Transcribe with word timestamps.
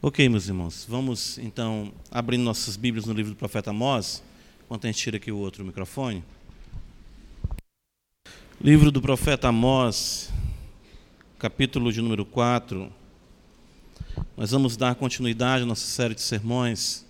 Ok, 0.00 0.28
meus 0.28 0.46
irmãos, 0.46 0.86
vamos 0.88 1.38
então 1.38 1.92
abrir 2.08 2.38
nossas 2.38 2.76
Bíblias 2.76 3.04
no 3.04 3.12
livro 3.12 3.32
do 3.32 3.36
profeta 3.36 3.70
Amós, 3.70 4.22
enquanto 4.64 4.84
a 4.84 4.86
gente 4.86 5.02
tira 5.02 5.16
aqui 5.16 5.32
o 5.32 5.36
outro 5.36 5.64
microfone. 5.64 6.22
Livro 8.60 8.92
do 8.92 9.02
profeta 9.02 9.48
Amós, 9.48 10.32
capítulo 11.36 11.92
de 11.92 12.00
número 12.00 12.24
4. 12.24 12.92
Nós 14.36 14.52
vamos 14.52 14.76
dar 14.76 14.94
continuidade 14.94 15.64
à 15.64 15.66
nossa 15.66 15.88
série 15.88 16.14
de 16.14 16.20
sermões. 16.20 17.04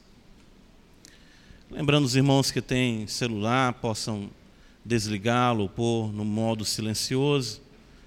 Lembrando 1.70 2.06
os 2.06 2.16
irmãos 2.16 2.50
que 2.50 2.62
têm 2.62 3.06
celular, 3.06 3.74
possam 3.74 4.30
desligá-lo, 4.82 5.68
pôr 5.68 6.10
no 6.10 6.24
modo 6.24 6.64
silencioso. 6.64 7.60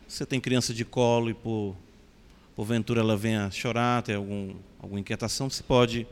Você 0.07 0.25
tem 0.25 0.41
criança 0.41 0.73
de 0.73 0.83
colo 0.83 1.29
e 1.29 1.35
por 1.35 1.75
porventura 2.55 3.01
ela 3.01 3.15
venha 3.15 3.49
chorar, 3.51 4.01
ter 4.03 4.15
algum, 4.15 4.55
alguma 4.79 4.99
inquietação, 4.99 5.49
você 5.49 5.63
pode, 5.63 6.05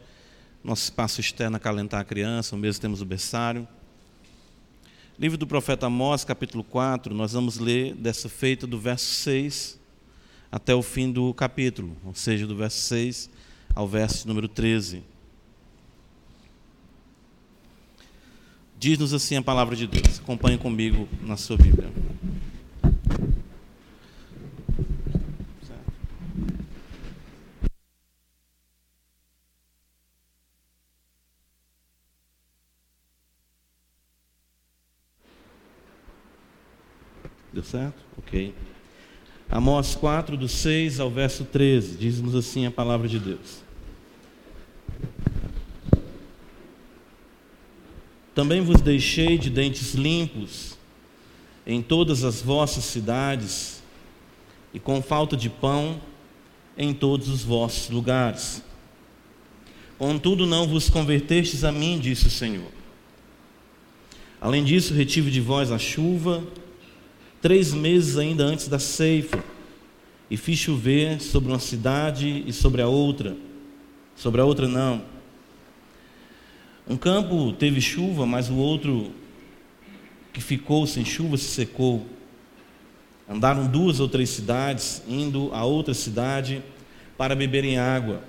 nosso 0.64 0.84
espaço 0.84 1.20
externo, 1.20 1.58
acalentar 1.58 2.00
a 2.00 2.04
criança, 2.04 2.56
ou 2.56 2.62
mesmo 2.62 2.82
temos 2.82 3.02
o 3.02 3.06
berçário. 3.06 3.68
Livro 5.18 5.38
do 5.38 5.46
profeta 5.46 5.88
Amós, 5.88 6.24
capítulo 6.24 6.64
4, 6.64 7.14
nós 7.14 7.34
vamos 7.34 7.58
ler 7.58 7.94
dessa 7.96 8.30
feita 8.30 8.66
do 8.66 8.80
verso 8.80 9.14
6 9.16 9.80
até 10.52 10.74
o 10.74 10.82
fim 10.82 11.12
do 11.12 11.34
capítulo, 11.34 11.96
ou 12.04 12.16
seja, 12.16 12.48
do 12.48 12.56
verso 12.56 12.78
6 12.78 13.30
ao 13.76 13.88
verso 13.88 14.28
número 14.28 14.48
13. 14.48 15.04
Diz-nos 18.80 19.14
assim 19.14 19.36
a 19.36 19.42
palavra 19.42 19.76
de 19.76 19.86
Deus. 19.86 20.20
Acompanhe 20.20 20.58
comigo 20.58 21.08
na 21.22 21.36
sua 21.36 21.58
Bíblia. 21.58 21.92
Deu 37.54 37.64
certo? 37.64 37.98
Ok. 38.18 38.54
Amós 39.50 39.96
4, 39.96 40.38
do 40.38 40.48
6 40.48 41.00
ao 41.00 41.10
verso 41.10 41.44
13, 41.44 41.98
diz-nos 41.98 42.36
assim 42.36 42.66
a 42.66 42.72
palavra 42.72 43.08
de 43.08 43.18
Deus. 43.18 43.64
Também 48.36 48.62
vos 48.62 48.80
deixei 48.80 49.38
de 49.38 49.50
dentes 49.50 49.96
limpos 49.96 50.78
em 51.66 51.82
todas 51.82 52.24
as 52.24 52.42
vossas 52.42 52.84
cidades, 52.84 53.80
e 54.74 54.80
com 54.80 55.02
falta 55.02 55.36
de 55.36 55.50
pão 55.50 56.00
em 56.78 56.94
todos 56.94 57.28
os 57.28 57.44
vossos 57.44 57.90
lugares. 57.90 58.64
Contudo, 59.98 60.46
não 60.46 60.68
vos 60.68 60.90
convertestes 60.90 61.64
a 61.64 61.72
mim, 61.72 62.00
disse 62.00 62.28
o 62.28 62.32
Senhor. 62.32 62.72
Além 64.40 64.64
disso, 64.64 64.94
retive 64.94 65.30
de 65.30 65.42
vós 65.42 65.72
a 65.72 65.78
chuva 65.78 66.44
três 67.42 67.74
meses 67.74 68.18
ainda 68.18 68.44
antes 68.44 68.68
da 68.68 68.80
ceifa, 68.80 69.44
e 70.30 70.38
fiz 70.38 70.60
chover 70.60 71.20
sobre 71.22 71.52
uma 71.52 71.60
cidade 71.60 72.44
e 72.46 72.54
sobre 72.54 72.82
a 72.82 72.88
outra, 72.88 73.36
sobre 74.16 74.40
a 74.42 74.46
outra 74.46 74.68
não. 74.68 75.02
Um 76.88 76.98
campo 76.98 77.54
teve 77.54 77.82
chuva, 77.82 78.26
mas 78.26 78.50
o 78.50 78.56
outro 78.56 79.12
que 80.34 80.42
ficou 80.42 80.86
sem 80.86 81.04
chuva 81.04 81.38
se 81.38 81.46
secou. 81.46 82.06
Andaram 83.28 83.68
duas 83.68 84.00
ou 84.00 84.08
três 84.08 84.30
cidades, 84.30 85.04
indo 85.08 85.52
a 85.54 85.64
outra 85.64 85.94
cidade 85.94 86.64
para 87.18 87.36
beberem 87.36 87.78
água, 87.78 88.24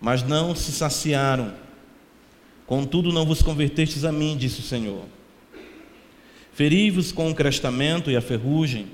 mas 0.00 0.22
não 0.22 0.54
se 0.54 0.70
saciaram. 0.72 1.54
Contudo, 2.66 3.12
não 3.12 3.26
vos 3.26 3.42
convertestes 3.42 4.04
a 4.04 4.12
mim, 4.12 4.36
disse 4.36 4.60
o 4.60 4.62
Senhor. 4.62 5.04
Feri-vos 6.54 7.12
com 7.12 7.30
o 7.30 7.34
crestamento 7.34 8.10
e 8.10 8.16
a 8.16 8.20
ferrugem, 8.20 8.86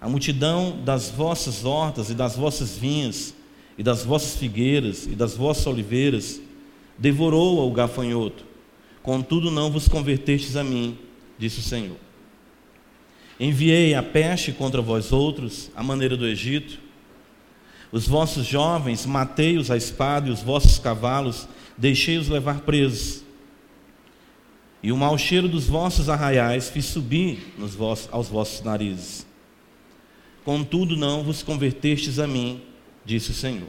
a 0.00 0.08
multidão 0.08 0.80
das 0.84 1.10
vossas 1.10 1.64
hortas 1.64 2.10
e 2.10 2.14
das 2.14 2.36
vossas 2.36 2.76
vinhas, 2.76 3.34
e 3.76 3.82
das 3.82 4.04
vossas 4.04 4.36
figueiras 4.36 5.06
e 5.06 5.10
das 5.10 5.34
vossas 5.34 5.66
oliveiras, 5.66 6.40
devorou 6.98 7.66
o 7.66 7.72
gafanhoto. 7.72 8.44
Contudo, 9.02 9.50
não 9.50 9.70
vos 9.70 9.88
convertestes 9.88 10.54
a 10.54 10.62
mim, 10.62 10.98
disse 11.38 11.60
o 11.60 11.62
Senhor. 11.62 11.96
Enviei 13.38 13.94
a 13.94 14.02
peste 14.02 14.52
contra 14.52 14.82
vós 14.82 15.12
outros, 15.12 15.70
à 15.74 15.82
maneira 15.82 16.14
do 16.14 16.26
Egito. 16.26 16.78
Os 17.90 18.06
vossos 18.06 18.44
jovens 18.46 19.06
matei-os 19.06 19.70
à 19.70 19.76
espada, 19.76 20.28
e 20.28 20.30
os 20.30 20.42
vossos 20.42 20.78
cavalos 20.78 21.48
deixei-os 21.76 22.28
levar 22.28 22.60
presos 22.60 23.24
e 24.82 24.90
o 24.90 24.96
mau 24.96 25.16
cheiro 25.18 25.48
dos 25.48 25.66
vossos 25.66 26.08
arraiais 26.08 26.70
fiz 26.70 26.86
subir 26.86 27.52
vossos, 27.58 28.08
aos 28.10 28.28
vossos 28.28 28.62
narizes. 28.62 29.26
Contudo, 30.44 30.96
não 30.96 31.22
vos 31.22 31.42
convertestes 31.42 32.18
a 32.18 32.26
mim, 32.26 32.62
disse 33.04 33.30
o 33.30 33.34
Senhor. 33.34 33.68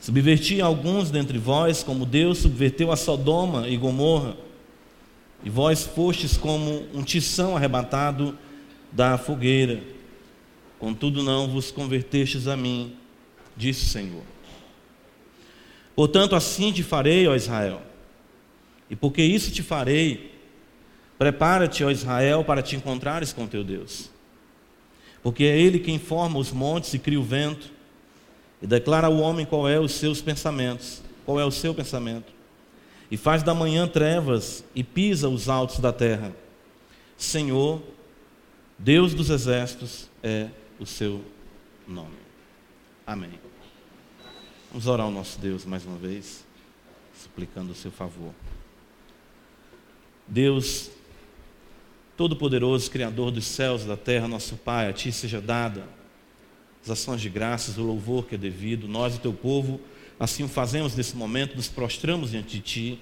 Subverti 0.00 0.60
alguns 0.60 1.10
dentre 1.10 1.38
vós, 1.38 1.82
como 1.82 2.06
Deus 2.06 2.38
subverteu 2.38 2.90
a 2.90 2.96
Sodoma 2.96 3.68
e 3.68 3.76
Gomorra, 3.76 4.36
e 5.44 5.50
vós 5.50 5.84
fostes 5.84 6.36
como 6.36 6.86
um 6.94 7.02
tição 7.02 7.54
arrebatado 7.54 8.38
da 8.90 9.18
fogueira. 9.18 9.82
Contudo, 10.78 11.22
não 11.22 11.48
vos 11.48 11.70
convertestes 11.70 12.48
a 12.48 12.56
mim, 12.56 12.94
disse 13.54 13.84
o 13.84 13.88
Senhor. 13.88 14.22
Portanto, 15.94 16.34
assim 16.34 16.72
te 16.72 16.82
farei, 16.82 17.28
ó 17.28 17.34
Israel 17.34 17.82
e 18.88 18.96
porque 18.96 19.22
isso 19.22 19.50
te 19.50 19.62
farei, 19.62 20.34
prepara-te, 21.18 21.84
ó 21.84 21.90
Israel, 21.90 22.44
para 22.44 22.62
te 22.62 22.76
encontrares 22.76 23.32
com 23.32 23.46
teu 23.46 23.64
Deus. 23.64 24.10
Porque 25.22 25.44
é 25.44 25.58
Ele 25.58 25.78
quem 25.78 25.98
forma 25.98 26.38
os 26.38 26.52
montes 26.52 26.92
e 26.94 26.98
cria 26.98 27.18
o 27.18 27.24
vento, 27.24 27.72
e 28.60 28.66
declara 28.66 29.06
ao 29.06 29.16
homem 29.18 29.44
qual 29.44 29.68
é 29.68 29.78
os 29.78 29.92
seus 29.92 30.20
pensamentos, 30.20 31.02
qual 31.24 31.40
é 31.40 31.44
o 31.44 31.50
seu 31.50 31.74
pensamento, 31.74 32.32
e 33.10 33.16
faz 33.16 33.42
da 33.42 33.54
manhã 33.54 33.86
trevas 33.86 34.64
e 34.74 34.82
pisa 34.82 35.28
os 35.28 35.48
altos 35.48 35.78
da 35.78 35.92
terra. 35.92 36.32
Senhor, 37.16 37.82
Deus 38.78 39.14
dos 39.14 39.30
exércitos 39.30 40.10
é 40.22 40.48
o 40.78 40.86
seu 40.86 41.22
nome. 41.86 42.16
Amém. 43.06 43.38
Vamos 44.70 44.86
orar 44.86 45.06
ao 45.06 45.12
nosso 45.12 45.38
Deus 45.38 45.64
mais 45.64 45.84
uma 45.84 45.96
vez, 45.96 46.44
suplicando 47.22 47.72
o 47.72 47.74
seu 47.74 47.92
favor. 47.92 48.32
Deus, 50.26 50.90
Todo-Poderoso, 52.16 52.90
Criador 52.90 53.30
dos 53.30 53.44
céus 53.44 53.82
e 53.82 53.86
da 53.86 53.96
terra, 53.96 54.26
nosso 54.26 54.56
Pai, 54.56 54.88
a 54.88 54.92
Ti 54.92 55.12
seja 55.12 55.40
dada 55.40 55.86
as 56.82 56.90
ações 56.90 57.20
de 57.20 57.30
graças, 57.30 57.78
o 57.78 57.82
louvor 57.82 58.26
que 58.26 58.34
é 58.34 58.38
devido. 58.38 58.86
Nós, 58.86 59.16
o 59.16 59.18
Teu 59.18 59.32
povo, 59.32 59.80
assim 60.20 60.44
o 60.44 60.48
fazemos 60.48 60.94
nesse 60.94 61.16
momento, 61.16 61.56
nos 61.56 61.68
prostramos 61.68 62.30
diante 62.30 62.56
de 62.56 62.60
Ti. 62.60 62.98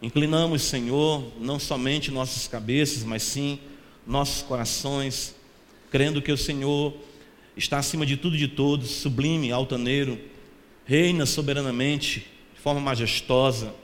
Inclinamos, 0.00 0.62
Senhor, 0.62 1.32
não 1.40 1.58
somente 1.58 2.10
nossas 2.10 2.46
cabeças, 2.48 3.04
mas 3.04 3.22
sim 3.22 3.58
nossos 4.06 4.42
corações, 4.42 5.34
crendo 5.90 6.22
que 6.22 6.32
o 6.32 6.36
Senhor 6.36 6.94
está 7.56 7.78
acima 7.78 8.06
de 8.06 8.16
tudo 8.16 8.34
e 8.34 8.38
de 8.38 8.48
todos, 8.48 8.90
sublime, 8.90 9.52
altaneiro, 9.52 10.18
reina 10.84 11.26
soberanamente, 11.26 12.26
de 12.54 12.60
forma 12.60 12.80
majestosa 12.80 13.74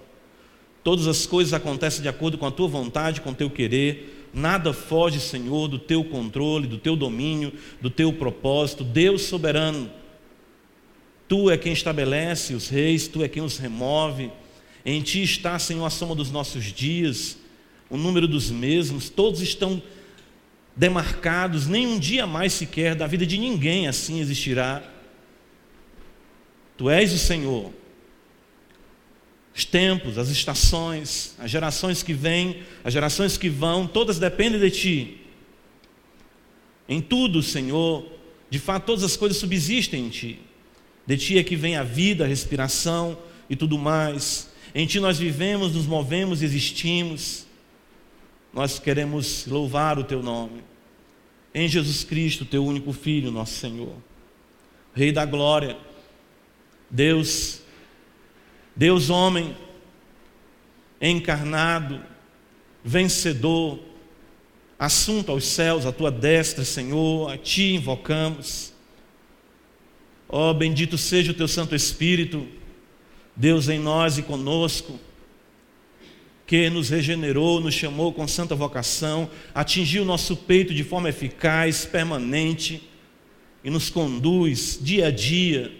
Todas 0.88 1.06
as 1.06 1.26
coisas 1.26 1.52
acontecem 1.52 2.00
de 2.00 2.08
acordo 2.08 2.38
com 2.38 2.46
a 2.46 2.50
tua 2.50 2.66
vontade, 2.66 3.20
com 3.20 3.28
o 3.28 3.34
teu 3.34 3.50
querer. 3.50 4.30
Nada 4.32 4.72
foge, 4.72 5.20
Senhor, 5.20 5.68
do 5.68 5.78
teu 5.78 6.02
controle, 6.02 6.66
do 6.66 6.78
teu 6.78 6.96
domínio, 6.96 7.52
do 7.78 7.90
teu 7.90 8.10
propósito. 8.10 8.84
Deus 8.84 9.20
soberano. 9.24 9.90
Tu 11.28 11.50
é 11.50 11.58
quem 11.58 11.74
estabelece 11.74 12.54
os 12.54 12.70
reis, 12.70 13.06
tu 13.06 13.22
é 13.22 13.28
quem 13.28 13.42
os 13.42 13.58
remove. 13.58 14.30
Em 14.82 15.02
ti 15.02 15.22
está, 15.22 15.58
Senhor, 15.58 15.84
a 15.84 15.90
soma 15.90 16.14
dos 16.14 16.30
nossos 16.30 16.64
dias, 16.64 17.36
o 17.90 17.98
número 17.98 18.26
dos 18.26 18.50
mesmos, 18.50 19.10
todos 19.10 19.42
estão 19.42 19.82
demarcados, 20.74 21.66
nem 21.66 21.86
um 21.86 21.98
dia 21.98 22.26
mais 22.26 22.54
sequer 22.54 22.94
da 22.94 23.06
vida 23.06 23.26
de 23.26 23.36
ninguém 23.36 23.86
assim 23.86 24.20
existirá. 24.20 24.82
Tu 26.78 26.88
és 26.88 27.12
o 27.12 27.18
Senhor, 27.18 27.74
os 29.58 29.64
tempos, 29.64 30.18
as 30.18 30.28
estações, 30.28 31.34
as 31.36 31.50
gerações 31.50 32.00
que 32.00 32.14
vêm, 32.14 32.62
as 32.84 32.92
gerações 32.92 33.36
que 33.36 33.48
vão, 33.48 33.88
todas 33.88 34.16
dependem 34.16 34.60
de 34.60 34.70
Ti. 34.70 35.20
Em 36.88 37.00
tudo, 37.00 37.42
Senhor, 37.42 38.06
de 38.48 38.60
fato, 38.60 38.86
todas 38.86 39.02
as 39.02 39.16
coisas 39.16 39.36
subsistem 39.36 40.06
em 40.06 40.08
Ti. 40.10 40.38
De 41.04 41.16
Ti 41.16 41.38
é 41.38 41.42
que 41.42 41.56
vem 41.56 41.76
a 41.76 41.82
vida, 41.82 42.24
a 42.24 42.28
respiração 42.28 43.18
e 43.50 43.56
tudo 43.56 43.76
mais. 43.76 44.48
Em 44.72 44.86
Ti 44.86 45.00
nós 45.00 45.18
vivemos, 45.18 45.74
nos 45.74 45.86
movemos 45.86 46.40
existimos. 46.40 47.44
Nós 48.54 48.78
queremos 48.78 49.44
louvar 49.48 49.98
o 49.98 50.04
Teu 50.04 50.22
nome. 50.22 50.62
Em 51.52 51.66
Jesus 51.66 52.04
Cristo, 52.04 52.44
Teu 52.44 52.64
único 52.64 52.92
Filho, 52.92 53.32
nosso 53.32 53.54
Senhor. 53.54 53.96
Rei 54.94 55.10
da 55.10 55.24
glória 55.24 55.76
Deus, 56.90 57.60
Deus 58.78 59.10
homem, 59.10 59.56
encarnado, 61.02 62.00
vencedor, 62.84 63.80
assunto 64.78 65.32
aos 65.32 65.48
céus, 65.48 65.84
a 65.84 65.90
tua 65.90 66.12
destra, 66.12 66.64
Senhor, 66.64 67.28
a 67.28 67.36
ti 67.36 67.74
invocamos. 67.74 68.72
Ó, 70.28 70.52
oh, 70.52 70.54
bendito 70.54 70.96
seja 70.96 71.32
o 71.32 71.34
teu 71.34 71.48
Santo 71.48 71.74
Espírito, 71.74 72.46
Deus 73.34 73.68
em 73.68 73.80
nós 73.80 74.16
e 74.16 74.22
conosco, 74.22 74.96
que 76.46 76.70
nos 76.70 76.88
regenerou, 76.88 77.60
nos 77.60 77.74
chamou 77.74 78.12
com 78.12 78.28
santa 78.28 78.54
vocação, 78.54 79.28
atingiu 79.52 80.04
nosso 80.04 80.36
peito 80.36 80.72
de 80.72 80.84
forma 80.84 81.08
eficaz, 81.08 81.84
permanente 81.84 82.88
e 83.64 83.70
nos 83.70 83.90
conduz 83.90 84.78
dia 84.80 85.08
a 85.08 85.10
dia, 85.10 85.72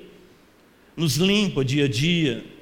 nos 0.97 1.15
limpa 1.15 1.65
dia 1.65 1.85
a 1.85 1.89
dia 1.89 2.58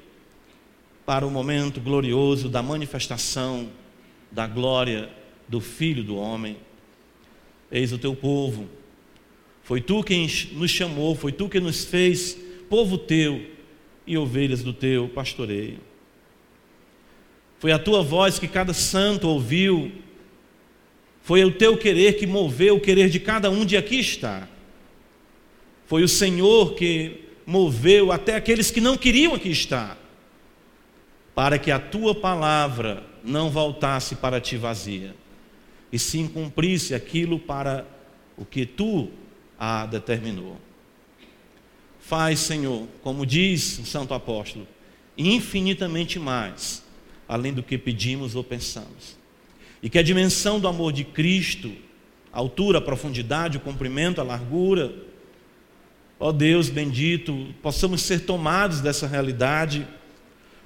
para 1.07 1.25
o 1.25 1.31
momento 1.31 1.79
glorioso 1.79 2.49
da 2.49 2.61
manifestação 2.61 3.69
da 4.29 4.45
glória 4.45 5.09
do 5.47 5.61
Filho 5.61 6.03
do 6.03 6.17
Homem. 6.17 6.57
Eis 7.71 7.93
o 7.93 7.97
teu 7.97 8.13
povo. 8.13 8.67
Foi 9.63 9.79
tu 9.79 10.03
quem 10.03 10.29
nos 10.51 10.69
chamou, 10.69 11.15
foi 11.15 11.31
tu 11.31 11.47
quem 11.47 11.61
nos 11.61 11.85
fez 11.85 12.37
povo 12.69 12.97
teu 12.97 13.41
e 14.05 14.17
ovelhas 14.17 14.61
do 14.61 14.73
teu 14.73 15.07
pastoreio. 15.07 15.79
Foi 17.57 17.71
a 17.71 17.79
tua 17.79 18.03
voz 18.03 18.37
que 18.37 18.47
cada 18.49 18.73
santo 18.73 19.29
ouviu. 19.29 19.93
Foi 21.21 21.41
o 21.45 21.53
teu 21.53 21.77
querer 21.77 22.17
que 22.17 22.27
moveu 22.27 22.75
o 22.75 22.81
querer 22.81 23.09
de 23.09 23.21
cada 23.21 23.49
um 23.49 23.63
de 23.63 23.77
aqui 23.77 23.97
estar. 23.97 24.49
Foi 25.85 26.03
o 26.03 26.07
Senhor 26.09 26.73
que 26.73 27.21
moveu 27.45 28.11
até 28.11 28.35
aqueles 28.35 28.69
que 28.69 28.81
não 28.81 28.97
queriam 28.97 29.33
aqui 29.33 29.49
estar, 29.49 29.97
para 31.37 31.59
que 31.59 31.69
a 31.69 31.77
tua 31.77 32.15
palavra 32.15 33.03
não 33.23 33.51
voltasse 33.51 34.15
para 34.15 34.41
ti 34.41 34.57
vazia 34.57 35.13
e 35.91 35.99
sim 35.99 36.27
cumprisse 36.27 36.95
aquilo 36.95 37.37
para 37.37 37.85
o 38.35 38.43
que 38.43 38.65
tu 38.65 39.11
a 39.59 39.85
determinou. 39.85 40.57
Faz, 41.99 42.39
Senhor, 42.39 42.87
como 43.03 43.23
diz 43.23 43.77
o 43.77 43.85
Santo 43.85 44.15
Apóstolo, 44.15 44.67
infinitamente 45.15 46.17
mais, 46.17 46.83
além 47.29 47.53
do 47.53 47.61
que 47.61 47.77
pedimos 47.77 48.35
ou 48.35 48.43
pensamos. 48.43 49.15
E 49.83 49.91
que 49.91 49.99
a 49.99 50.03
dimensão 50.03 50.59
do 50.59 50.67
amor 50.67 50.91
de 50.91 51.03
Cristo, 51.03 51.71
a 52.33 52.39
altura, 52.39 52.79
a 52.79 52.81
profundidade, 52.81 53.57
o 53.57 53.61
comprimento, 53.61 54.19
a 54.19 54.23
largura, 54.23 54.91
ó 56.19 56.31
Deus 56.31 56.67
bendito, 56.67 57.53
possamos 57.61 58.01
ser 58.01 58.21
tomados 58.21 58.81
dessa 58.81 59.05
realidade, 59.05 59.87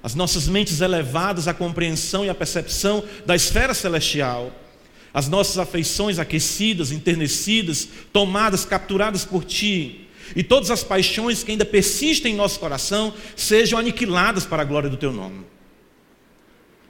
as 0.02 0.14
nossas 0.14 0.48
mentes 0.48 0.80
elevadas 0.80 1.46
à 1.46 1.54
compreensão 1.54 2.24
e 2.24 2.28
à 2.28 2.34
percepção 2.34 3.04
da 3.24 3.36
esfera 3.36 3.72
celestial 3.74 4.52
as 5.14 5.28
nossas 5.28 5.58
afeições 5.58 6.18
aquecidas, 6.18 6.90
enternecidas, 6.90 7.88
tomadas, 8.12 8.64
capturadas 8.64 9.24
por 9.24 9.44
Ti, 9.44 10.08
e 10.34 10.42
todas 10.42 10.70
as 10.70 10.82
paixões 10.82 11.42
que 11.42 11.50
ainda 11.50 11.64
persistem 11.64 12.32
em 12.32 12.36
nosso 12.36 12.58
coração 12.58 13.12
sejam 13.36 13.78
aniquiladas 13.78 14.46
para 14.46 14.62
a 14.62 14.64
glória 14.64 14.88
do 14.88 14.96
Teu 14.96 15.12
nome. 15.12 15.44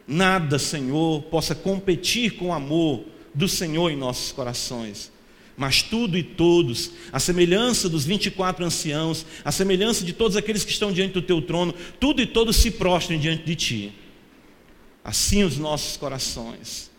Nada, 0.06 0.58
Senhor, 0.58 1.22
possa 1.22 1.54
competir 1.54 2.36
com 2.36 2.48
o 2.48 2.52
amor 2.52 3.04
do 3.34 3.48
Senhor 3.48 3.90
em 3.90 3.96
nossos 3.96 4.30
corações. 4.30 5.10
Mas 5.56 5.82
tudo 5.82 6.16
e 6.16 6.22
todos, 6.22 6.92
a 7.12 7.18
semelhança 7.18 7.88
dos 7.88 8.04
24 8.04 8.64
anciãos, 8.64 9.26
a 9.44 9.52
semelhança 9.52 10.04
de 10.04 10.12
todos 10.12 10.36
aqueles 10.36 10.64
que 10.64 10.72
estão 10.72 10.92
diante 10.92 11.12
do 11.12 11.22
teu 11.22 11.42
trono, 11.42 11.74
tudo 12.00 12.22
e 12.22 12.26
todos 12.26 12.56
se 12.56 12.70
prostrem 12.70 13.18
diante 13.18 13.44
de 13.44 13.54
ti. 13.54 13.92
Assim 15.04 15.44
os 15.44 15.58
nossos 15.58 15.96
corações 15.96 16.90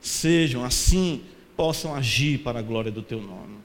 sejam 0.00 0.64
assim, 0.64 1.22
possam 1.56 1.94
agir 1.94 2.38
para 2.38 2.60
a 2.60 2.62
glória 2.62 2.92
do 2.92 3.02
teu 3.02 3.20
nome. 3.20 3.58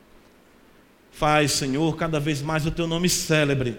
Faz, 1.11 1.51
Senhor, 1.51 1.95
cada 1.95 2.19
vez 2.19 2.41
mais 2.41 2.65
o 2.65 2.71
teu 2.71 2.87
nome 2.87 3.07
célebre, 3.07 3.77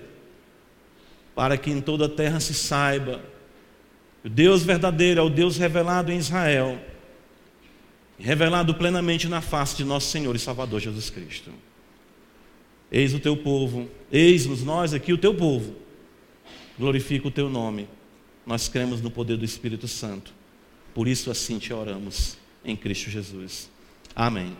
para 1.34 1.58
que 1.58 1.70
em 1.70 1.80
toda 1.80 2.06
a 2.06 2.08
terra 2.08 2.40
se 2.40 2.54
saiba 2.54 3.22
o 4.26 4.28
Deus 4.28 4.64
verdadeiro 4.64 5.20
é 5.20 5.22
o 5.22 5.30
Deus 5.30 5.56
revelado 5.56 6.10
em 6.10 6.18
Israel, 6.18 6.80
revelado 8.18 8.74
plenamente 8.74 9.28
na 9.28 9.40
face 9.40 9.76
de 9.76 9.84
nosso 9.84 10.10
Senhor 10.10 10.34
e 10.34 10.38
Salvador 10.38 10.80
Jesus 10.80 11.10
Cristo. 11.10 11.50
Eis 12.90 13.12
o 13.12 13.18
teu 13.18 13.36
povo, 13.36 13.90
eis-nos 14.10 14.62
nós 14.62 14.94
aqui, 14.94 15.12
o 15.12 15.18
teu 15.18 15.34
povo. 15.34 15.74
Glorifica 16.78 17.28
o 17.28 17.30
teu 17.30 17.50
nome. 17.50 17.88
Nós 18.46 18.68
cremos 18.68 19.00
no 19.00 19.10
poder 19.10 19.36
do 19.36 19.44
Espírito 19.44 19.88
Santo. 19.88 20.32
Por 20.94 21.08
isso 21.08 21.30
assim 21.30 21.58
te 21.58 21.72
oramos 21.72 22.38
em 22.64 22.76
Cristo 22.76 23.10
Jesus. 23.10 23.68
Amém. 24.14 24.56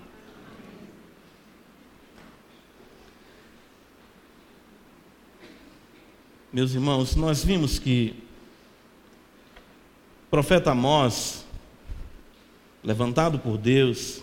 Meus 6.52 6.75
irmãos, 6.75 7.14
nós 7.14 7.44
vimos 7.44 7.79
que 7.79 8.14
o 10.26 10.31
profeta 10.31 10.73
Amós, 10.73 11.46
levantado 12.87 13.41
por 13.41 13.59
Deus 13.59 14.23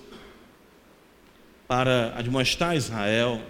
para 1.68 2.18
admoestar 2.18 2.78
Israel, 2.78 3.42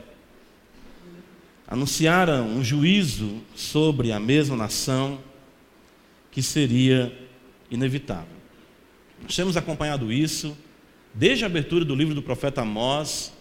anunciaram 1.67 2.47
um 2.47 2.63
juízo 2.63 3.39
sobre 3.55 4.11
a 4.11 4.19
mesma 4.19 4.55
nação 4.55 5.19
que 6.31 6.41
seria 6.41 7.15
inevitável. 7.69 8.35
Nós 9.21 9.35
temos 9.35 9.55
acompanhado 9.55 10.11
isso 10.11 10.57
desde 11.13 11.43
a 11.43 11.47
abertura 11.47 11.85
do 11.85 11.93
livro 11.93 12.15
do 12.15 12.23
profeta 12.23 12.61
Amós. 12.61 13.31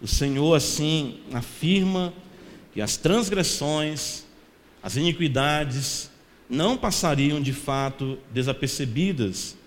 O 0.00 0.08
Senhor 0.08 0.54
assim 0.54 1.20
afirma 1.34 2.14
que 2.72 2.80
as 2.80 2.96
transgressões, 2.96 4.24
as 4.82 4.96
iniquidades 4.96 6.10
não 6.48 6.78
passariam 6.78 7.42
de 7.42 7.52
fato 7.52 8.16
desapercebidas 8.32 9.59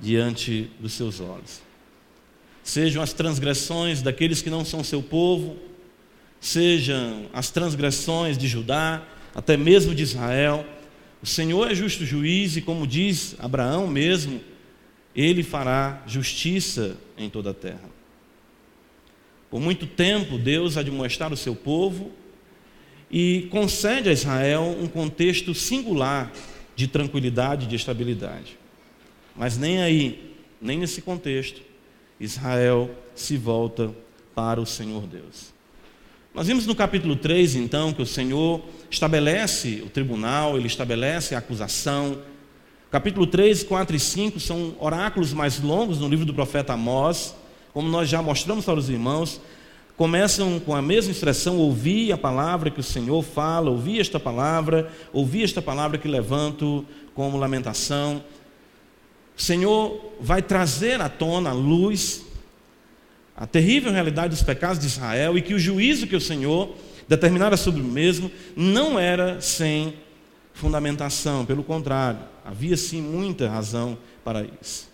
diante 0.00 0.70
dos 0.80 0.92
seus 0.92 1.20
olhos. 1.20 1.60
Sejam 2.62 3.02
as 3.02 3.12
transgressões 3.12 4.02
daqueles 4.02 4.42
que 4.42 4.50
não 4.50 4.64
são 4.64 4.84
seu 4.84 5.02
povo, 5.02 5.56
sejam 6.40 7.26
as 7.32 7.50
transgressões 7.50 8.36
de 8.36 8.46
Judá, 8.46 9.02
até 9.34 9.56
mesmo 9.56 9.94
de 9.94 10.02
Israel, 10.02 10.66
o 11.22 11.26
Senhor 11.26 11.70
é 11.70 11.74
justo 11.74 12.04
juiz 12.04 12.56
e, 12.56 12.62
como 12.62 12.86
diz 12.86 13.34
Abraão 13.38 13.88
mesmo, 13.88 14.40
ele 15.14 15.42
fará 15.42 16.02
justiça 16.06 16.96
em 17.16 17.28
toda 17.28 17.50
a 17.50 17.54
terra. 17.54 17.90
Por 19.50 19.60
muito 19.60 19.86
tempo, 19.86 20.38
Deus 20.38 20.76
mostrar 20.90 21.32
o 21.32 21.36
seu 21.36 21.56
povo 21.56 22.12
e 23.10 23.48
concede 23.50 24.08
a 24.08 24.12
Israel 24.12 24.76
um 24.80 24.86
contexto 24.86 25.54
singular 25.54 26.30
de 26.76 26.86
tranquilidade 26.86 27.64
e 27.64 27.68
de 27.68 27.76
estabilidade. 27.76 28.57
Mas 29.38 29.56
nem 29.56 29.80
aí, 29.80 30.34
nem 30.60 30.78
nesse 30.78 31.00
contexto, 31.00 31.62
Israel 32.20 32.90
se 33.14 33.36
volta 33.36 33.90
para 34.34 34.60
o 34.60 34.66
Senhor 34.66 35.06
Deus. 35.06 35.54
Nós 36.34 36.46
vimos 36.46 36.66
no 36.66 36.74
capítulo 36.74 37.16
3, 37.16 37.54
então, 37.54 37.92
que 37.92 38.02
o 38.02 38.06
Senhor 38.06 38.62
estabelece 38.90 39.82
o 39.86 39.88
tribunal, 39.88 40.58
ele 40.58 40.66
estabelece 40.66 41.34
a 41.34 41.38
acusação, 41.38 42.18
Capítulo 42.90 43.26
3, 43.26 43.64
4 43.64 43.96
e 43.96 44.00
5 44.00 44.40
são 44.40 44.74
oráculos 44.80 45.34
mais 45.34 45.60
longos 45.60 45.98
no 46.00 46.08
livro 46.08 46.24
do 46.24 46.32
profeta 46.32 46.72
Amós, 46.72 47.34
como 47.74 47.86
nós 47.86 48.08
já 48.08 48.22
mostramos 48.22 48.64
para 48.64 48.78
os 48.78 48.88
irmãos. 48.88 49.42
Começam 49.94 50.58
com 50.58 50.74
a 50.74 50.80
mesma 50.80 51.12
expressão: 51.12 51.58
ouvir 51.58 52.12
a 52.12 52.16
palavra 52.16 52.70
que 52.70 52.80
o 52.80 52.82
Senhor 52.82 53.22
fala, 53.22 53.68
ouvir 53.68 54.00
esta 54.00 54.18
palavra, 54.18 54.90
ouvir 55.12 55.44
esta 55.44 55.60
palavra 55.60 55.98
que 55.98 56.08
levanto 56.08 56.82
como 57.14 57.36
lamentação. 57.36 58.24
O 59.38 59.42
Senhor 59.42 60.14
vai 60.20 60.42
trazer 60.42 61.00
à 61.00 61.08
tona 61.08 61.50
a 61.50 61.52
luz 61.52 62.24
a 63.36 63.46
terrível 63.46 63.92
realidade 63.92 64.30
dos 64.30 64.42
pecados 64.42 64.80
de 64.80 64.86
Israel 64.86 65.38
e 65.38 65.42
que 65.42 65.54
o 65.54 65.58
juízo 65.60 66.08
que 66.08 66.16
o 66.16 66.20
Senhor 66.20 66.74
determinara 67.06 67.56
sobre 67.56 67.80
o 67.80 67.84
mesmo 67.84 68.28
não 68.56 68.98
era 68.98 69.40
sem 69.40 69.94
fundamentação, 70.52 71.46
pelo 71.46 71.62
contrário, 71.62 72.18
havia 72.44 72.76
sim 72.76 73.00
muita 73.00 73.48
razão 73.48 73.96
para 74.24 74.44
isso. 74.60 74.87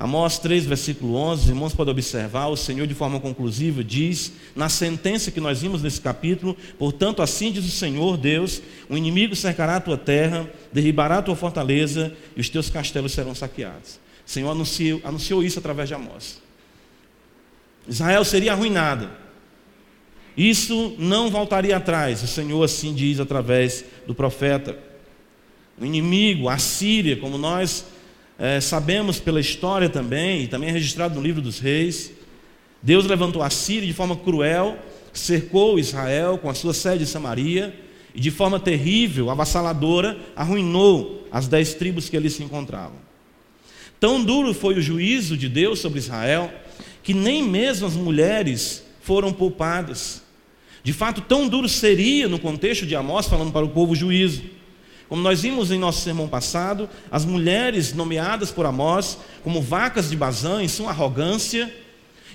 Amós 0.00 0.38
3, 0.38 0.64
versículo 0.64 1.14
11, 1.14 1.42
os 1.42 1.48
irmãos 1.50 1.74
podem 1.74 1.92
observar, 1.92 2.46
o 2.46 2.56
Senhor 2.56 2.86
de 2.86 2.94
forma 2.94 3.20
conclusiva 3.20 3.84
diz, 3.84 4.32
na 4.56 4.70
sentença 4.70 5.30
que 5.30 5.42
nós 5.42 5.60
vimos 5.60 5.82
nesse 5.82 6.00
capítulo, 6.00 6.56
portanto 6.78 7.20
assim 7.20 7.52
diz 7.52 7.66
o 7.66 7.70
Senhor 7.70 8.16
Deus, 8.16 8.62
o 8.88 8.96
inimigo 8.96 9.36
cercará 9.36 9.76
a 9.76 9.80
tua 9.80 9.98
terra, 9.98 10.48
derribará 10.72 11.18
a 11.18 11.22
tua 11.22 11.36
fortaleza 11.36 12.16
e 12.34 12.40
os 12.40 12.48
teus 12.48 12.70
castelos 12.70 13.12
serão 13.12 13.34
saqueados. 13.34 14.00
O 14.26 14.30
Senhor 14.30 14.50
anunciou, 14.50 15.02
anunciou 15.04 15.44
isso 15.44 15.58
através 15.58 15.86
de 15.86 15.94
Amós. 15.94 16.40
Israel 17.86 18.24
seria 18.24 18.52
arruinada, 18.52 19.10
Isso 20.34 20.94
não 20.98 21.30
voltaria 21.30 21.76
atrás, 21.76 22.22
o 22.22 22.26
Senhor 22.26 22.64
assim 22.64 22.94
diz 22.94 23.20
através 23.20 23.84
do 24.06 24.14
profeta. 24.14 24.78
O 25.78 25.84
inimigo, 25.84 26.48
a 26.48 26.56
Síria, 26.56 27.18
como 27.18 27.36
nós 27.36 27.84
é, 28.40 28.58
sabemos 28.58 29.20
pela 29.20 29.38
história 29.38 29.90
também, 29.90 30.44
e 30.44 30.48
também 30.48 30.70
é 30.70 30.72
registrado 30.72 31.14
no 31.14 31.20
livro 31.20 31.42
dos 31.42 31.58
reis, 31.58 32.10
Deus 32.82 33.04
levantou 33.04 33.42
a 33.42 33.50
Síria 33.50 33.86
de 33.86 33.92
forma 33.92 34.16
cruel, 34.16 34.78
cercou 35.12 35.78
Israel 35.78 36.38
com 36.38 36.48
a 36.48 36.54
sua 36.54 36.72
sede 36.72 37.02
em 37.02 37.06
Samaria, 37.06 37.78
e 38.14 38.20
de 38.20 38.30
forma 38.30 38.58
terrível, 38.58 39.28
avassaladora, 39.28 40.18
arruinou 40.34 41.28
as 41.30 41.46
dez 41.46 41.74
tribos 41.74 42.08
que 42.08 42.16
ali 42.16 42.30
se 42.30 42.42
encontravam. 42.42 42.96
Tão 44.00 44.24
duro 44.24 44.54
foi 44.54 44.74
o 44.76 44.80
juízo 44.80 45.36
de 45.36 45.46
Deus 45.46 45.78
sobre 45.78 45.98
Israel, 45.98 46.50
que 47.02 47.12
nem 47.12 47.42
mesmo 47.42 47.86
as 47.86 47.94
mulheres 47.94 48.82
foram 49.02 49.32
poupadas. 49.34 50.22
De 50.82 50.94
fato, 50.94 51.20
tão 51.20 51.46
duro 51.46 51.68
seria, 51.68 52.26
no 52.26 52.38
contexto 52.38 52.86
de 52.86 52.96
Amós, 52.96 53.26
falando 53.26 53.52
para 53.52 53.66
o 53.66 53.68
povo 53.68 53.94
juízo. 53.94 54.42
Como 55.10 55.22
nós 55.22 55.42
vimos 55.42 55.72
em 55.72 55.78
nosso 55.78 56.02
sermão 56.02 56.28
passado, 56.28 56.88
as 57.10 57.24
mulheres 57.24 57.92
nomeadas 57.92 58.52
por 58.52 58.64
Amós 58.64 59.18
como 59.42 59.60
vacas 59.60 60.08
de 60.08 60.16
Bazã, 60.16 60.62
em 60.62 60.68
sua 60.68 60.90
arrogância, 60.90 61.68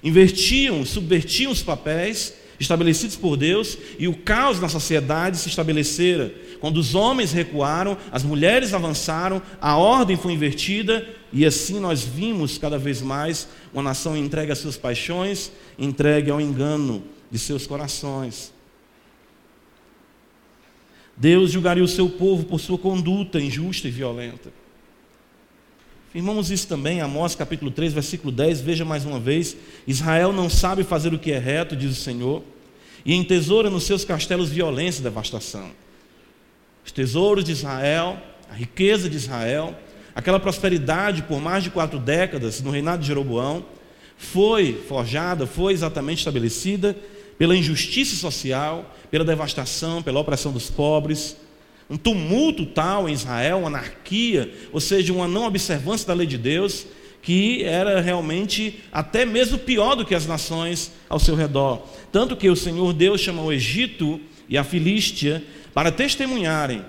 invertiam, 0.03 0.85
subvertiam 0.85 1.53
os 1.53 1.63
papéis 1.63 2.33
estabelecidos 2.59 3.15
por 3.15 3.37
Deus 3.37 3.77
e 3.97 4.09
o 4.09 4.13
caos 4.13 4.59
na 4.59 4.67
sociedade 4.67 5.37
se 5.37 5.47
estabelecera. 5.47 6.35
Quando 6.59 6.75
os 6.75 6.95
homens 6.95 7.31
recuaram, 7.31 7.97
as 8.11 8.23
mulheres 8.23 8.73
avançaram, 8.73 9.41
a 9.61 9.77
ordem 9.77 10.17
foi 10.17 10.33
invertida 10.33 11.07
e 11.31 11.45
assim 11.45 11.79
nós 11.79 12.03
vimos 12.03 12.57
cada 12.57 12.77
vez 12.77 13.01
mais 13.01 13.47
uma 13.73 13.83
nação 13.83 14.17
entregue 14.17 14.51
às 14.51 14.59
suas 14.59 14.75
paixões, 14.75 15.49
entregue 15.79 16.29
ao 16.29 16.41
engano 16.41 17.01
de 17.31 17.39
seus 17.39 17.65
corações. 17.65 18.53
Deus 21.17 21.51
julgaria 21.51 21.83
o 21.83 21.87
seu 21.87 22.09
povo 22.09 22.43
por 22.45 22.59
sua 22.59 22.77
conduta 22.77 23.39
injusta 23.39 23.87
e 23.87 23.91
violenta. 23.91 24.51
Firmamos 26.11 26.51
isso 26.51 26.67
também, 26.67 27.01
Amós 27.01 27.35
capítulo 27.35 27.71
3, 27.71 27.93
versículo 27.93 28.31
10, 28.31 28.61
veja 28.61 28.85
mais 28.85 29.05
uma 29.05 29.19
vez: 29.19 29.55
Israel 29.85 30.31
não 30.31 30.49
sabe 30.49 30.83
fazer 30.83 31.13
o 31.13 31.19
que 31.19 31.31
é 31.31 31.37
reto, 31.37 31.75
diz 31.75 31.91
o 31.91 32.01
Senhor, 32.01 32.43
e 33.05 33.13
entesoura 33.13 33.69
nos 33.69 33.83
seus 33.83 34.03
castelos 34.03 34.49
violência 34.49 35.01
e 35.01 35.03
devastação. 35.03 35.71
Os 36.85 36.91
tesouros 36.91 37.43
de 37.43 37.51
Israel, 37.51 38.17
a 38.49 38.53
riqueza 38.53 39.09
de 39.09 39.17
Israel, 39.17 39.77
aquela 40.13 40.39
prosperidade 40.39 41.23
por 41.23 41.41
mais 41.41 41.63
de 41.63 41.69
quatro 41.69 41.99
décadas 41.99 42.61
no 42.61 42.71
reinado 42.71 43.01
de 43.01 43.07
Jeroboão, 43.07 43.65
foi 44.17 44.73
forjada, 44.87 45.45
foi 45.45 45.73
exatamente 45.73 46.19
estabelecida 46.19 46.95
pela 47.37 47.55
injustiça 47.55 48.15
social, 48.15 48.94
pela 49.09 49.25
devastação, 49.25 50.01
pela 50.01 50.19
opressão 50.19 50.51
dos 50.51 50.69
pobres, 50.69 51.35
um 51.89 51.97
tumulto 51.97 52.65
tal 52.65 53.07
em 53.07 53.13
Israel, 53.13 53.59
uma 53.59 53.67
anarquia, 53.67 54.51
ou 54.71 54.79
seja, 54.79 55.13
uma 55.13 55.27
não 55.27 55.45
observância 55.45 56.07
da 56.07 56.13
lei 56.13 56.25
de 56.25 56.37
Deus, 56.37 56.85
que 57.21 57.63
era 57.63 58.01
realmente 58.01 58.83
até 58.91 59.25
mesmo 59.25 59.57
pior 59.57 59.95
do 59.95 60.05
que 60.05 60.15
as 60.15 60.27
nações 60.27 60.91
ao 61.09 61.19
seu 61.19 61.35
redor. 61.35 61.87
Tanto 62.11 62.35
que 62.35 62.49
o 62.49 62.55
Senhor 62.55 62.93
Deus 62.93 63.21
chamou 63.21 63.45
o 63.45 63.53
Egito 63.53 64.19
e 64.47 64.57
a 64.57 64.63
Filístia 64.63 65.43
para 65.73 65.91
testemunharem 65.91 66.83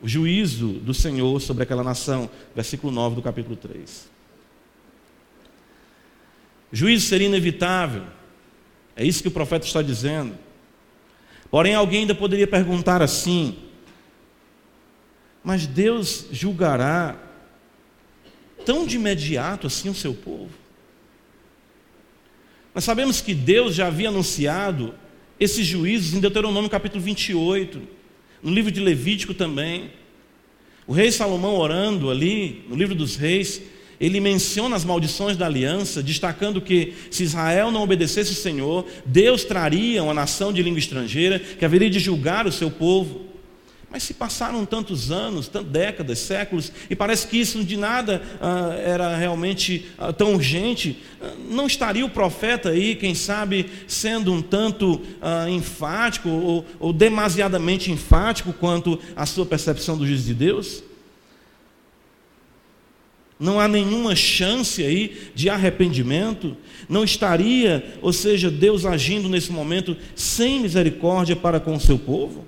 o 0.00 0.08
juízo 0.08 0.68
do 0.68 0.94
Senhor 0.94 1.40
sobre 1.40 1.62
aquela 1.62 1.82
nação. 1.82 2.28
Versículo 2.54 2.92
9 2.92 3.16
do 3.16 3.22
capítulo 3.22 3.56
3. 3.56 4.08
O 6.72 6.76
juízo 6.76 7.06
seria 7.06 7.26
inevitável. 7.26 8.02
É 8.96 9.04
isso 9.04 9.22
que 9.22 9.28
o 9.28 9.32
profeta 9.32 9.66
está 9.66 9.82
dizendo. 9.82 10.36
Porém, 11.54 11.76
alguém 11.76 12.00
ainda 12.00 12.16
poderia 12.16 12.48
perguntar 12.48 13.00
assim: 13.00 13.54
mas 15.40 15.68
Deus 15.68 16.26
julgará 16.32 17.16
tão 18.66 18.84
de 18.84 18.96
imediato 18.96 19.68
assim 19.68 19.88
o 19.88 19.94
seu 19.94 20.12
povo? 20.12 20.50
Nós 22.74 22.82
sabemos 22.82 23.20
que 23.20 23.32
Deus 23.32 23.72
já 23.72 23.86
havia 23.86 24.08
anunciado 24.08 24.96
esses 25.38 25.64
juízos 25.64 26.12
em 26.12 26.18
Deuteronômio 26.18 26.68
capítulo 26.68 27.00
28, 27.00 27.80
no 28.42 28.50
livro 28.50 28.72
de 28.72 28.80
Levítico 28.80 29.32
também. 29.32 29.92
O 30.88 30.92
rei 30.92 31.12
Salomão 31.12 31.54
orando 31.54 32.10
ali, 32.10 32.64
no 32.68 32.74
livro 32.74 32.96
dos 32.96 33.14
reis, 33.14 33.62
ele 34.00 34.20
menciona 34.20 34.76
as 34.76 34.84
maldições 34.84 35.36
da 35.36 35.46
aliança, 35.46 36.02
destacando 36.02 36.60
que 36.60 36.94
se 37.10 37.22
Israel 37.22 37.70
não 37.70 37.82
obedecesse 37.82 38.32
o 38.32 38.36
Senhor, 38.36 38.86
Deus 39.04 39.44
traria 39.44 40.02
uma 40.02 40.14
nação 40.14 40.52
de 40.52 40.62
língua 40.62 40.78
estrangeira 40.78 41.38
que 41.38 41.64
haveria 41.64 41.90
de 41.90 41.98
julgar 41.98 42.46
o 42.46 42.52
seu 42.52 42.70
povo. 42.70 43.34
Mas 43.94 44.02
se 44.02 44.12
passaram 44.12 44.66
tantos 44.66 45.12
anos, 45.12 45.46
tantas 45.46 45.70
décadas, 45.70 46.18
séculos, 46.18 46.72
e 46.90 46.96
parece 46.96 47.28
que 47.28 47.38
isso 47.38 47.62
de 47.62 47.76
nada 47.76 48.20
ah, 48.40 48.74
era 48.84 49.16
realmente 49.16 49.86
ah, 49.96 50.12
tão 50.12 50.34
urgente, 50.34 51.00
ah, 51.22 51.30
não 51.48 51.68
estaria 51.68 52.04
o 52.04 52.10
profeta 52.10 52.70
aí, 52.70 52.96
quem 52.96 53.14
sabe, 53.14 53.66
sendo 53.86 54.32
um 54.32 54.42
tanto 54.42 55.00
ah, 55.22 55.48
enfático 55.48 56.28
ou, 56.28 56.66
ou 56.80 56.92
demasiadamente 56.92 57.92
enfático 57.92 58.52
quanto 58.52 58.98
à 59.14 59.24
sua 59.26 59.46
percepção 59.46 59.96
do 59.96 60.04
juízo 60.04 60.26
de 60.26 60.34
Deus? 60.34 60.82
Não 63.38 63.58
há 63.58 63.66
nenhuma 63.66 64.14
chance 64.14 64.82
aí 64.82 65.30
de 65.34 65.50
arrependimento, 65.50 66.56
não 66.88 67.02
estaria, 67.02 67.98
ou 68.00 68.12
seja, 68.12 68.50
Deus 68.50 68.86
agindo 68.86 69.28
nesse 69.28 69.50
momento 69.50 69.96
sem 70.14 70.60
misericórdia 70.60 71.34
para 71.34 71.58
com 71.58 71.74
o 71.74 71.80
seu 71.80 71.98
povo? 71.98 72.46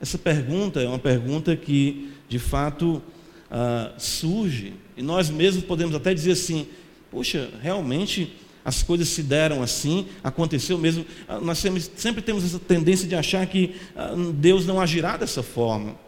Essa 0.00 0.18
pergunta 0.18 0.80
é 0.80 0.88
uma 0.88 0.98
pergunta 0.98 1.54
que, 1.56 2.10
de 2.28 2.38
fato, 2.38 3.02
ah, 3.50 3.92
surge, 3.98 4.74
e 4.96 5.02
nós 5.02 5.28
mesmos 5.30 5.64
podemos 5.64 5.94
até 5.94 6.12
dizer 6.12 6.32
assim: 6.32 6.66
puxa, 7.10 7.50
realmente 7.62 8.32
as 8.64 8.82
coisas 8.82 9.08
se 9.08 9.22
deram 9.22 9.62
assim, 9.62 10.06
aconteceu 10.24 10.76
mesmo. 10.76 11.06
Ah, 11.28 11.40
nós 11.40 11.62
sempre, 11.96 12.22
temos 12.22 12.44
essa 12.44 12.58
tendência 12.58 13.06
de 13.06 13.14
achar 13.14 13.46
que 13.46 13.76
ah, 13.94 14.12
Deus 14.34 14.66
não 14.66 14.80
agirá 14.80 15.16
dessa 15.16 15.42
forma. 15.42 16.05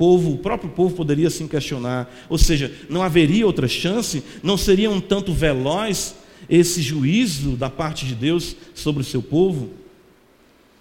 O 0.00 0.02
povo, 0.02 0.32
o 0.32 0.38
próprio 0.38 0.70
povo 0.70 0.96
poderia 0.96 1.28
assim 1.28 1.46
questionar, 1.46 2.10
ou 2.26 2.38
seja, 2.38 2.72
não 2.88 3.02
haveria 3.02 3.46
outra 3.46 3.68
chance, 3.68 4.24
não 4.42 4.56
seria 4.56 4.90
um 4.90 4.98
tanto 4.98 5.30
veloz 5.30 6.14
esse 6.48 6.80
juízo 6.80 7.50
da 7.50 7.68
parte 7.68 8.06
de 8.06 8.14
Deus 8.14 8.56
sobre 8.74 9.02
o 9.02 9.04
seu 9.04 9.20
povo? 9.20 9.68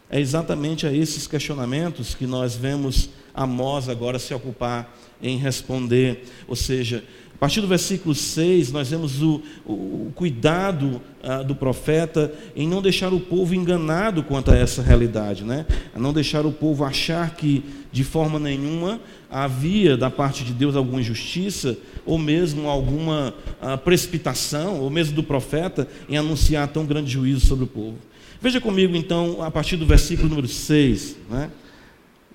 É 0.10 0.22
exatamente 0.22 0.88
a 0.88 0.94
esses 0.94 1.28
questionamentos 1.28 2.16
que 2.16 2.26
nós 2.26 2.56
vemos 2.56 3.10
Amós 3.34 3.90
agora 3.90 4.18
se 4.20 4.34
ocupar 4.34 4.98
em 5.22 5.38
responder. 5.38 6.24
Ou 6.48 6.56
seja, 6.56 7.04
a 7.40 7.48
partir 7.48 7.62
do 7.62 7.68
versículo 7.68 8.14
6, 8.14 8.74
nós 8.74 8.90
vemos 8.90 9.22
o, 9.22 9.42
o 9.66 10.12
cuidado 10.14 11.02
ah, 11.24 11.42
do 11.42 11.56
profeta 11.56 12.34
em 12.54 12.68
não 12.68 12.82
deixar 12.82 13.14
o 13.14 13.20
povo 13.22 13.56
enganado 13.56 14.24
quanto 14.24 14.52
a 14.52 14.58
essa 14.58 14.82
realidade, 14.82 15.46
né? 15.46 15.66
a 15.96 15.98
não 15.98 16.12
deixar 16.12 16.46
o 16.46 16.52
povo 16.52 16.84
achar 16.84 17.34
que 17.38 17.64
de 17.94 18.04
forma 18.04 18.40
nenhuma 18.40 19.00
havia 19.32 19.96
da 19.96 20.10
parte 20.10 20.44
de 20.44 20.52
Deus 20.52 20.76
alguma 20.76 21.00
injustiça, 21.00 21.78
ou 22.06 22.18
mesmo 22.18 22.68
alguma 22.68 23.34
ah, 23.62 23.78
precipitação, 23.78 24.82
ou 24.82 24.90
mesmo 24.90 25.16
do 25.16 25.24
profeta 25.24 25.88
em 26.10 26.18
anunciar 26.18 26.68
tão 26.68 26.86
grande 26.86 27.10
juízo 27.10 27.46
sobre 27.46 27.64
o 27.64 27.68
povo. 27.68 27.96
Veja 28.42 28.60
comigo 28.60 28.98
então, 28.98 29.42
a 29.42 29.50
partir 29.50 29.78
do 29.78 29.86
versículo 29.86 30.28
número 30.28 30.50
6. 30.50 31.16
Né? 31.30 31.50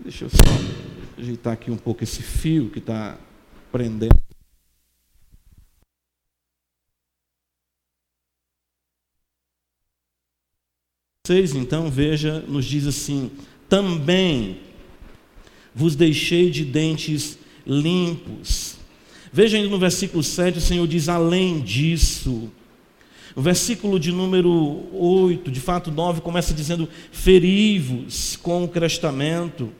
Deixa 0.02 0.24
eu 0.24 0.30
só 0.30 1.18
ajeitar 1.18 1.52
aqui 1.52 1.70
um 1.70 1.76
pouco 1.76 2.02
esse 2.02 2.22
fio 2.22 2.70
que 2.70 2.78
está 2.78 3.18
prendendo. 3.70 4.23
Seis, 11.26 11.54
então, 11.54 11.90
veja, 11.90 12.44
nos 12.46 12.66
diz 12.66 12.86
assim: 12.86 13.30
também 13.66 14.58
vos 15.74 15.96
deixei 15.96 16.50
de 16.50 16.66
dentes 16.66 17.38
limpos. 17.66 18.76
Veja 19.32 19.56
ainda 19.56 19.70
no 19.70 19.78
versículo 19.78 20.22
7, 20.22 20.58
o 20.58 20.60
Senhor 20.60 20.86
diz: 20.86 21.08
além 21.08 21.62
disso, 21.62 22.52
o 23.34 23.40
versículo 23.40 23.98
de 23.98 24.12
número 24.12 24.82
8, 24.92 25.50
de 25.50 25.60
fato 25.60 25.90
9, 25.90 26.20
começa 26.20 26.52
dizendo: 26.52 26.86
feri-vos 27.10 28.36
com 28.36 28.62
o 28.62 28.68
crestamento. 28.68 29.72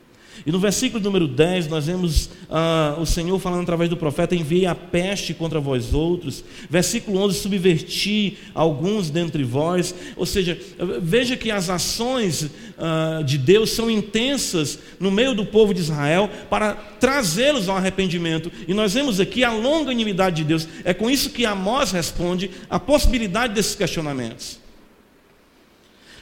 E 0.46 0.52
no 0.52 0.58
versículo 0.58 1.02
número 1.02 1.26
10, 1.26 1.68
nós 1.68 1.86
vemos 1.86 2.30
ah, 2.50 2.96
o 2.98 3.06
Senhor 3.06 3.38
falando 3.38 3.62
através 3.62 3.88
do 3.88 3.96
profeta: 3.96 4.34
enviei 4.34 4.66
a 4.66 4.74
peste 4.74 5.32
contra 5.34 5.60
vós 5.60 5.94
outros. 5.94 6.44
Versículo 6.68 7.18
11: 7.20 7.38
subverti 7.38 8.38
alguns 8.54 9.10
dentre 9.10 9.44
vós. 9.44 9.94
Ou 10.16 10.26
seja, 10.26 10.58
veja 11.00 11.36
que 11.36 11.50
as 11.50 11.70
ações 11.70 12.50
ah, 12.78 13.22
de 13.24 13.38
Deus 13.38 13.70
são 13.70 13.90
intensas 13.90 14.78
no 14.98 15.10
meio 15.10 15.34
do 15.34 15.44
povo 15.44 15.72
de 15.72 15.80
Israel 15.80 16.30
para 16.50 16.74
trazê-los 16.74 17.68
ao 17.68 17.76
arrependimento. 17.76 18.50
E 18.66 18.74
nós 18.74 18.94
vemos 18.94 19.20
aqui 19.20 19.44
a 19.44 19.52
longanimidade 19.52 20.36
de 20.36 20.44
Deus. 20.44 20.68
É 20.84 20.94
com 20.94 21.10
isso 21.10 21.30
que 21.30 21.46
Amós 21.46 21.92
responde 21.92 22.50
a 22.68 22.78
possibilidade 22.78 23.54
desses 23.54 23.74
questionamentos. 23.74 24.63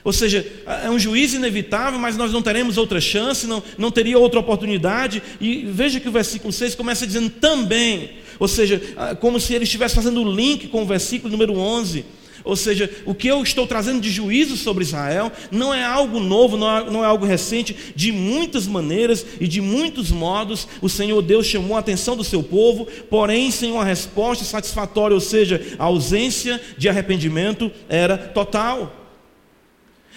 Ou 0.04 0.12
seja, 0.12 0.44
é 0.85 0.90
um 0.90 0.99
juízo 0.99 1.37
inevitável, 1.37 1.99
mas 1.99 2.16
nós 2.16 2.32
não 2.32 2.42
teremos 2.42 2.76
outra 2.76 3.00
chance, 3.00 3.47
não, 3.47 3.62
não 3.78 3.90
teria 3.90 4.18
outra 4.18 4.40
oportunidade. 4.40 5.23
E 5.40 5.64
veja 5.66 6.00
que 6.00 6.09
o 6.09 6.12
versículo 6.12 6.52
6 6.52 6.75
começa 6.75 7.06
dizendo 7.06 7.30
também, 7.30 8.11
ou 8.38 8.49
seja, 8.49 8.80
como 9.21 9.38
se 9.38 9.54
ele 9.54 9.64
estivesse 9.64 9.94
fazendo 9.94 10.23
o 10.23 10.35
link 10.35 10.66
com 10.68 10.82
o 10.82 10.87
versículo 10.87 11.30
número 11.30 11.56
11. 11.56 12.04
Ou 12.44 12.56
seja, 12.56 12.90
o 13.06 13.14
que 13.14 13.28
eu 13.28 13.42
estou 13.42 13.66
trazendo 13.66 14.00
de 14.00 14.11
juízo 14.11 14.56
sobre 14.56 14.82
Israel 14.82 15.30
não 15.50 15.73
é 15.73 15.85
algo 15.85 16.18
novo, 16.18 16.56
não 16.56 16.76
é, 16.76 16.90
não 16.90 17.04
é, 17.04 17.06
algo 17.06 17.25
recente. 17.25 17.76
De 17.94 18.11
muitas 18.11 18.66
maneiras 18.66 19.25
e 19.40 19.47
de 19.47 19.61
muitos 19.61 20.11
modos, 20.11 20.66
o 20.80 20.88
Senhor 20.88 21.23
Deus 21.23 21.47
chamou 21.47 21.76
a 21.76 21.80
atenção 21.80 22.16
do 22.16 22.25
seu 22.25 22.42
povo, 22.42 22.87
porém 23.09 23.50
sem 23.50 23.71
uma 23.71 23.85
resposta 23.85 24.44
satisfatória, 24.44 25.14
ou 25.14 25.21
seja, 25.21 25.76
a 25.78 25.85
ausência 25.85 26.61
de 26.76 26.88
arrependimento 26.88 27.71
era 27.88 28.18
total. 28.18 29.01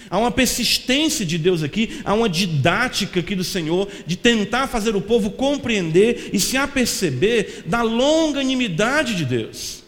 Há 0.08 0.18
uma 0.18 0.30
persistência 0.30 1.24
de 1.24 1.38
Deus 1.38 1.62
aqui, 1.62 2.00
há 2.04 2.14
uma 2.14 2.28
didática 2.28 3.20
aqui 3.20 3.34
do 3.34 3.44
Senhor 3.44 3.88
de 4.06 4.16
tentar 4.16 4.66
fazer 4.66 4.94
o 4.94 5.00
povo 5.00 5.30
compreender 5.30 6.30
e 6.32 6.38
se 6.38 6.56
aperceber 6.56 7.64
da 7.66 7.82
longanimidade 7.82 9.14
de 9.14 9.24
Deus. 9.24 9.84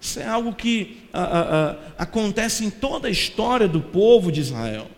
Isso 0.00 0.18
é 0.18 0.26
algo 0.26 0.54
que 0.54 0.98
a, 1.12 1.22
a, 1.22 1.70
a, 1.70 1.76
acontece 1.98 2.64
em 2.64 2.70
toda 2.70 3.08
a 3.08 3.10
história 3.10 3.68
do 3.68 3.80
povo 3.80 4.32
de 4.32 4.40
Israel. 4.40 4.88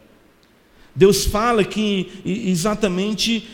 Deus 0.95 1.25
fala 1.25 1.65
que 1.65 2.21
exatamente 2.25 3.49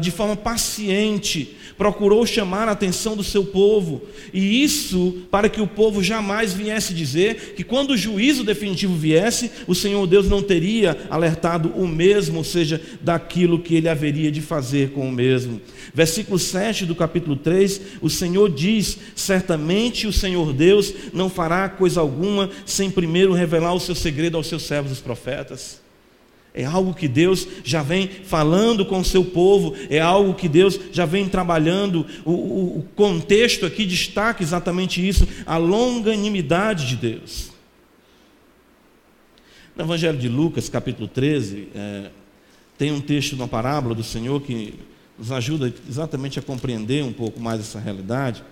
de 0.00 0.10
forma 0.12 0.36
paciente 0.36 1.56
procurou 1.76 2.26
chamar 2.26 2.68
a 2.68 2.72
atenção 2.72 3.16
do 3.16 3.22
seu 3.22 3.44
povo, 3.44 4.02
e 4.32 4.62
isso 4.62 5.22
para 5.30 5.48
que 5.48 5.60
o 5.60 5.66
povo 5.66 6.02
jamais 6.02 6.52
viesse 6.52 6.94
dizer 6.94 7.54
que 7.54 7.64
quando 7.64 7.90
o 7.90 7.96
juízo 7.96 8.44
definitivo 8.44 8.94
viesse, 8.94 9.50
o 9.66 9.74
Senhor 9.74 10.06
Deus 10.06 10.28
não 10.28 10.42
teria 10.42 10.96
alertado 11.10 11.70
o 11.70 11.86
mesmo, 11.86 12.38
ou 12.38 12.44
seja, 12.44 12.80
daquilo 13.00 13.58
que 13.58 13.74
ele 13.74 13.88
haveria 13.88 14.30
de 14.30 14.40
fazer 14.40 14.90
com 14.90 15.08
o 15.08 15.12
mesmo. 15.12 15.60
Versículo 15.94 16.38
7 16.38 16.86
do 16.86 16.94
capítulo 16.94 17.36
3, 17.36 17.80
o 18.00 18.10
Senhor 18.10 18.50
diz: 18.50 18.98
Certamente 19.14 20.06
o 20.06 20.12
Senhor 20.12 20.52
Deus 20.52 20.92
não 21.12 21.28
fará 21.28 21.68
coisa 21.68 22.00
alguma 22.00 22.50
sem 22.64 22.90
primeiro 22.90 23.32
revelar 23.32 23.74
o 23.74 23.80
seu 23.80 23.94
segredo 23.94 24.36
aos 24.36 24.46
seus 24.46 24.62
servos 24.62 24.92
os 24.92 25.00
profetas. 25.00 25.85
É 26.56 26.64
algo 26.64 26.94
que 26.94 27.06
Deus 27.06 27.46
já 27.62 27.82
vem 27.82 28.08
falando 28.08 28.86
com 28.86 29.00
o 29.00 29.04
seu 29.04 29.22
povo, 29.22 29.74
é 29.90 30.00
algo 30.00 30.32
que 30.32 30.48
Deus 30.48 30.80
já 30.90 31.04
vem 31.04 31.28
trabalhando. 31.28 32.06
O, 32.24 32.32
o, 32.32 32.78
o 32.78 32.82
contexto 32.96 33.66
aqui 33.66 33.84
destaca 33.84 34.42
exatamente 34.42 35.06
isso, 35.06 35.28
a 35.44 35.58
longanimidade 35.58 36.88
de 36.88 36.96
Deus. 36.96 37.52
No 39.76 39.84
Evangelho 39.84 40.16
de 40.16 40.30
Lucas, 40.30 40.70
capítulo 40.70 41.06
13, 41.06 41.68
é, 41.74 42.10
tem 42.78 42.90
um 42.90 43.02
texto 43.02 43.36
na 43.36 43.46
parábola 43.46 43.94
do 43.94 44.02
Senhor 44.02 44.40
que 44.40 44.72
nos 45.18 45.30
ajuda 45.30 45.72
exatamente 45.86 46.38
a 46.38 46.42
compreender 46.42 47.04
um 47.04 47.12
pouco 47.12 47.38
mais 47.38 47.60
essa 47.60 47.78
realidade, 47.78 48.42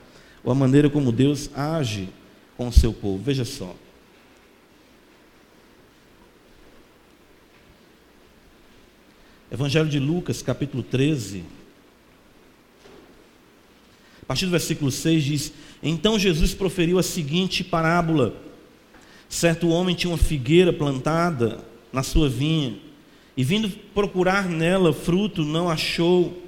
ou 0.45 0.53
a 0.53 0.55
maneira 0.55 0.91
como 0.91 1.11
Deus 1.11 1.49
age 1.57 2.11
com 2.55 2.69
o 2.69 2.73
seu 2.73 2.93
povo. 2.93 3.23
Veja 3.25 3.47
só. 3.47 3.75
Evangelho 9.55 9.89
de 9.89 10.01
Lucas, 10.01 10.43
capítulo 10.43 10.83
13. 10.83 11.45
A 14.21 14.27
partir 14.27 14.47
do 14.47 14.51
versículo 14.51 14.91
6 14.91 15.23
diz: 15.23 15.53
Então 15.81 16.19
Jesus 16.19 16.53
proferiu 16.53 16.99
a 16.99 17.05
seguinte 17.05 17.63
parábola: 17.63 18.35
Certo 19.29 19.69
homem 19.69 19.95
tinha 19.95 20.11
uma 20.11 20.19
figueira 20.19 20.73
plantada 20.73 21.61
na 21.93 22.03
sua 22.03 22.29
vinha, 22.29 22.77
e 23.37 23.45
vindo 23.45 23.71
procurar 23.95 24.49
nela 24.49 24.93
fruto, 24.93 25.45
não 25.45 25.71
achou. 25.71 26.43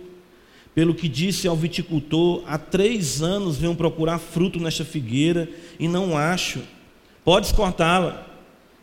Pelo 0.75 0.93
que 0.93 1.09
disse 1.09 1.47
ao 1.47 1.55
viticultor: 1.55 2.43
Há 2.45 2.59
três 2.59 3.23
anos 3.23 3.57
venho 3.57 3.77
procurar 3.77 4.19
fruto 4.19 4.59
nesta 4.59 4.85
figueira 4.85 5.49
e 5.79 5.87
não 5.87 6.19
acho. 6.19 6.61
Podes 7.25 7.53
cortá-la. 7.53 8.27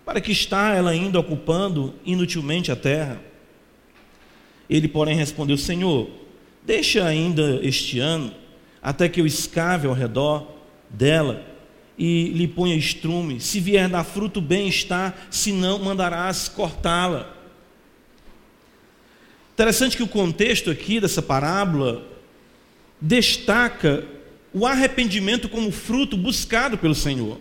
Para 0.05 0.21
que 0.21 0.31
está 0.31 0.73
ela 0.73 0.91
ainda 0.91 1.19
ocupando 1.19 1.93
inutilmente 2.05 2.71
a 2.71 2.75
terra? 2.77 3.32
Ele, 4.69 4.87
porém, 4.87 5.15
respondeu: 5.15 5.57
Senhor, 5.57 6.09
deixa 6.65 7.05
ainda 7.05 7.59
este 7.63 7.99
ano, 7.99 8.33
até 8.81 9.07
que 9.09 9.21
eu 9.21 9.25
escave 9.25 9.87
ao 9.87 9.93
redor 9.93 10.47
dela 10.89 11.45
e 11.97 12.29
lhe 12.29 12.47
ponha 12.47 12.75
estrume. 12.75 13.39
Se 13.39 13.59
vier 13.59 13.87
dar 13.89 14.03
fruto, 14.03 14.41
bem 14.41 14.67
está, 14.67 15.13
se 15.29 15.51
não, 15.51 15.79
mandarás 15.79 16.47
cortá-la. 16.47 17.31
Interessante 19.53 19.95
que 19.95 20.03
o 20.03 20.07
contexto 20.07 20.71
aqui 20.71 20.99
dessa 20.99 21.21
parábola 21.21 22.03
destaca 22.99 24.03
o 24.51 24.65
arrependimento 24.65 25.47
como 25.47 25.71
fruto 25.71 26.17
buscado 26.17 26.77
pelo 26.77 26.95
Senhor. 26.95 27.39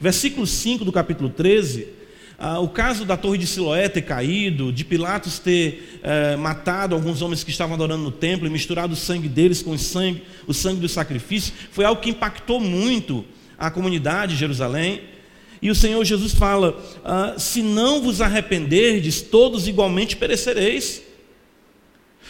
Versículo 0.00 0.46
5 0.46 0.84
do 0.84 0.90
capítulo 0.90 1.30
13 1.30 2.03
ah, 2.38 2.58
o 2.58 2.68
caso 2.68 3.04
da 3.04 3.16
torre 3.16 3.38
de 3.38 3.46
Siloé 3.46 3.88
ter 3.88 4.02
caído, 4.02 4.72
de 4.72 4.84
Pilatos 4.84 5.38
ter 5.38 6.00
eh, 6.02 6.34
matado 6.36 6.94
alguns 6.94 7.22
homens 7.22 7.44
que 7.44 7.50
estavam 7.50 7.74
adorando 7.74 8.02
no 8.02 8.10
templo 8.10 8.46
e 8.46 8.50
misturado 8.50 8.94
o 8.94 8.96
sangue 8.96 9.28
deles 9.28 9.62
com 9.62 9.70
o 9.70 9.78
sangue, 9.78 10.22
o 10.46 10.52
sangue 10.52 10.80
do 10.80 10.88
sacrifício, 10.88 11.54
foi 11.70 11.84
algo 11.84 12.00
que 12.00 12.10
impactou 12.10 12.58
muito 12.58 13.24
a 13.56 13.70
comunidade 13.70 14.32
de 14.32 14.40
Jerusalém. 14.40 15.02
E 15.62 15.70
o 15.70 15.74
Senhor 15.74 16.04
Jesus 16.04 16.34
fala: 16.34 16.76
ah, 17.04 17.34
se 17.38 17.62
não 17.62 18.02
vos 18.02 18.20
arrependerdes, 18.20 19.22
todos 19.22 19.68
igualmente 19.68 20.16
perecereis. 20.16 21.03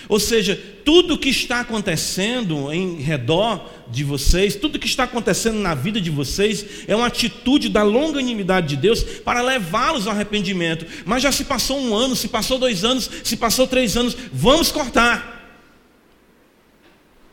Ou 0.09 0.21
seja, 0.21 0.61
tudo 0.85 1.19
que 1.19 1.31
está 1.31 1.61
acontecendo 1.61 2.73
em 2.73 2.97
redor 3.01 3.71
de 3.91 4.05
vocês, 4.05 4.55
tudo 4.55 4.79
que 4.79 4.87
está 4.87 5.05
acontecendo 5.05 5.59
na 5.59 5.75
vida 5.75 6.01
de 6.01 6.11
vocês, 6.11 6.65
é 6.87 6.95
uma 6.95 7.07
atitude 7.07 7.69
da 7.69 7.83
longanimidade 7.83 8.69
de 8.69 8.77
Deus 8.77 9.03
para 9.03 9.43
levá-los 9.43 10.07
ao 10.07 10.13
arrependimento. 10.13 10.87
Mas 11.05 11.23
já 11.23 11.33
se 11.33 11.45
passou 11.45 11.79
um 11.79 11.95
ano, 11.95 12.15
se 12.15 12.29
passou 12.29 12.59
dois 12.59 12.85
anos, 12.85 13.11
se 13.23 13.37
passou 13.37 13.67
três 13.67 13.97
anos, 13.97 14.17
vamos 14.33 14.71
cortar. 14.71 15.33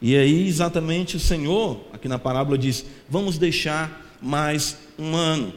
E 0.02 0.16
aí, 0.16 0.48
exatamente, 0.48 1.18
o 1.18 1.20
Senhor, 1.20 1.80
aqui 1.94 2.08
na 2.08 2.18
parábola, 2.18 2.58
diz: 2.58 2.86
vamos 3.08 3.38
deixar 3.38 4.18
mais 4.22 4.78
um 4.98 5.16
ano. 5.16 5.54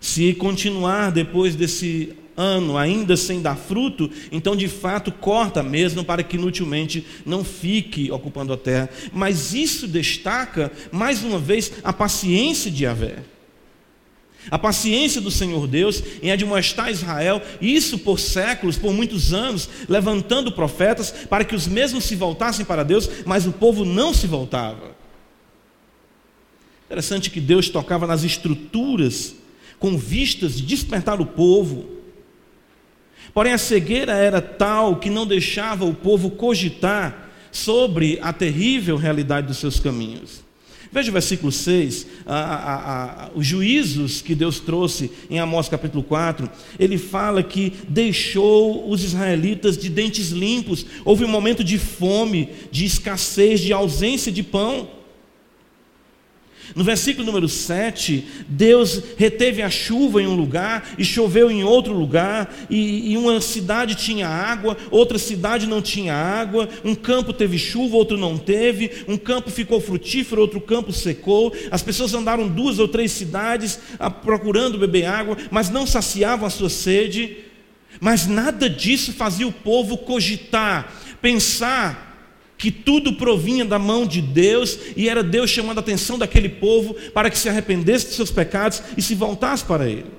Se 0.00 0.32
continuar 0.34 1.10
depois 1.10 1.54
desse 1.54 2.14
ano 2.38 2.78
ainda 2.78 3.16
sem 3.16 3.42
dar 3.42 3.56
fruto, 3.56 4.08
então 4.30 4.54
de 4.54 4.68
fato 4.68 5.10
corta 5.10 5.60
mesmo 5.60 6.04
para 6.04 6.22
que 6.22 6.36
inutilmente 6.36 7.04
não 7.26 7.42
fique 7.42 8.12
ocupando 8.12 8.52
a 8.52 8.56
terra. 8.56 8.88
Mas 9.12 9.52
isso 9.52 9.88
destaca, 9.88 10.70
mais 10.92 11.24
uma 11.24 11.38
vez, 11.38 11.72
a 11.82 11.92
paciência 11.92 12.70
de 12.70 12.84
Yahvé. 12.84 13.16
A 14.50 14.58
paciência 14.58 15.20
do 15.20 15.30
Senhor 15.30 15.66
Deus 15.66 16.02
em 16.22 16.30
admoestar 16.30 16.90
Israel, 16.90 17.42
isso 17.60 17.98
por 17.98 18.20
séculos, 18.20 18.78
por 18.78 18.92
muitos 18.92 19.34
anos, 19.34 19.68
levantando 19.88 20.52
profetas 20.52 21.10
para 21.10 21.44
que 21.44 21.56
os 21.56 21.66
mesmos 21.66 22.04
se 22.04 22.14
voltassem 22.14 22.64
para 22.64 22.84
Deus, 22.84 23.10
mas 23.26 23.46
o 23.46 23.52
povo 23.52 23.84
não 23.84 24.14
se 24.14 24.26
voltava. 24.28 24.96
Interessante 26.86 27.30
que 27.30 27.40
Deus 27.40 27.68
tocava 27.68 28.06
nas 28.06 28.22
estruturas 28.22 29.34
com 29.78 29.98
vistas 29.98 30.56
de 30.56 30.62
despertar 30.62 31.20
o 31.20 31.26
povo 31.26 31.97
Porém, 33.32 33.52
a 33.52 33.58
cegueira 33.58 34.12
era 34.12 34.40
tal 34.40 34.96
que 34.96 35.10
não 35.10 35.26
deixava 35.26 35.84
o 35.84 35.94
povo 35.94 36.30
cogitar 36.30 37.28
sobre 37.50 38.18
a 38.22 38.32
terrível 38.32 38.96
realidade 38.96 39.46
dos 39.46 39.58
seus 39.58 39.80
caminhos. 39.80 40.48
Veja 40.90 41.10
o 41.10 41.12
versículo 41.12 41.52
6, 41.52 42.06
a, 42.24 42.34
a, 42.34 43.24
a, 43.26 43.30
os 43.34 43.46
juízos 43.46 44.22
que 44.22 44.34
Deus 44.34 44.58
trouxe 44.58 45.10
em 45.28 45.38
Amós 45.38 45.68
capítulo 45.68 46.02
4, 46.02 46.48
ele 46.78 46.96
fala 46.96 47.42
que 47.42 47.74
deixou 47.86 48.88
os 48.88 49.04
israelitas 49.04 49.76
de 49.76 49.90
dentes 49.90 50.30
limpos, 50.30 50.86
houve 51.04 51.24
um 51.24 51.28
momento 51.28 51.62
de 51.62 51.76
fome, 51.76 52.48
de 52.70 52.86
escassez, 52.86 53.60
de 53.60 53.72
ausência 53.72 54.32
de 54.32 54.42
pão. 54.42 54.88
No 56.74 56.84
versículo 56.84 57.24
número 57.24 57.48
7, 57.48 58.24
Deus 58.48 59.02
reteve 59.16 59.62
a 59.62 59.70
chuva 59.70 60.22
em 60.22 60.26
um 60.26 60.34
lugar 60.34 60.90
e 60.98 61.04
choveu 61.04 61.50
em 61.50 61.64
outro 61.64 61.92
lugar, 61.92 62.54
e, 62.68 63.12
e, 63.12 63.16
uma 63.16 63.40
cidade 63.40 63.94
tinha 63.94 64.28
água, 64.28 64.76
outra 64.90 65.18
cidade 65.18 65.66
não 65.66 65.80
tinha 65.80 66.14
água, 66.14 66.68
um 66.84 66.94
campo 66.94 67.32
teve 67.32 67.58
chuva, 67.58 67.96
outro 67.96 68.16
não 68.16 68.36
teve, 68.36 69.04
um 69.08 69.16
campo 69.16 69.50
ficou 69.50 69.80
frutífero, 69.80 70.40
outro 70.40 70.60
campo 70.60 70.92
secou. 70.92 71.54
As 71.70 71.82
pessoas 71.82 72.14
andaram 72.14 72.48
duas 72.48 72.78
ou 72.78 72.86
três 72.86 73.12
cidades 73.12 73.78
a, 73.98 74.10
procurando 74.10 74.78
beber 74.78 75.06
água, 75.06 75.36
mas 75.50 75.70
não 75.70 75.86
saciavam 75.86 76.46
a 76.46 76.50
sua 76.50 76.70
sede. 76.70 77.38
Mas 78.00 78.26
nada 78.26 78.68
disso 78.68 79.12
fazia 79.12 79.48
o 79.48 79.52
povo 79.52 79.98
cogitar, 79.98 80.92
pensar 81.20 82.07
que 82.58 82.72
tudo 82.72 83.12
provinha 83.12 83.64
da 83.64 83.78
mão 83.78 84.04
de 84.04 84.20
Deus 84.20 84.76
e 84.96 85.08
era 85.08 85.22
Deus 85.22 85.48
chamando 85.48 85.78
a 85.78 85.80
atenção 85.80 86.18
daquele 86.18 86.48
povo 86.48 86.94
para 87.14 87.30
que 87.30 87.38
se 87.38 87.48
arrependesse 87.48 88.08
de 88.08 88.14
seus 88.14 88.32
pecados 88.32 88.82
e 88.96 89.00
se 89.00 89.14
voltasse 89.14 89.64
para 89.64 89.88
Ele. 89.88 90.18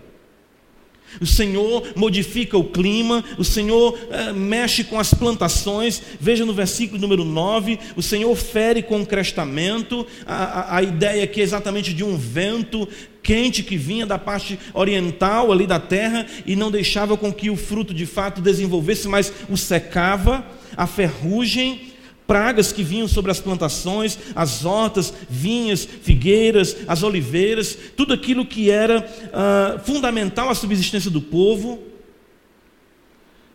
O 1.20 1.26
Senhor 1.26 1.92
modifica 1.96 2.58
o 2.58 2.64
clima, 2.64 3.24
o 3.38 3.44
Senhor 3.44 3.98
é, 4.12 4.32
mexe 4.32 4.84
com 4.84 5.00
as 5.00 5.14
plantações. 5.14 6.02
Veja 6.20 6.46
no 6.46 6.54
versículo 6.54 7.02
número 7.02 7.26
9: 7.26 7.80
o 7.96 8.02
Senhor 8.02 8.34
fere 8.36 8.84
com 8.84 9.02
o 9.02 9.06
crestamento. 9.06 10.06
A, 10.26 10.44
a, 10.44 10.78
a 10.78 10.84
ideia 10.84 11.24
aqui 11.24 11.42
é 11.42 11.44
exatamente 11.44 11.94
de 11.94 12.04
um 12.04 12.16
vento 12.16 12.88
quente 13.24 13.64
que 13.64 13.76
vinha 13.76 14.06
da 14.06 14.18
parte 14.18 14.58
oriental 14.74 15.52
ali 15.52 15.68
da 15.68 15.80
terra 15.80 16.26
e 16.46 16.56
não 16.56 16.72
deixava 16.72 17.18
com 17.18 17.34
que 17.34 17.50
o 17.50 17.56
fruto 17.56 17.94
de 17.94 18.06
fato 18.06 18.40
desenvolvesse, 18.40 19.08
mas 19.08 19.34
o 19.50 19.58
secava. 19.58 20.46
A 20.78 20.86
ferrugem 20.88 21.89
pragas 22.30 22.72
que 22.72 22.84
vinham 22.84 23.08
sobre 23.08 23.32
as 23.32 23.40
plantações, 23.40 24.20
as 24.36 24.64
hortas, 24.64 25.12
vinhas, 25.28 25.84
figueiras, 25.84 26.78
as 26.88 27.02
oliveiras, 27.02 27.76
tudo 27.98 28.14
aquilo 28.14 28.46
que 28.46 28.70
era 28.70 29.00
uh, 29.00 29.80
fundamental 29.80 30.48
à 30.48 30.54
subsistência 30.54 31.10
do 31.10 31.22
povo. 31.22 31.82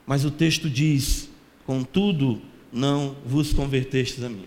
Mas 0.04 0.24
o 0.24 0.30
texto 0.30 0.68
diz: 0.68 1.30
contudo, 1.64 2.42
não 2.72 3.14
vos 3.24 3.52
convertestes 3.52 4.24
a 4.24 4.28
mim. 4.28 4.46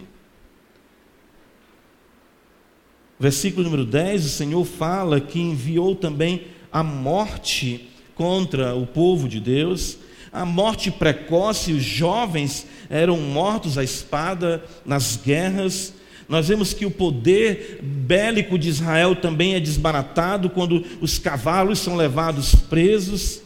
Versículo 3.18 3.63
número 3.63 3.86
10, 3.86 4.26
o 4.26 4.30
Senhor 4.30 4.66
fala 4.66 5.22
que 5.22 5.40
enviou 5.40 5.96
também 5.96 6.48
a 6.70 6.84
morte 6.84 7.88
contra 8.13 8.76
o 8.76 8.86
povo 8.86 9.30
de 9.30 9.40
Deus, 9.40 9.98
a 10.32 10.46
morte 10.46 10.92
precoce, 10.92 11.72
os 11.74 11.84
jovens 11.84 12.68
eram 12.90 13.18
mortos 13.18 13.78
à 13.78 13.84
espada 13.84 14.63
nas 14.86 15.18
guerras. 15.18 15.94
Nós 16.28 16.48
vemos 16.48 16.74
que 16.74 16.86
o 16.86 16.92
poder 16.92 17.80
bélico 17.82 18.58
de 18.58 18.70
Israel 18.70 19.16
também 19.16 19.56
é 19.56 19.60
desbaratado 19.60 20.50
quando 20.50 20.84
os 21.00 21.18
cavalos 21.18 21.80
são 21.80 21.96
levados 21.96 22.54
presos. 22.56 23.42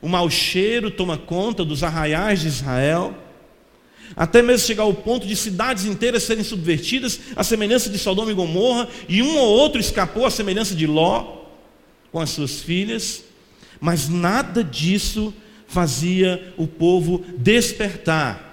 O 0.00 0.08
mau 0.08 0.30
cheiro 0.30 0.90
toma 0.90 1.18
conta 1.18 1.64
dos 1.64 1.84
arraiais 1.84 2.40
de 2.40 2.48
Israel. 2.48 3.14
Até 4.16 4.42
mesmo 4.42 4.66
chegar 4.66 4.82
ao 4.82 4.94
ponto 4.94 5.26
de 5.26 5.36
cidades 5.36 5.84
inteiras 5.84 6.22
serem 6.22 6.42
subvertidas, 6.42 7.20
à 7.36 7.44
semelhança 7.44 7.88
de 7.88 7.98
Sodoma 7.98 8.32
e 8.32 8.34
Gomorra, 8.34 8.88
e 9.08 9.22
um 9.22 9.36
ou 9.36 9.48
outro 9.48 9.80
escapou 9.80 10.26
à 10.26 10.30
semelhança 10.30 10.74
de 10.74 10.86
Ló, 10.86 11.44
com 12.10 12.18
as 12.18 12.30
suas 12.30 12.60
filhas, 12.60 13.22
mas 13.80 14.08
nada 14.08 14.64
disso 14.64 15.32
fazia 15.70 16.52
o 16.58 16.66
povo 16.66 17.24
despertar 17.38 18.50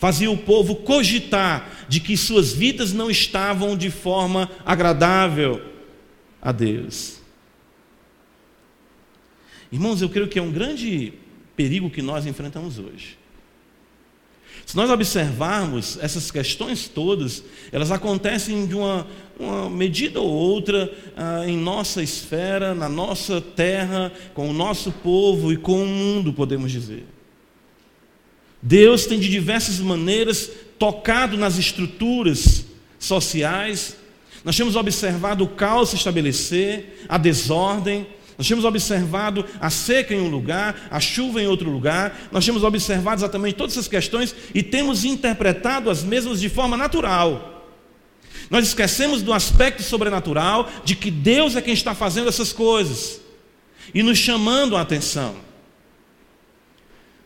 fazia 0.00 0.30
o 0.30 0.38
povo 0.38 0.76
cogitar 0.76 1.86
de 1.86 2.00
que 2.00 2.16
suas 2.16 2.54
vidas 2.54 2.90
não 2.90 3.10
estavam 3.10 3.76
de 3.76 3.90
forma 3.90 4.50
agradável 4.64 5.62
a 6.40 6.50
Deus. 6.52 7.20
Irmãos, 9.70 10.00
eu 10.00 10.08
creio 10.08 10.26
que 10.26 10.38
é 10.38 10.42
um 10.42 10.50
grande 10.50 11.12
perigo 11.54 11.90
que 11.90 12.00
nós 12.00 12.24
enfrentamos 12.24 12.78
hoje. 12.78 13.19
Se 14.70 14.76
nós 14.76 14.88
observarmos 14.88 15.98
essas 16.00 16.30
questões 16.30 16.86
todas, 16.86 17.42
elas 17.72 17.90
acontecem 17.90 18.68
de 18.68 18.76
uma, 18.76 19.04
uma 19.36 19.68
medida 19.68 20.20
ou 20.20 20.28
outra 20.28 20.88
ah, 21.16 21.42
em 21.44 21.56
nossa 21.56 22.00
esfera, 22.00 22.72
na 22.72 22.88
nossa 22.88 23.40
terra, 23.40 24.12
com 24.32 24.48
o 24.48 24.52
nosso 24.52 24.92
povo 24.92 25.52
e 25.52 25.56
com 25.56 25.82
o 25.82 25.86
mundo, 25.88 26.32
podemos 26.32 26.70
dizer. 26.70 27.04
Deus 28.62 29.06
tem 29.06 29.18
de 29.18 29.28
diversas 29.28 29.80
maneiras 29.80 30.48
tocado 30.78 31.36
nas 31.36 31.58
estruturas 31.58 32.64
sociais. 32.96 33.96
Nós 34.44 34.56
temos 34.56 34.76
observado 34.76 35.42
o 35.42 35.48
caos 35.48 35.88
se 35.88 35.96
estabelecer, 35.96 37.06
a 37.08 37.18
desordem, 37.18 38.06
nós 38.40 38.48
temos 38.48 38.64
observado 38.64 39.44
a 39.60 39.68
seca 39.68 40.14
em 40.14 40.20
um 40.22 40.30
lugar, 40.30 40.88
a 40.90 40.98
chuva 40.98 41.42
em 41.42 41.46
outro 41.46 41.68
lugar, 41.68 42.18
nós 42.32 42.42
temos 42.42 42.64
observado 42.64 43.20
exatamente 43.20 43.56
todas 43.56 43.74
essas 43.74 43.86
questões 43.86 44.34
e 44.54 44.62
temos 44.62 45.04
interpretado 45.04 45.90
as 45.90 46.02
mesmas 46.02 46.40
de 46.40 46.48
forma 46.48 46.74
natural. 46.74 47.68
Nós 48.48 48.66
esquecemos 48.66 49.20
do 49.20 49.34
aspecto 49.34 49.82
sobrenatural 49.82 50.70
de 50.86 50.96
que 50.96 51.10
Deus 51.10 51.54
é 51.54 51.60
quem 51.60 51.74
está 51.74 51.94
fazendo 51.94 52.30
essas 52.30 52.50
coisas 52.50 53.20
e 53.92 54.02
nos 54.02 54.16
chamando 54.16 54.74
a 54.74 54.80
atenção. 54.80 55.36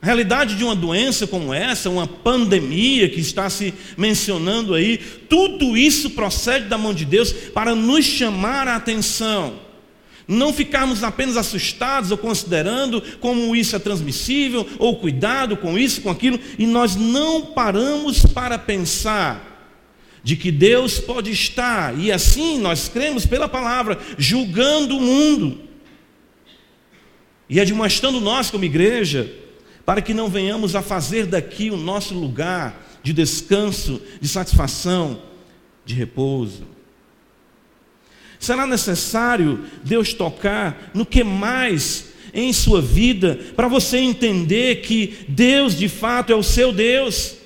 A 0.03 0.07
realidade 0.07 0.57
de 0.57 0.65
uma 0.65 0.75
doença 0.75 1.29
como 1.29 1.55
essa, 1.55 1.89
uma 1.89 2.09
pandemia 2.09 3.09
que 3.09 3.21
está 3.21 3.49
se 3.49 3.73
mencionando 3.97 4.75
aí, 4.75 4.99
tudo 4.99 5.77
isso 5.77 6.11
procede 6.11 6.67
da 6.67 6.77
mão 6.77 6.93
de 6.93 7.05
Deus 7.05 7.33
para 7.33 7.73
nos 7.73 8.05
chamar 8.05 8.67
a 8.67 8.75
atenção. 8.75 9.63
Não 10.27 10.53
ficarmos 10.53 11.05
apenas 11.05 11.37
assustados 11.37 12.11
ou 12.11 12.17
considerando 12.17 13.03
como 13.21 13.55
isso 13.55 13.77
é 13.77 13.79
transmissível, 13.79 14.67
ou 14.79 14.97
cuidado 14.97 15.57
com 15.57 15.79
isso, 15.79 16.01
com 16.01 16.11
aquilo, 16.11 16.39
e 16.59 16.67
nós 16.67 16.97
não 16.97 17.47
paramos 17.47 18.25
para 18.25 18.59
pensar 18.59 19.53
de 20.23 20.37
que 20.37 20.51
Deus 20.51 20.99
pode 20.99 21.31
estar, 21.31 21.99
e 21.99 22.11
assim 22.11 22.59
nós 22.59 22.89
cremos 22.89 23.27
pela 23.27 23.47
palavra, 23.47 23.99
julgando 24.17 24.97
o 24.97 25.01
mundo. 25.01 25.61
E 27.49 27.61
admoestando 27.61 28.23
nós 28.23 28.51
como 28.51 28.65
igreja, 28.65 29.31
para 29.85 30.01
que 30.01 30.15
não 30.15 30.29
venhamos 30.29 30.75
a 30.75 30.81
fazer 30.81 31.27
daqui 31.27 31.71
o 31.71 31.77
nosso 31.77 32.15
lugar 32.15 32.83
de 33.03 33.13
descanso, 33.13 34.01
de 34.19 34.27
satisfação, 34.27 35.21
de 35.85 35.95
repouso. 35.95 36.74
Será 38.45 38.67
necessário 38.67 39.65
Deus 39.83 40.13
tocar 40.13 40.91
no 40.93 41.07
que 41.07 41.25
mais 41.25 42.13
em 42.35 42.53
sua 42.53 42.83
vida 42.83 43.41
para 43.57 43.69
você 43.69 43.97
entender 43.97 44.83
que 44.83 45.25
Deus 45.27 45.75
de 45.75 45.89
fato 45.89 46.31
é 46.31 46.37
o 46.37 46.43
seu 46.43 46.71
Deus. 46.71 47.37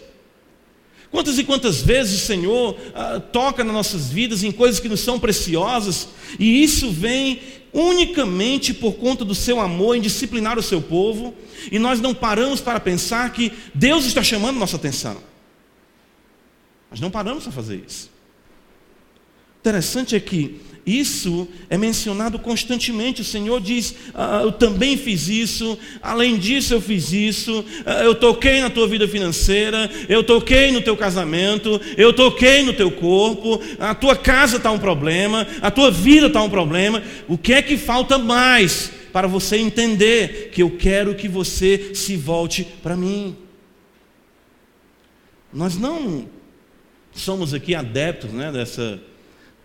Quantas 1.09 1.39
e 1.39 1.45
quantas 1.45 1.81
vezes 1.81 2.21
o 2.21 2.27
Senhor 2.27 2.77
ah, 2.97 3.21
toca 3.21 3.63
nas 3.63 3.73
nossas 3.73 4.11
vidas 4.11 4.43
em 4.43 4.51
coisas 4.51 4.81
que 4.81 4.89
nos 4.89 4.99
são 4.99 5.21
preciosas, 5.21 6.09
e 6.37 6.65
isso 6.65 6.91
vem 6.91 7.43
unicamente 7.73 8.75
por 8.75 8.95
conta 8.95 9.25
do 9.25 9.37
seu 9.37 9.61
amor 9.61 9.97
em 9.97 10.01
disciplinar 10.01 10.59
o 10.59 10.63
seu 10.65 10.83
povo, 10.83 11.33
e 11.71 11.79
nós 11.79 12.01
não 12.01 12.13
paramos 12.13 12.61
para 12.61 12.81
pensar 12.81 13.33
que 13.33 13.53
Deus 13.73 14.05
está 14.05 14.23
chamando 14.23 14.59
nossa 14.59 14.75
atenção. 14.75 15.17
Nós 16.91 16.99
não 16.99 17.09
paramos 17.11 17.45
para 17.45 17.53
fazer 17.53 17.85
isso. 17.87 18.11
Interessante 19.61 20.17
é 20.17 20.21
que 20.21 20.61
isso 20.89 21.47
é 21.69 21.77
mencionado 21.77 22.39
constantemente. 22.39 23.21
O 23.21 23.25
Senhor 23.25 23.61
diz: 23.61 23.95
ah, 24.15 24.41
Eu 24.43 24.53
também 24.53 24.97
fiz 24.97 25.29
isso, 25.29 25.79
além 26.01 26.39
disso, 26.39 26.73
eu 26.73 26.81
fiz 26.81 27.13
isso. 27.13 27.65
Ah, 27.85 28.03
eu 28.05 28.15
toquei 28.15 28.61
na 28.61 28.71
tua 28.71 28.89
vida 28.89 29.07
financeira, 29.07 29.91
eu 30.09 30.25
toquei 30.25 30.73
no 30.73 30.81
teu 30.81 30.97
casamento, 30.97 31.81
eu 31.97 32.13
toquei 32.13 32.63
no 32.63 32.73
teu 32.73 32.91
corpo. 32.91 33.61
A 33.79 33.95
tua 33.95 34.17
casa 34.17 34.57
está 34.57 34.71
um 34.71 34.79
problema, 34.79 35.47
a 35.61 35.71
tua 35.71 35.91
vida 35.91 36.29
está 36.29 36.43
um 36.43 36.51
problema. 36.51 37.03
O 37.29 37.37
que 37.37 37.53
é 37.53 37.61
que 37.61 37.77
falta 37.77 38.17
mais 38.17 38.91
para 39.13 39.29
você 39.29 39.57
entender 39.57 40.51
que 40.53 40.63
eu 40.63 40.71
quero 40.71 41.15
que 41.15 41.29
você 41.29 41.91
se 41.95 42.17
volte 42.17 42.67
para 42.83 42.97
mim? 42.97 43.37
Nós 45.53 45.77
não 45.77 46.29
somos 47.13 47.53
aqui 47.53 47.75
adeptos 47.75 48.31
né, 48.33 48.53
dessa 48.53 49.01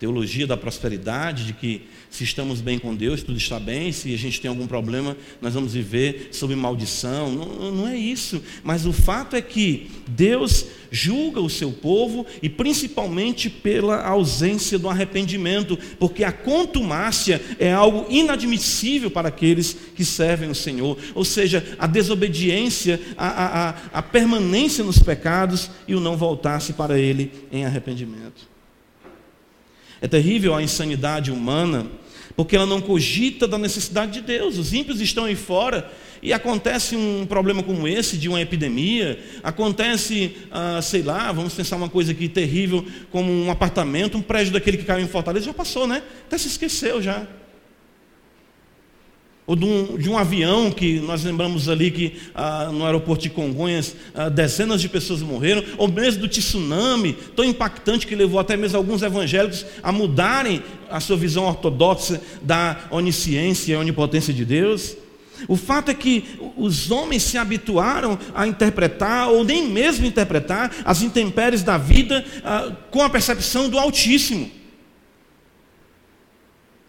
teologia 0.04 0.46
da 0.46 0.58
prosperidade, 0.58 1.46
de 1.46 1.54
que 1.54 1.84
se 2.10 2.26
estamos 2.26 2.60
bem 2.60 2.78
com 2.78 2.94
Deus, 2.94 3.24
tudo 3.24 3.38
está 3.38 3.58
bem, 3.58 3.90
se 3.94 4.14
a 4.14 4.18
gente 4.18 4.42
tem 4.42 4.50
algum 4.50 4.68
problema, 4.68 5.16
nós 5.42 5.54
vamos 5.54 5.76
viver 5.76 6.28
sob 6.34 6.54
maldição. 6.58 7.32
Não, 7.32 7.72
não 7.72 7.88
é 7.88 7.96
isso. 7.96 8.44
Mas 8.66 8.86
o 8.86 8.92
fato 8.92 9.38
é 9.38 9.42
que 9.42 9.90
Deus 10.06 10.66
julga 10.92 11.40
o 11.40 11.50
seu 11.50 11.72
povo 11.72 12.26
e 12.42 12.50
principalmente 12.50 13.50
pela 13.50 14.06
ausência 14.06 14.78
do 14.78 14.90
arrependimento, 14.90 15.80
porque 15.98 16.26
a 16.26 16.34
contumácia 16.34 17.42
é 17.58 17.72
algo 17.72 18.06
inadmissível 18.10 19.10
para 19.10 19.30
aqueles 19.30 19.74
que 19.96 20.04
servem 20.04 20.50
o 20.50 20.56
Senhor, 20.56 20.98
ou 21.16 21.24
seja, 21.24 21.78
a 21.80 21.88
desobediência, 21.88 23.00
a, 23.16 23.70
a, 23.70 23.76
a 23.94 24.02
permanência 24.02 24.84
nos 24.84 25.00
pecados 25.00 25.72
e 25.88 25.96
o 25.96 26.02
não 26.02 26.18
voltar-se 26.18 26.74
para 26.74 27.00
Ele 27.00 27.32
em 27.50 27.64
arrependimento. 27.64 28.52
É 30.04 30.08
terrível 30.10 30.54
a 30.54 30.62
insanidade 30.62 31.32
humana, 31.32 31.88
porque 32.36 32.58
ela 32.58 32.66
não 32.66 32.82
cogita 32.82 33.48
da 33.48 33.58
necessidade 33.58 34.12
de 34.12 34.20
Deus. 34.20 34.58
Os 34.58 34.74
ímpios 34.74 35.00
estão 35.00 35.24
aí 35.24 35.34
fora 35.34 35.90
e 36.22 36.34
acontece 36.34 36.94
um 36.98 37.26
problema 37.26 37.64
como 37.64 37.88
esse, 37.88 38.18
de 38.18 38.28
uma 38.28 38.42
epidemia, 38.42 39.18
acontece, 39.42 40.36
ah, 40.52 40.82
sei 40.82 41.04
lá, 41.04 41.32
vamos 41.32 41.54
pensar 41.54 41.78
uma 41.78 41.88
coisa 41.88 42.12
aqui 42.12 42.28
terrível, 42.28 42.86
como 43.12 43.32
um 43.32 43.50
apartamento, 43.50 44.18
um 44.18 44.22
prédio 44.22 44.52
daquele 44.52 44.76
que 44.76 44.84
caiu 44.84 45.06
em 45.06 45.08
Fortaleza, 45.08 45.46
já 45.46 45.54
passou, 45.54 45.88
né? 45.88 46.04
Até 46.28 46.38
se 46.38 46.50
esqueceu 46.50 47.02
já 47.02 47.26
ou 49.46 49.56
de 49.56 49.66
um, 49.66 49.98
de 49.98 50.10
um, 50.10 50.18
avião 50.18 50.72
que 50.72 51.00
nós 51.00 51.24
lembramos 51.24 51.68
ali 51.68 51.92
que 51.92 52.14
ah, 52.34 52.70
no 52.72 52.86
aeroporto 52.86 53.24
de 53.24 53.30
Congonhas 53.30 53.96
ah, 54.16 54.30
dezenas 54.30 54.82
de 54.82 54.88
pessoas 54.88 55.22
morreram, 55.22 55.64
ou 55.78 55.88
mesmo 55.88 56.22
do 56.22 56.28
tsunami, 56.28 57.14
tão 57.36 57.44
impactante 57.44 58.08
que 58.08 58.16
levou 58.16 58.40
até 58.40 58.56
mesmo 58.56 58.78
alguns 58.78 59.02
evangélicos 59.02 59.66
a 59.82 59.92
mudarem 59.92 60.64
a 60.90 61.00
sua 61.00 61.18
visão 61.18 61.44
ortodoxa 61.46 62.22
da 62.42 62.86
onisciência 62.90 63.74
e 63.74 63.76
onipotência 63.76 64.34
de 64.34 64.46
Deus. 64.46 64.96
O 65.48 65.58
fato 65.58 65.92
é 65.92 65.94
que 65.94 66.24
os 66.56 66.90
homens 66.90 67.24
se 67.24 67.38
habituaram 67.38 68.18
a 68.34 68.48
interpretar, 68.48 69.30
ou 69.30 69.44
nem 69.44 69.68
mesmo 69.68 70.06
interpretar, 70.06 70.72
as 70.86 71.02
intempéries 71.02 71.64
da 71.64 71.78
vida 71.78 72.24
ah, 72.46 72.72
com 72.90 73.02
a 73.02 73.10
percepção 73.10 73.68
do 73.68 73.78
Altíssimo. 73.78 74.63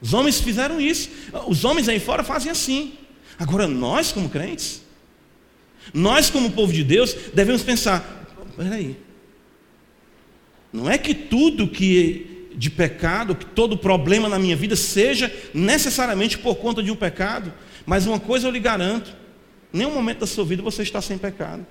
Os 0.04 0.12
homens 0.12 0.38
fizeram 0.38 0.78
isso. 0.78 1.08
Os 1.46 1.64
homens 1.64 1.88
aí 1.88 1.98
fora 1.98 2.22
fazem 2.22 2.52
assim. 2.52 2.92
Agora, 3.38 3.66
nós, 3.66 4.12
como 4.12 4.28
crentes, 4.28 4.82
nós, 5.94 6.28
como 6.28 6.50
povo 6.50 6.70
de 6.70 6.84
Deus, 6.84 7.16
devemos 7.32 7.62
pensar: 7.62 8.26
peraí, 8.54 8.98
não 10.70 10.90
é 10.90 10.98
que 10.98 11.14
tudo 11.14 11.66
que 11.66 12.50
de 12.54 12.68
pecado, 12.68 13.34
que 13.34 13.46
todo 13.46 13.78
problema 13.78 14.28
na 14.28 14.38
minha 14.38 14.54
vida 14.54 14.76
seja 14.76 15.34
necessariamente 15.54 16.36
por 16.36 16.56
conta 16.56 16.82
de 16.82 16.90
um 16.90 16.96
pecado, 16.96 17.50
mas 17.86 18.06
uma 18.06 18.20
coisa 18.20 18.46
eu 18.46 18.50
lhe 18.50 18.60
garanto: 18.60 19.10
nenhum 19.72 19.94
momento 19.94 20.18
da 20.18 20.26
sua 20.26 20.44
vida 20.44 20.62
você 20.62 20.82
está 20.82 21.00
sem 21.00 21.16
pecado. 21.16 21.66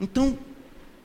Então, 0.00 0.38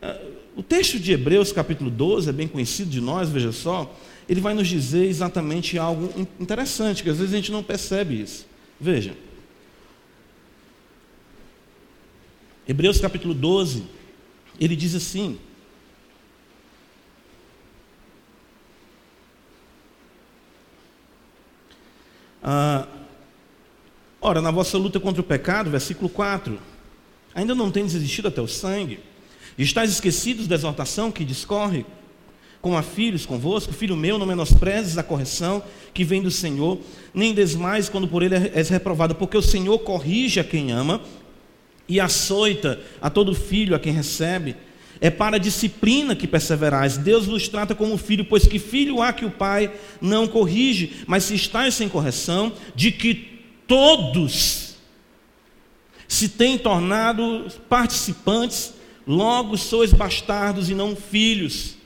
eh, 0.01 0.21
o 0.55 0.63
texto 0.63 0.97
de 0.97 1.11
Hebreus, 1.11 1.51
capítulo 1.51 1.89
12, 1.89 2.29
é 2.29 2.31
bem 2.31 2.47
conhecido 2.47 2.89
de 2.89 3.01
nós, 3.01 3.29
veja 3.29 3.51
só 3.51 3.93
ele 4.29 4.39
vai 4.39 4.53
nos 4.53 4.67
dizer 4.67 5.07
exatamente 5.07 5.79
algo 5.79 6.13
interessante, 6.39 7.01
que 7.01 7.09
às 7.09 7.17
vezes 7.17 7.33
a 7.33 7.37
gente 7.37 7.51
não 7.51 7.63
percebe 7.63 8.21
isso. 8.21 8.45
Veja. 8.79 9.17
Hebreus 12.67 12.99
capítulo 12.99 13.33
12, 13.33 13.83
ele 14.59 14.75
diz 14.75 14.93
assim: 14.93 15.39
ah, 22.43 22.87
Ora, 24.21 24.41
na 24.41 24.51
vossa 24.51 24.77
luta 24.77 24.99
contra 24.99 25.21
o 25.21 25.25
pecado, 25.25 25.71
versículo 25.71 26.07
4, 26.07 26.59
ainda 27.33 27.55
não 27.55 27.71
tendes 27.71 27.95
existido 27.95 28.27
até 28.27 28.39
o 28.39 28.47
sangue, 28.47 28.99
estáis 29.57 29.89
esquecidos 29.89 30.45
da 30.45 30.53
exortação 30.53 31.11
que 31.11 31.25
discorre 31.25 31.83
como 32.61 32.75
a 32.75 32.81
filhos 32.81 33.25
convosco, 33.25 33.73
filho 33.73 33.95
meu, 33.95 34.17
não 34.17 34.25
menosprezes 34.25 34.97
a 34.97 35.03
correção 35.03 35.63
que 35.93 36.03
vem 36.03 36.21
do 36.21 36.29
Senhor, 36.29 36.77
nem 37.13 37.33
desmais 37.33 37.87
quando 37.87 38.07
por 38.07 38.21
ele 38.21 38.35
és 38.53 38.69
reprovado, 38.69 39.15
porque 39.15 39.37
o 39.37 39.41
Senhor 39.41 39.79
corrige 39.79 40.39
a 40.39 40.43
quem 40.43 40.71
ama 40.71 41.01
e 41.87 41.99
açoita 41.99 42.79
a 43.01 43.09
todo 43.09 43.33
filho 43.33 43.75
a 43.75 43.79
quem 43.79 43.93
recebe. 43.93 44.55
É 45.01 45.09
para 45.09 45.37
a 45.37 45.39
disciplina 45.39 46.13
que 46.13 46.27
perseverais. 46.27 46.97
Deus 46.97 47.25
vos 47.25 47.47
trata 47.47 47.73
como 47.73 47.97
filho, 47.97 48.25
pois 48.25 48.45
que 48.45 48.59
filho 48.59 49.01
há 49.01 49.13
que 49.13 49.23
o 49.23 49.31
pai 49.31 49.71
não 50.01 50.27
corrige, 50.27 51.03
mas 51.07 51.23
se 51.23 51.35
estáis 51.35 51.73
sem 51.73 51.87
correção, 51.87 52.51
de 52.75 52.91
que 52.91 53.39
todos 53.65 54.75
se 56.05 56.27
têm 56.27 56.57
tornado 56.57 57.47
participantes, 57.69 58.73
logo 59.07 59.55
sois 59.55 59.93
bastardos 59.93 60.69
e 60.69 60.75
não 60.75 60.95
filhos 60.97 61.78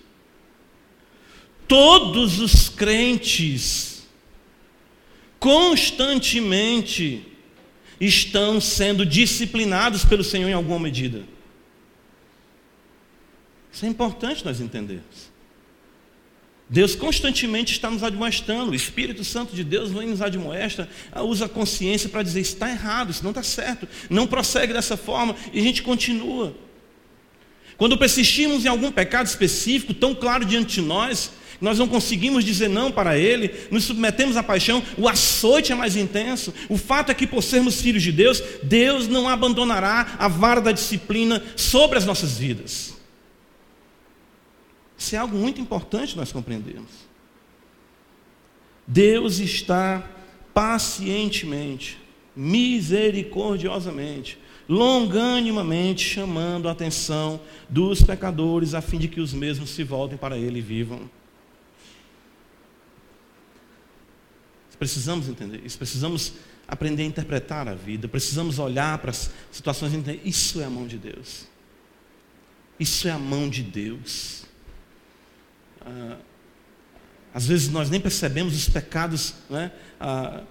todos 1.74 2.40
os 2.40 2.70
crentes 2.70 4.04
constantemente 5.40 7.26
estão 8.00 8.62
sendo 8.62 9.04
disciplinados 9.04 10.06
pelo 10.06 10.24
Senhor 10.24 10.48
em 10.48 10.54
alguma 10.54 10.78
medida. 10.78 11.24
Isso 13.72 13.88
é 13.88 13.90
importante 13.90 14.46
nós 14.46 14.62
entendermos. 14.62 15.32
Deus 16.70 16.94
constantemente 16.94 17.74
está 17.74 17.90
nos 17.90 18.04
admoestando, 18.04 18.70
o 18.70 18.76
Espírito 18.76 19.24
Santo 19.24 19.56
de 19.56 19.64
Deus 19.64 19.90
vem 19.90 20.10
nos 20.10 20.22
admoesta, 20.22 20.88
usa 21.24 21.46
a 21.46 21.50
consciência 21.50 22.08
para 22.08 22.22
dizer: 22.22 22.42
está 22.42 22.70
errado, 22.70 23.10
isso 23.10 23.24
não 23.24 23.32
está 23.32 23.42
certo, 23.42 23.88
não 24.12 24.28
prossegue 24.28 24.74
dessa 24.74 24.96
forma, 24.96 25.36
e 25.52 25.60
a 25.60 25.64
gente 25.64 25.82
continua. 25.82 26.56
Quando 27.78 27.98
persistimos 27.98 28.64
em 28.64 28.68
algum 28.68 28.92
pecado 28.92 29.26
específico, 29.26 29.92
tão 29.92 30.14
claro 30.14 30.46
diante 30.46 30.76
de 30.76 30.82
nós, 30.82 31.32
nós 31.62 31.80
não 31.80 31.88
conseguimos 31.88 32.44
dizer 32.44 32.68
não 32.68 32.92
para 32.92 33.18
Ele, 33.18 33.52
nos 33.72 33.86
submetemos 33.86 34.38
à 34.38 34.44
paixão, 34.44 34.84
o 34.98 35.08
açoite 35.08 35.72
é 35.72 35.76
mais 35.76 35.96
intenso. 35.96 36.54
O 36.70 36.78
fato 36.78 37.12
é 37.12 37.14
que, 37.14 37.28
por 37.28 37.44
sermos 37.44 37.82
filhos 37.82 38.04
de 38.04 38.12
Deus, 38.12 38.42
Deus 38.64 39.08
não 39.08 39.30
abandonará 39.30 40.16
a 40.18 40.28
vara 40.28 40.62
da 40.62 40.72
disciplina 40.72 41.44
sobre 41.56 41.98
as 41.98 42.06
nossas 42.06 42.38
vidas. 42.38 42.94
Isso 44.98 45.16
é 45.16 45.20
algo 45.20 45.36
muito 45.36 45.60
importante 45.60 46.16
nós 46.16 46.32
compreendermos. 46.32 46.92
Deus 48.88 49.40
está 49.40 50.10
pacientemente, 50.54 51.98
misericordiosamente, 52.36 54.38
longanimamente 54.68 56.04
chamando 56.04 56.70
a 56.70 56.72
atenção 56.72 57.40
dos 57.70 58.02
pecadores 58.02 58.74
a 58.74 58.82
fim 58.82 58.98
de 58.98 59.08
que 59.08 59.20
os 59.20 59.34
mesmos 59.34 59.72
se 59.72 59.84
voltem 59.84 60.18
para 60.18 60.38
Ele 60.38 60.60
e 60.60 60.62
vivam. 60.62 61.10
Precisamos 64.84 65.30
entender 65.30 65.62
isso, 65.64 65.78
precisamos 65.78 66.34
aprender 66.68 67.04
a 67.04 67.06
interpretar 67.06 67.70
a 67.70 67.74
vida, 67.74 68.06
precisamos 68.06 68.60
olhar 68.60 68.98
para 68.98 69.12
as 69.12 69.32
situações 69.50 69.94
e 69.94 69.96
entender: 69.96 70.22
isso 70.26 70.60
é 70.60 70.66
a 70.66 70.70
mão 70.70 70.86
de 70.86 70.98
Deus. 70.98 71.48
Isso 72.78 73.08
é 73.08 73.12
a 73.12 73.18
mão 73.18 73.48
de 73.48 73.64
Deus. 73.64 74.44
Ah, 75.80 76.18
às 77.34 77.48
vezes 77.48 77.70
nós 77.70 77.90
nem 77.90 77.98
percebemos 77.98 78.54
os 78.58 78.68
pecados, 78.68 79.36
né? 79.50 79.72
Ah, 79.98 80.44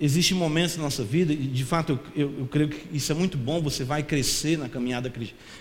Existem 0.00 0.34
momentos 0.34 0.78
na 0.78 0.84
nossa 0.84 1.04
vida, 1.04 1.30
e 1.30 1.36
de 1.36 1.64
fato 1.64 2.00
eu, 2.14 2.22
eu, 2.28 2.38
eu, 2.38 2.46
creio 2.46 2.70
que 2.70 2.96
isso 2.96 3.12
é 3.12 3.14
muito 3.14 3.36
bom, 3.36 3.60
você 3.60 3.84
vai 3.84 4.02
crescer 4.02 4.56
na 4.56 4.68
caminhada 4.68 5.12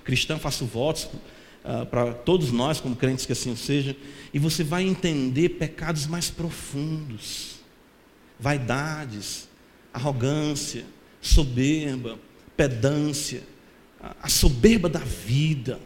cristã, 0.05 0.37
faço 0.37 0.65
votos 0.65 1.05
uh, 1.65 1.85
para 1.87 2.13
todos 2.13 2.51
nós, 2.51 2.79
como 2.79 2.95
crentes 2.95 3.25
que 3.25 3.33
assim 3.33 3.53
seja, 3.55 3.97
e 4.31 4.37
você 4.37 4.63
vai 4.63 4.83
entender 4.83 5.49
pecados 5.49 6.05
mais 6.05 6.29
profundos 6.29 7.56
vaidades, 8.39 9.47
arrogância, 9.93 10.85
soberba, 11.21 12.17
pedância, 12.55 13.43
a 14.21 14.29
soberba 14.29 14.87
da 14.87 14.99
vida, 14.99 15.79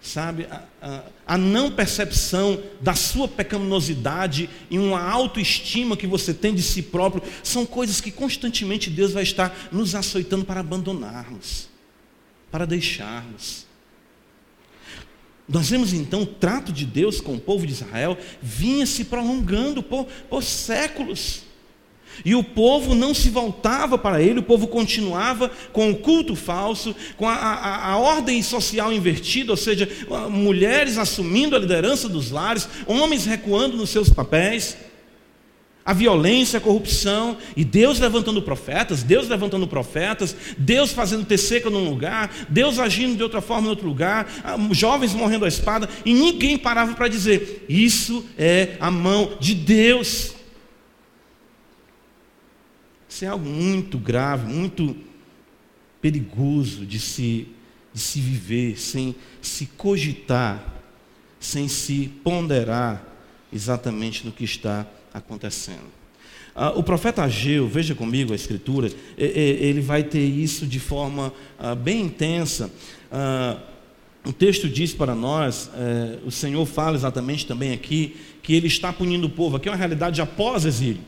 sabe, 0.00 0.46
a, 0.50 0.62
a, 0.80 1.02
a, 1.26 1.38
não 1.38 1.70
percepção 1.70 2.62
da 2.80 2.94
sua 2.94 3.26
pecaminosidade 3.26 4.48
e 4.70 4.78
uma 4.78 5.00
autoestima 5.00 5.96
que 5.96 6.06
você 6.06 6.32
tem 6.32 6.54
de 6.54 6.62
si 6.62 6.82
próprio, 6.82 7.22
são 7.42 7.66
coisas 7.66 8.00
que 8.00 8.12
constantemente 8.12 8.88
Deus 8.88 9.12
vai 9.12 9.24
estar 9.24 9.68
nos 9.72 9.94
açoitando 9.94 10.44
para 10.44 10.60
abandonarmos, 10.60 11.68
para 12.50 12.66
deixarmos. 12.66 13.65
Nós 15.48 15.70
vemos 15.70 15.92
então 15.92 16.22
o 16.22 16.26
trato 16.26 16.72
de 16.72 16.84
Deus 16.84 17.20
com 17.20 17.34
o 17.34 17.40
povo 17.40 17.66
de 17.66 17.72
Israel 17.72 18.18
vinha 18.42 18.84
se 18.84 19.04
prolongando 19.04 19.82
por, 19.82 20.06
por 20.28 20.42
séculos. 20.42 21.42
E 22.24 22.34
o 22.34 22.42
povo 22.42 22.94
não 22.94 23.12
se 23.12 23.28
voltava 23.28 23.98
para 23.98 24.22
ele, 24.22 24.40
o 24.40 24.42
povo 24.42 24.66
continuava 24.66 25.50
com 25.72 25.90
o 25.90 25.96
culto 25.96 26.34
falso, 26.34 26.96
com 27.16 27.28
a, 27.28 27.34
a, 27.34 27.92
a, 27.92 27.98
ordem 27.98 28.42
social 28.42 28.92
invertida, 28.92 29.52
ou 29.52 29.56
seja, 29.56 29.88
mulheres 30.30 30.96
assumindo 30.96 31.54
a 31.54 31.58
liderança 31.58 32.08
dos 32.08 32.30
lares, 32.30 32.68
homens 32.86 33.26
recuando 33.26 33.76
nos 33.76 33.90
seus 33.90 34.08
papéis 34.08 34.76
a 35.86 35.92
violência, 35.92 36.58
a 36.58 36.60
corrupção, 36.60 37.38
e 37.56 37.64
Deus 37.64 37.98
levantando 38.00 38.42
profetas, 38.42 39.04
Deus 39.04 39.28
levantando 39.28 39.66
profetas, 39.66 40.36
Deus 40.58 40.90
fazendo 40.90 41.24
ter 41.24 41.38
seca 41.38 41.70
num 41.70 41.88
lugar, 41.88 42.30
Deus 42.48 42.78
agindo 42.80 43.16
de 43.16 43.22
outra 43.22 43.40
forma 43.40 43.68
em 43.68 43.70
outro 43.70 43.86
lugar, 43.86 44.26
jovens 44.72 45.14
morrendo 45.14 45.44
à 45.44 45.48
espada, 45.48 45.88
e 46.04 46.12
ninguém 46.12 46.58
parava 46.58 46.94
para 46.94 47.08
dizer: 47.08 47.64
Isso 47.68 48.26
é 48.36 48.76
a 48.80 48.90
mão 48.90 49.36
de 49.40 49.54
Deus. 49.54 50.34
Isso 53.08 53.24
é 53.24 53.28
algo 53.28 53.48
muito 53.48 53.96
grave, 53.96 54.52
muito 54.52 54.96
perigoso 56.02 56.84
de 56.84 57.00
se, 57.00 57.48
de 57.94 58.00
se 58.00 58.20
viver 58.20 58.78
sem 58.78 59.14
se 59.40 59.64
cogitar 59.64 60.76
sem 61.46 61.68
se 61.68 62.08
ponderar 62.24 63.04
exatamente 63.52 64.24
no 64.26 64.32
que 64.32 64.44
está 64.44 64.80
acontecendo. 64.80 64.95
Ah, 66.54 66.70
o 66.70 66.82
profeta 66.82 67.22
Ageu, 67.22 67.68
veja 67.68 67.94
comigo 67.94 68.32
a 68.32 68.36
escritura, 68.36 68.90
ele 69.16 69.80
vai 69.80 70.02
ter 70.02 70.24
isso 70.24 70.66
de 70.66 70.80
forma 70.80 71.32
ah, 71.58 71.74
bem 71.74 72.02
intensa. 72.02 72.72
Ah, 73.12 73.58
o 74.26 74.32
texto 74.32 74.68
diz 74.68 74.92
para 74.92 75.14
nós, 75.14 75.70
eh, 75.72 76.18
o 76.26 76.32
Senhor 76.32 76.66
fala 76.66 76.96
exatamente 76.96 77.46
também 77.46 77.72
aqui, 77.72 78.16
que 78.42 78.54
ele 78.54 78.66
está 78.66 78.92
punindo 78.92 79.28
o 79.28 79.30
povo. 79.30 79.56
Aqui 79.56 79.68
é 79.68 79.70
uma 79.70 79.78
realidade 79.78 80.20
após 80.20 80.64
exílio. 80.64 81.02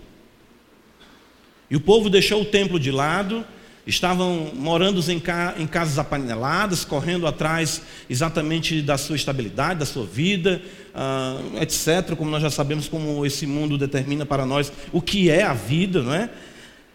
E 1.69 1.75
o 1.75 1.81
povo 1.81 2.09
deixou 2.09 2.41
o 2.41 2.45
templo 2.45 2.79
de 2.79 2.93
lado, 2.93 3.45
estavam 3.89 4.53
morando 4.55 5.03
em, 5.11 5.19
ca, 5.19 5.55
em 5.57 5.67
casas 5.67 5.99
apaneladas, 5.99 6.85
correndo 6.85 7.27
atrás 7.27 7.81
exatamente 8.09 8.83
da 8.83 8.99
sua 8.99 9.17
estabilidade, 9.17 9.81
da 9.81 9.87
sua 9.87 10.05
vida, 10.05 10.61
uh, 10.95 11.63
etc. 11.63 12.15
Como 12.15 12.31
nós 12.31 12.43
já 12.43 12.51
sabemos, 12.51 12.87
como 12.87 13.25
esse 13.25 13.47
mundo 13.47 13.79
determina 13.79 14.27
para 14.27 14.45
nós 14.45 14.71
o 14.93 15.01
que 15.01 15.31
é 15.31 15.43
a 15.43 15.55
vida, 15.55 16.03
não 16.03 16.13
é? 16.13 16.29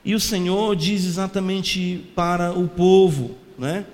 E 0.05 0.13
o 0.13 0.19
Senhor 0.19 0.75
diz 0.75 1.03
exatamente 1.05 2.03
para 2.15 2.51
o 2.51 2.67
povo, 2.67 3.37
não 3.57 3.67
é? 3.67 3.85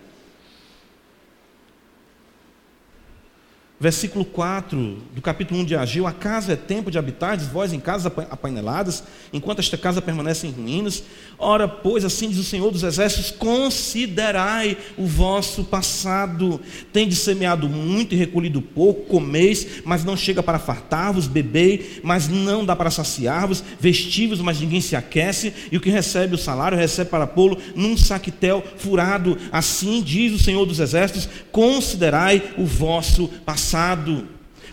Versículo 3.81 4.25
4 4.25 4.97
do 5.15 5.21
capítulo 5.21 5.61
1 5.61 5.65
de 5.65 5.75
Ageu: 5.75 6.05
A 6.05 6.11
casa 6.11 6.51
é 6.51 6.55
tempo 6.57 6.91
de 6.91 6.97
habitardes, 6.97 7.47
vós 7.47 7.71
em 7.71 7.79
casas 7.79 8.11
apaineladas, 8.29 9.05
enquanto 9.31 9.59
esta 9.59 9.77
casa 9.77 10.01
permanece 10.01 10.45
em 10.45 10.51
ruínas. 10.51 11.01
Ora, 11.37 11.65
pois, 11.65 12.03
assim 12.03 12.27
diz 12.27 12.37
o 12.37 12.43
Senhor 12.43 12.71
dos 12.71 12.83
Exércitos: 12.83 13.31
considerai 13.31 14.77
o 14.97 15.05
vosso 15.05 15.63
passado. 15.63 16.59
Tendes 16.91 17.19
semeado 17.19 17.69
muito 17.69 18.13
e 18.13 18.17
recolhido 18.17 18.61
pouco, 18.61 19.05
comeis, 19.05 19.81
mas 19.85 20.03
não 20.03 20.17
chega 20.17 20.43
para 20.43 20.59
fartar-vos, 20.59 21.25
bebei, 21.25 22.01
mas 22.03 22.27
não 22.27 22.65
dá 22.65 22.75
para 22.75 22.91
saciar-vos, 22.91 23.63
vestivos, 23.79 24.41
mas 24.41 24.59
ninguém 24.59 24.81
se 24.81 24.97
aquece, 24.97 25.53
e 25.71 25.77
o 25.77 25.81
que 25.81 25.89
recebe 25.89 26.35
o 26.35 26.37
salário 26.37 26.77
recebe 26.77 27.09
para 27.09 27.25
pô-lo 27.25 27.57
num 27.73 27.95
saquetel 27.95 28.61
furado. 28.75 29.37
Assim 29.53 30.01
diz 30.01 30.33
o 30.33 30.43
Senhor 30.43 30.65
dos 30.65 30.81
Exércitos: 30.81 31.29
considerai 31.49 32.43
o 32.57 32.65
vosso 32.65 33.29
passado, 33.45 33.68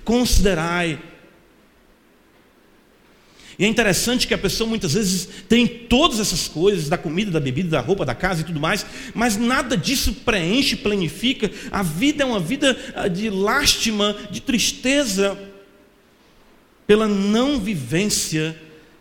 considerai 0.04 0.98
e 3.58 3.64
é 3.64 3.68
interessante 3.68 4.26
que 4.26 4.34
a 4.34 4.38
pessoa 4.38 4.68
muitas 4.68 4.92
vezes 4.92 5.28
tem 5.48 5.66
todas 5.66 6.20
essas 6.20 6.46
coisas, 6.46 6.88
da 6.88 6.98
comida, 6.98 7.30
da 7.30 7.40
bebida, 7.40 7.70
da 7.70 7.80
roupa, 7.80 8.04
da 8.04 8.14
casa 8.14 8.42
e 8.42 8.44
tudo 8.44 8.60
mais, 8.60 8.84
mas 9.14 9.36
nada 9.36 9.76
disso 9.76 10.12
preenche, 10.12 10.76
planifica. 10.76 11.50
A 11.70 11.82
vida 11.82 12.22
é 12.22 12.26
uma 12.26 12.40
vida 12.40 12.76
ah, 12.94 13.08
de 13.08 13.30
lástima, 13.30 14.14
de 14.30 14.42
tristeza, 14.42 15.38
pela 16.86 17.08
não 17.08 17.58
vivência 17.58 18.56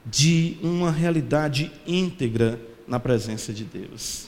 de 0.05 0.55
uma 0.61 0.89
realidade 0.89 1.71
íntegra 1.85 2.59
na 2.87 2.99
presença 2.99 3.51
de 3.51 3.65
Deus. 3.65 4.27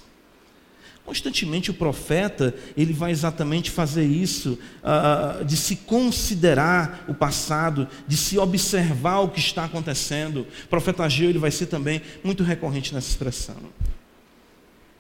Constantemente 1.08 1.72
o 1.72 1.74
profeta, 1.74 2.54
ele 2.76 2.92
vai 2.92 3.12
exatamente 3.12 3.72
fazer 3.72 4.06
isso, 4.06 4.60
uh, 4.84 5.46
de 5.46 5.56
se 5.56 5.78
considerar 5.78 7.06
o 7.08 7.14
passado, 7.14 7.88
de 8.06 8.18
se 8.18 8.38
observar 8.38 9.20
o 9.20 9.30
que 9.30 9.40
está 9.40 9.64
acontecendo. 9.64 10.46
O 10.66 10.68
profeta 10.68 11.06
Ageu, 11.06 11.30
ele 11.30 11.40
vai 11.40 11.50
ser 11.50 11.68
também 11.68 12.02
muito 12.22 12.44
recorrente 12.44 12.94
nessa 12.94 13.08
expressão. 13.08 13.56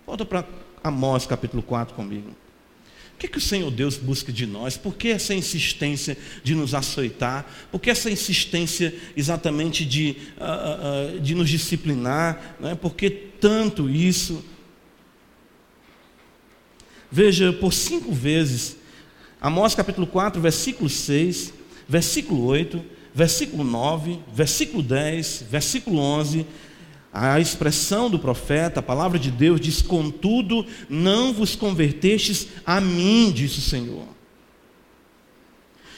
Volta 0.05 0.23
para 0.23 0.45
Amós 0.81 1.25
capítulo 1.25 1.61
4 1.61 1.93
comigo. 1.93 2.29
O 2.29 3.17
que, 3.19 3.27
que 3.27 3.37
o 3.37 3.41
Senhor 3.41 3.69
Deus 3.69 3.97
busca 3.97 4.31
de 4.31 4.45
nós? 4.45 4.77
Por 4.77 4.95
que 4.95 5.09
essa 5.09 5.33
insistência 5.33 6.17
de 6.41 6.55
nos 6.55 6.73
açoitar? 6.73 7.45
Por 7.69 7.81
que 7.81 7.89
essa 7.89 8.09
insistência 8.09 8.95
exatamente 9.13 9.83
de, 9.83 10.15
uh, 10.37 11.17
uh, 11.17 11.19
de 11.19 11.35
nos 11.35 11.49
disciplinar? 11.49 12.55
Não 12.61 12.69
é? 12.69 12.75
Por 12.75 12.95
que 12.95 13.09
tanto 13.09 13.89
isso? 13.89 14.41
Veja, 17.11 17.53
por 17.53 17.73
cinco 17.73 18.11
vezes, 18.11 18.77
Amós 19.39 19.75
capítulo 19.75 20.07
4, 20.07 20.41
versículo 20.41 20.89
6, 20.89 21.53
versículo 21.87 22.45
8, 22.45 22.83
versículo 23.13 23.63
9, 23.63 24.19
versículo 24.33 24.83
10, 24.83 25.45
versículo 25.49 25.99
11, 25.99 26.45
a 27.13 27.39
expressão 27.39 28.09
do 28.09 28.19
profeta, 28.19 28.79
a 28.79 28.83
palavra 28.83 29.17
de 29.17 29.31
Deus 29.31 29.61
diz: 29.61 29.81
Contudo, 29.81 30.65
não 30.89 31.33
vos 31.33 31.55
convertestes 31.55 32.47
a 32.65 32.81
mim, 32.81 33.31
disse 33.31 33.59
o 33.59 33.61
Senhor. 33.61 34.07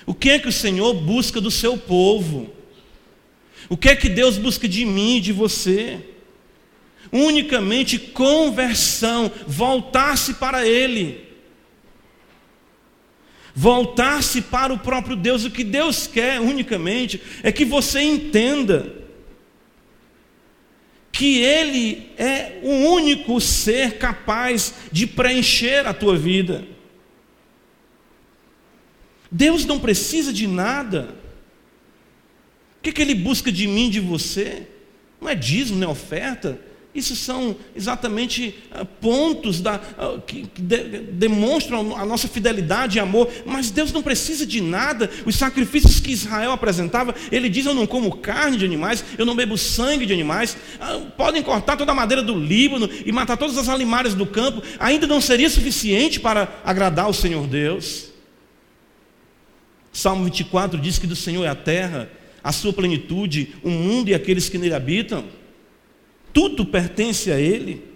O 0.05 0.13
que 0.13 0.29
é 0.29 0.39
que 0.39 0.47
o 0.47 0.53
Senhor 0.53 0.93
busca 0.93 1.41
do 1.41 1.51
seu 1.51 1.77
povo? 1.77 2.49
O 3.67 3.77
que 3.77 3.89
é 3.89 3.95
que 3.95 4.09
Deus 4.09 4.37
busca 4.37 4.67
de 4.67 4.85
mim 4.85 5.17
e 5.17 5.21
de 5.21 5.33
você? 5.33 5.99
Unicamente 7.11 7.97
conversão, 7.97 9.31
voltar-se 9.47 10.35
para 10.35 10.67
Ele, 10.67 11.27
voltar-se 13.55 14.41
para 14.41 14.73
o 14.73 14.79
próprio 14.79 15.15
Deus. 15.15 15.45
O 15.45 15.51
que 15.51 15.63
Deus 15.63 16.07
quer 16.07 16.39
unicamente 16.39 17.21
é 17.43 17.51
que 17.51 17.65
você 17.65 18.01
entenda 18.01 18.95
que 21.11 21.39
Ele 21.39 22.11
é 22.17 22.59
o 22.63 22.69
único 22.69 23.41
ser 23.41 23.97
capaz 23.97 24.73
de 24.91 25.05
preencher 25.05 25.85
a 25.85 25.93
tua 25.93 26.15
vida. 26.15 26.65
Deus 29.31 29.65
não 29.65 29.79
precisa 29.79 30.31
de 30.31 30.47
nada. 30.47 31.15
O 32.77 32.81
que, 32.81 32.91
que 32.91 33.01
Ele 33.01 33.13
busca 33.13 33.51
de 33.51 33.67
mim, 33.67 33.89
de 33.89 33.99
você? 33.99 34.67
Não 35.19 35.27
é 35.27 35.35
dízimo, 35.35 35.77
não 35.77 35.89
é 35.89 35.91
oferta. 35.91 36.59
Isso 36.93 37.15
são 37.15 37.55
exatamente 37.75 38.55
ah, 38.71 38.83
pontos 38.83 39.61
da, 39.61 39.79
ah, 39.95 40.19
que, 40.25 40.49
demonstram 41.11 41.95
a 41.95 42.03
nossa 42.03 42.27
fidelidade 42.27 42.97
e 42.97 42.99
amor, 42.99 43.29
mas 43.45 43.69
Deus 43.69 43.93
não 43.93 44.01
precisa 44.01 44.43
de 44.43 44.59
nada. 44.59 45.09
Os 45.23 45.35
sacrifícios 45.35 45.99
que 45.99 46.11
Israel 46.11 46.51
apresentava, 46.51 47.13
ele 47.31 47.47
diz: 47.47 47.67
Eu 47.67 47.75
não 47.75 47.85
como 47.85 48.17
carne 48.17 48.57
de 48.57 48.65
animais, 48.65 49.05
eu 49.19 49.25
não 49.25 49.35
bebo 49.35 49.55
sangue 49.55 50.07
de 50.07 50.13
animais. 50.13 50.57
Ah, 50.79 50.99
podem 51.15 51.43
cortar 51.43 51.77
toda 51.77 51.91
a 51.91 51.95
madeira 51.95 52.23
do 52.23 52.33
Líbano 52.33 52.89
e 53.05 53.11
matar 53.11 53.37
todas 53.37 53.57
as 53.57 53.69
alimárias 53.69 54.15
do 54.15 54.25
campo, 54.25 54.63
ainda 54.79 55.05
não 55.05 55.21
seria 55.21 55.49
suficiente 55.49 56.19
para 56.19 56.59
agradar 56.65 57.07
o 57.07 57.13
Senhor 57.13 57.45
Deus. 57.45 58.09
Salmo 59.93 60.23
24 60.23 60.79
diz 60.79 60.97
que 60.97 61.05
do 61.05 61.15
Senhor 61.15 61.45
é 61.45 61.49
a 61.49 61.55
terra, 61.55 62.09
a 62.43 62.51
sua 62.51 62.73
plenitude, 62.73 63.53
o 63.63 63.69
mundo 63.69 64.09
e 64.09 64.15
aqueles 64.15 64.49
que 64.49 64.57
nele 64.57 64.73
habitam 64.73 65.38
tudo 66.33 66.65
pertence 66.65 67.31
a 67.31 67.39
Ele. 67.39 67.89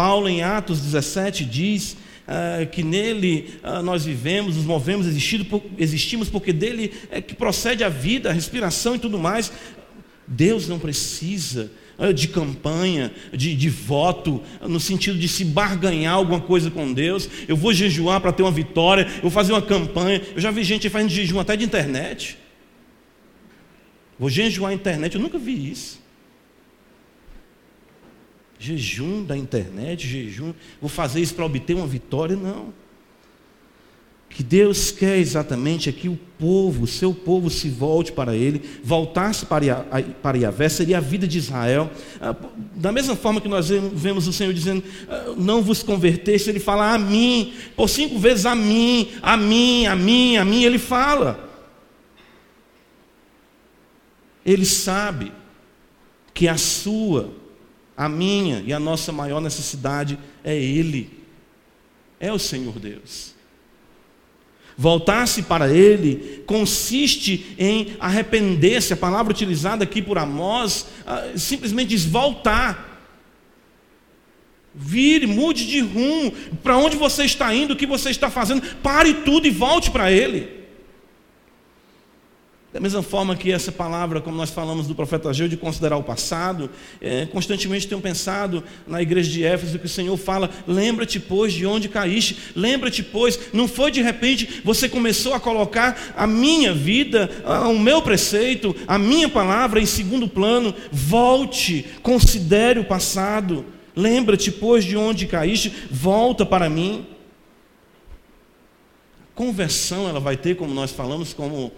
Paulo, 0.00 0.30
em 0.30 0.42
Atos 0.42 0.80
17, 0.80 1.44
diz 1.44 1.94
uh, 2.26 2.66
que 2.70 2.82
nele 2.82 3.50
uh, 3.62 3.82
nós 3.82 4.02
vivemos, 4.04 4.56
nos 4.56 4.64
movemos, 4.64 5.06
existimos, 5.06 6.30
porque 6.30 6.54
dele 6.54 6.90
é 7.10 7.20
que 7.20 7.34
procede 7.34 7.84
a 7.84 7.90
vida, 7.90 8.30
a 8.30 8.32
respiração 8.32 8.94
e 8.94 8.98
tudo 8.98 9.18
mais. 9.18 9.52
Deus 10.26 10.66
não 10.66 10.78
precisa 10.78 11.70
uh, 11.98 12.14
de 12.14 12.28
campanha, 12.28 13.12
de, 13.30 13.54
de 13.54 13.68
voto, 13.68 14.42
no 14.62 14.80
sentido 14.80 15.18
de 15.18 15.28
se 15.28 15.44
barganhar 15.44 16.14
alguma 16.14 16.40
coisa 16.40 16.70
com 16.70 16.90
Deus. 16.90 17.28
Eu 17.46 17.56
vou 17.56 17.74
jejuar 17.74 18.22
para 18.22 18.32
ter 18.32 18.42
uma 18.42 18.50
vitória, 18.50 19.06
eu 19.16 19.22
vou 19.22 19.30
fazer 19.30 19.52
uma 19.52 19.60
campanha. 19.60 20.22
Eu 20.34 20.40
já 20.40 20.50
vi 20.50 20.64
gente 20.64 20.88
fazendo 20.88 21.10
jejum 21.10 21.38
até 21.38 21.56
de 21.56 21.66
internet. 21.66 22.38
Vou 24.20 24.28
jejuar 24.28 24.72
a 24.72 24.74
internet, 24.74 25.14
eu 25.14 25.20
nunca 25.20 25.38
vi 25.38 25.70
isso. 25.70 25.98
Jejum 28.58 29.24
da 29.24 29.34
internet, 29.34 30.06
jejum, 30.06 30.52
vou 30.78 30.90
fazer 30.90 31.22
isso 31.22 31.34
para 31.34 31.46
obter 31.46 31.74
uma 31.74 31.86
vitória, 31.86 32.36
não. 32.36 32.74
Que 34.28 34.42
Deus 34.42 34.90
quer 34.90 35.16
exatamente 35.16 35.88
é 35.88 35.92
que 35.92 36.06
o 36.06 36.18
povo, 36.38 36.84
o 36.84 36.86
seu 36.86 37.14
povo 37.14 37.48
se 37.48 37.70
volte 37.70 38.12
para 38.12 38.36
Ele, 38.36 38.60
voltar-se 38.84 39.46
para, 39.46 39.86
para 40.22 40.36
Yahvé, 40.36 40.68
seria 40.68 40.98
a 40.98 41.00
vida 41.00 41.26
de 41.26 41.38
Israel. 41.38 41.90
Ah, 42.20 42.36
da 42.76 42.92
mesma 42.92 43.16
forma 43.16 43.40
que 43.40 43.48
nós 43.48 43.70
vemos 43.70 44.28
o 44.28 44.32
Senhor 44.34 44.52
dizendo, 44.52 44.84
ah, 45.08 45.34
não 45.38 45.62
vos 45.62 45.82
converteste, 45.82 46.50
Ele 46.50 46.60
fala 46.60 46.92
a 46.92 46.98
mim, 46.98 47.54
por 47.74 47.88
cinco 47.88 48.18
vezes 48.18 48.44
a 48.44 48.54
mim, 48.54 49.08
a 49.22 49.34
mim, 49.34 49.86
a 49.86 49.96
mim, 49.96 50.36
a 50.36 50.44
mim, 50.44 50.62
Ele 50.62 50.78
fala. 50.78 51.49
Ele 54.44 54.64
sabe 54.64 55.32
que 56.32 56.48
a 56.48 56.56
sua, 56.56 57.32
a 57.96 58.08
minha 58.08 58.62
e 58.66 58.72
a 58.72 58.80
nossa 58.80 59.12
maior 59.12 59.40
necessidade 59.40 60.18
é 60.42 60.56
Ele, 60.56 61.10
é 62.18 62.32
o 62.32 62.38
Senhor 62.38 62.78
Deus. 62.78 63.34
Voltar-se 64.76 65.42
para 65.42 65.70
Ele 65.70 66.42
consiste 66.46 67.54
em 67.58 67.96
arrepender-se. 68.00 68.94
A 68.94 68.96
palavra 68.96 69.30
utilizada 69.30 69.84
aqui 69.84 70.00
por 70.00 70.16
Amós 70.16 70.86
ah, 71.06 71.32
simplesmente 71.36 71.90
diz 71.90 72.06
voltar. 72.06 72.88
Vire, 74.74 75.26
mude 75.26 75.66
de 75.66 75.80
rumo. 75.80 76.32
Para 76.62 76.78
onde 76.78 76.96
você 76.96 77.24
está 77.24 77.54
indo, 77.54 77.74
o 77.74 77.76
que 77.76 77.86
você 77.86 78.08
está 78.08 78.30
fazendo, 78.30 78.62
pare 78.76 79.12
tudo 79.12 79.46
e 79.46 79.50
volte 79.50 79.90
para 79.90 80.10
Ele. 80.10 80.59
Da 82.72 82.78
mesma 82.78 83.02
forma 83.02 83.34
que 83.34 83.50
essa 83.50 83.72
palavra, 83.72 84.20
como 84.20 84.36
nós 84.36 84.50
falamos 84.50 84.86
do 84.86 84.94
profeta 84.94 85.28
Ageu, 85.28 85.48
de 85.48 85.56
considerar 85.56 85.96
o 85.96 86.04
passado, 86.04 86.70
é, 87.00 87.26
constantemente 87.26 87.88
tenho 87.88 88.00
pensado 88.00 88.62
na 88.86 89.02
igreja 89.02 89.28
de 89.28 89.44
Éfeso 89.44 89.76
que 89.76 89.86
o 89.86 89.88
Senhor 89.88 90.16
fala: 90.16 90.48
lembra-te, 90.68 91.18
pois, 91.18 91.52
de 91.52 91.66
onde 91.66 91.88
caíste, 91.88 92.36
lembra-te, 92.54 93.02
pois, 93.02 93.52
não 93.52 93.66
foi 93.66 93.90
de 93.90 94.00
repente 94.00 94.62
você 94.64 94.88
começou 94.88 95.34
a 95.34 95.40
colocar 95.40 96.14
a 96.16 96.28
minha 96.28 96.72
vida, 96.72 97.28
o 97.68 97.76
meu 97.76 98.02
preceito, 98.02 98.74
a 98.86 98.96
minha 98.96 99.28
palavra 99.28 99.80
em 99.80 99.86
segundo 99.86 100.28
plano. 100.28 100.72
Volte, 100.92 101.84
considere 102.04 102.78
o 102.78 102.84
passado, 102.84 103.64
lembra-te, 103.96 104.52
pois, 104.52 104.84
de 104.84 104.96
onde 104.96 105.26
caíste, 105.26 105.72
volta 105.90 106.46
para 106.46 106.70
mim. 106.70 107.04
Conversão 109.34 110.08
ela 110.08 110.20
vai 110.20 110.36
ter, 110.36 110.54
como 110.54 110.72
nós 110.72 110.92
falamos, 110.92 111.32
como 111.32 111.72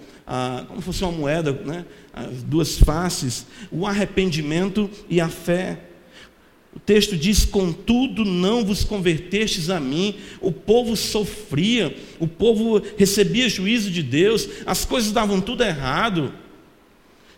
como 0.69 0.81
fosse 0.81 1.03
uma 1.03 1.13
moeda, 1.13 1.53
né? 1.65 1.85
as 2.13 2.43
duas 2.43 2.79
faces, 2.79 3.47
o 3.71 3.87
arrependimento 3.87 4.89
e 5.09 5.21
a 5.21 5.29
fé. 5.29 5.81
O 6.75 6.81
texto 6.81 7.17
diz: 7.17 7.45
Contudo, 7.45 8.25
não 8.25 8.65
vos 8.65 8.85
convertestes 8.85 9.69
a 9.69 9.79
mim. 9.79 10.17
O 10.41 10.51
povo 10.51 10.97
sofria, 10.97 11.95
o 12.19 12.27
povo 12.27 12.83
recebia 12.97 13.49
juízo 13.49 13.91
de 13.91 14.03
Deus, 14.03 14.49
as 14.65 14.85
coisas 14.85 15.13
davam 15.13 15.41
tudo 15.41 15.63
errado. 15.63 16.33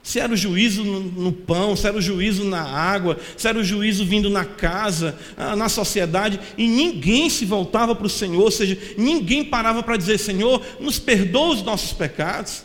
Se 0.03 0.21
era 0.21 0.35
o 0.35 0.37
juízo 0.37 0.85
no 0.85 1.33
pão, 1.33 1.75
se 1.75 1.89
era 1.89 1.97
o 1.97 2.03
juízo 2.03 2.45
na 2.45 2.63
água, 2.63 3.19
se 3.39 3.49
era 3.49 3.59
o 3.59 3.65
juízo 3.65 4.05
vindo 4.05 4.29
na 4.29 4.45
casa, 4.45 5.19
na 5.57 5.71
sociedade, 5.71 6.39
e 6.59 6.69
ninguém 6.69 7.31
se 7.31 7.47
voltava 7.47 7.95
para 7.95 8.07
o 8.07 8.11
Senhor, 8.11 8.43
ou 8.43 8.51
seja, 8.51 8.77
ninguém 8.99 9.43
parava 9.43 9.83
para 9.83 9.97
dizer: 9.97 10.19
Senhor, 10.19 10.61
nos 10.79 10.99
perdoa 10.99 11.55
os 11.55 11.63
nossos 11.63 11.95
pecados. 11.95 12.65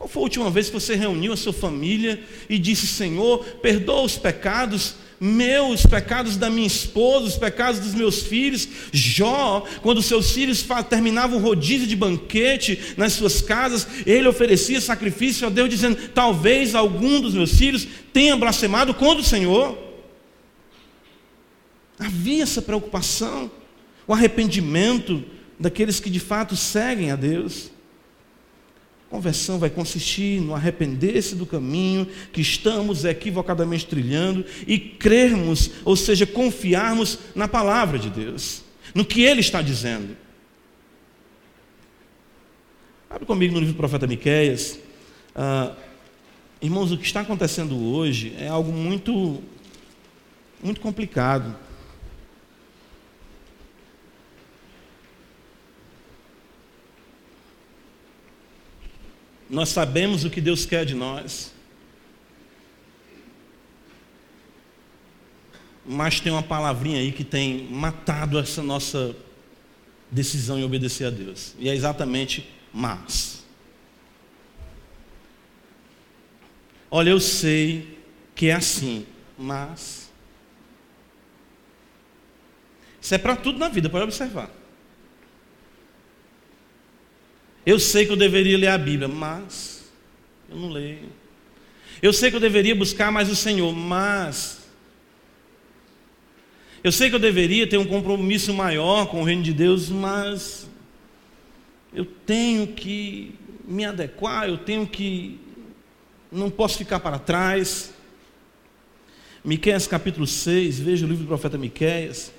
Qual 0.00 0.08
foi 0.08 0.22
a 0.22 0.24
última 0.24 0.50
vez 0.50 0.68
que 0.68 0.72
você 0.72 0.94
reuniu 0.94 1.30
a 1.30 1.36
sua 1.36 1.52
família 1.52 2.22
e 2.48 2.58
disse: 2.58 2.86
Senhor, 2.86 3.44
perdoa 3.60 4.00
os 4.00 4.16
pecados 4.16 4.94
meus, 5.20 5.80
os 5.80 5.86
pecados 5.86 6.38
da 6.38 6.48
minha 6.48 6.66
esposa, 6.66 7.26
os 7.26 7.36
pecados 7.36 7.80
dos 7.80 7.94
meus 7.94 8.22
filhos? 8.22 8.66
Jó, 8.90 9.62
quando 9.82 10.00
seus 10.00 10.30
filhos 10.32 10.64
terminavam 10.88 11.36
o 11.36 11.42
rodízio 11.42 11.86
de 11.86 11.94
banquete 11.94 12.94
nas 12.96 13.12
suas 13.12 13.42
casas, 13.42 13.86
ele 14.06 14.26
oferecia 14.26 14.80
sacrifício 14.80 15.46
a 15.46 15.50
Deus, 15.50 15.68
dizendo: 15.68 16.08
Talvez 16.14 16.74
algum 16.74 17.20
dos 17.20 17.34
meus 17.34 17.58
filhos 17.58 17.86
tenha 18.10 18.34
blasfemado 18.38 18.94
contra 18.94 19.20
o 19.20 19.26
Senhor. 19.26 19.76
Havia 21.98 22.42
essa 22.42 22.62
preocupação, 22.62 23.50
o 24.06 24.14
arrependimento 24.14 25.22
daqueles 25.58 26.00
que 26.00 26.08
de 26.08 26.20
fato 26.20 26.56
seguem 26.56 27.10
a 27.10 27.16
Deus. 27.16 27.70
Conversão 29.10 29.58
vai 29.58 29.68
consistir 29.68 30.40
no 30.40 30.54
arrepender-se 30.54 31.34
do 31.34 31.44
caminho 31.44 32.06
que 32.32 32.40
estamos 32.40 33.04
equivocadamente 33.04 33.84
trilhando 33.84 34.46
e 34.68 34.78
crermos, 34.78 35.72
ou 35.84 35.96
seja, 35.96 36.24
confiarmos 36.24 37.18
na 37.34 37.48
palavra 37.48 37.98
de 37.98 38.08
Deus, 38.08 38.62
no 38.94 39.04
que 39.04 39.22
Ele 39.22 39.40
está 39.40 39.60
dizendo. 39.60 40.16
Abre 43.10 43.26
comigo 43.26 43.52
no 43.52 43.58
livro 43.58 43.74
do 43.74 43.76
profeta 43.76 44.06
Miqueias. 44.06 44.78
Ah, 45.34 45.74
irmãos, 46.62 46.92
o 46.92 46.96
que 46.96 47.04
está 47.04 47.22
acontecendo 47.22 47.76
hoje 47.92 48.36
é 48.38 48.46
algo 48.46 48.70
muito, 48.70 49.42
muito 50.62 50.80
complicado. 50.80 51.56
Nós 59.50 59.70
sabemos 59.70 60.24
o 60.24 60.30
que 60.30 60.40
Deus 60.40 60.64
quer 60.64 60.86
de 60.86 60.94
nós. 60.94 61.52
Mas 65.84 66.20
tem 66.20 66.30
uma 66.30 66.42
palavrinha 66.42 67.00
aí 67.00 67.10
que 67.10 67.24
tem 67.24 67.64
matado 67.64 68.38
essa 68.38 68.62
nossa 68.62 69.16
decisão 70.08 70.56
em 70.56 70.62
obedecer 70.62 71.06
a 71.06 71.10
Deus. 71.10 71.56
E 71.58 71.68
é 71.68 71.74
exatamente 71.74 72.48
mas. 72.72 73.44
Olha, 76.88 77.10
eu 77.10 77.18
sei 77.18 77.98
que 78.36 78.46
é 78.46 78.54
assim, 78.54 79.04
mas. 79.36 80.10
Isso 83.02 83.14
é 83.16 83.18
para 83.18 83.34
tudo 83.34 83.58
na 83.58 83.68
vida, 83.68 83.90
pode 83.90 84.04
observar. 84.04 84.59
Eu 87.70 87.78
sei 87.78 88.04
que 88.04 88.10
eu 88.10 88.16
deveria 88.16 88.58
ler 88.58 88.66
a 88.66 88.76
Bíblia, 88.76 89.06
mas 89.06 89.88
eu 90.50 90.56
não 90.56 90.70
leio. 90.70 91.08
Eu 92.02 92.12
sei 92.12 92.28
que 92.28 92.34
eu 92.34 92.40
deveria 92.40 92.74
buscar 92.74 93.12
mais 93.12 93.30
o 93.30 93.36
Senhor, 93.36 93.72
mas 93.72 94.68
eu 96.82 96.90
sei 96.90 97.08
que 97.08 97.14
eu 97.14 97.20
deveria 97.20 97.68
ter 97.68 97.78
um 97.78 97.86
compromisso 97.86 98.52
maior 98.52 99.06
com 99.06 99.20
o 99.20 99.24
reino 99.24 99.44
de 99.44 99.52
Deus, 99.52 99.88
mas 99.88 100.68
eu 101.94 102.04
tenho 102.04 102.66
que 102.66 103.36
me 103.64 103.84
adequar, 103.84 104.48
eu 104.48 104.58
tenho 104.58 104.84
que 104.84 105.38
não 106.32 106.50
posso 106.50 106.76
ficar 106.76 106.98
para 106.98 107.20
trás. 107.20 107.94
Miqueias 109.44 109.86
capítulo 109.86 110.26
6, 110.26 110.80
veja 110.80 111.06
o 111.06 111.08
livro 111.08 111.22
do 111.22 111.28
profeta 111.28 111.56
Miqueias 111.56 112.32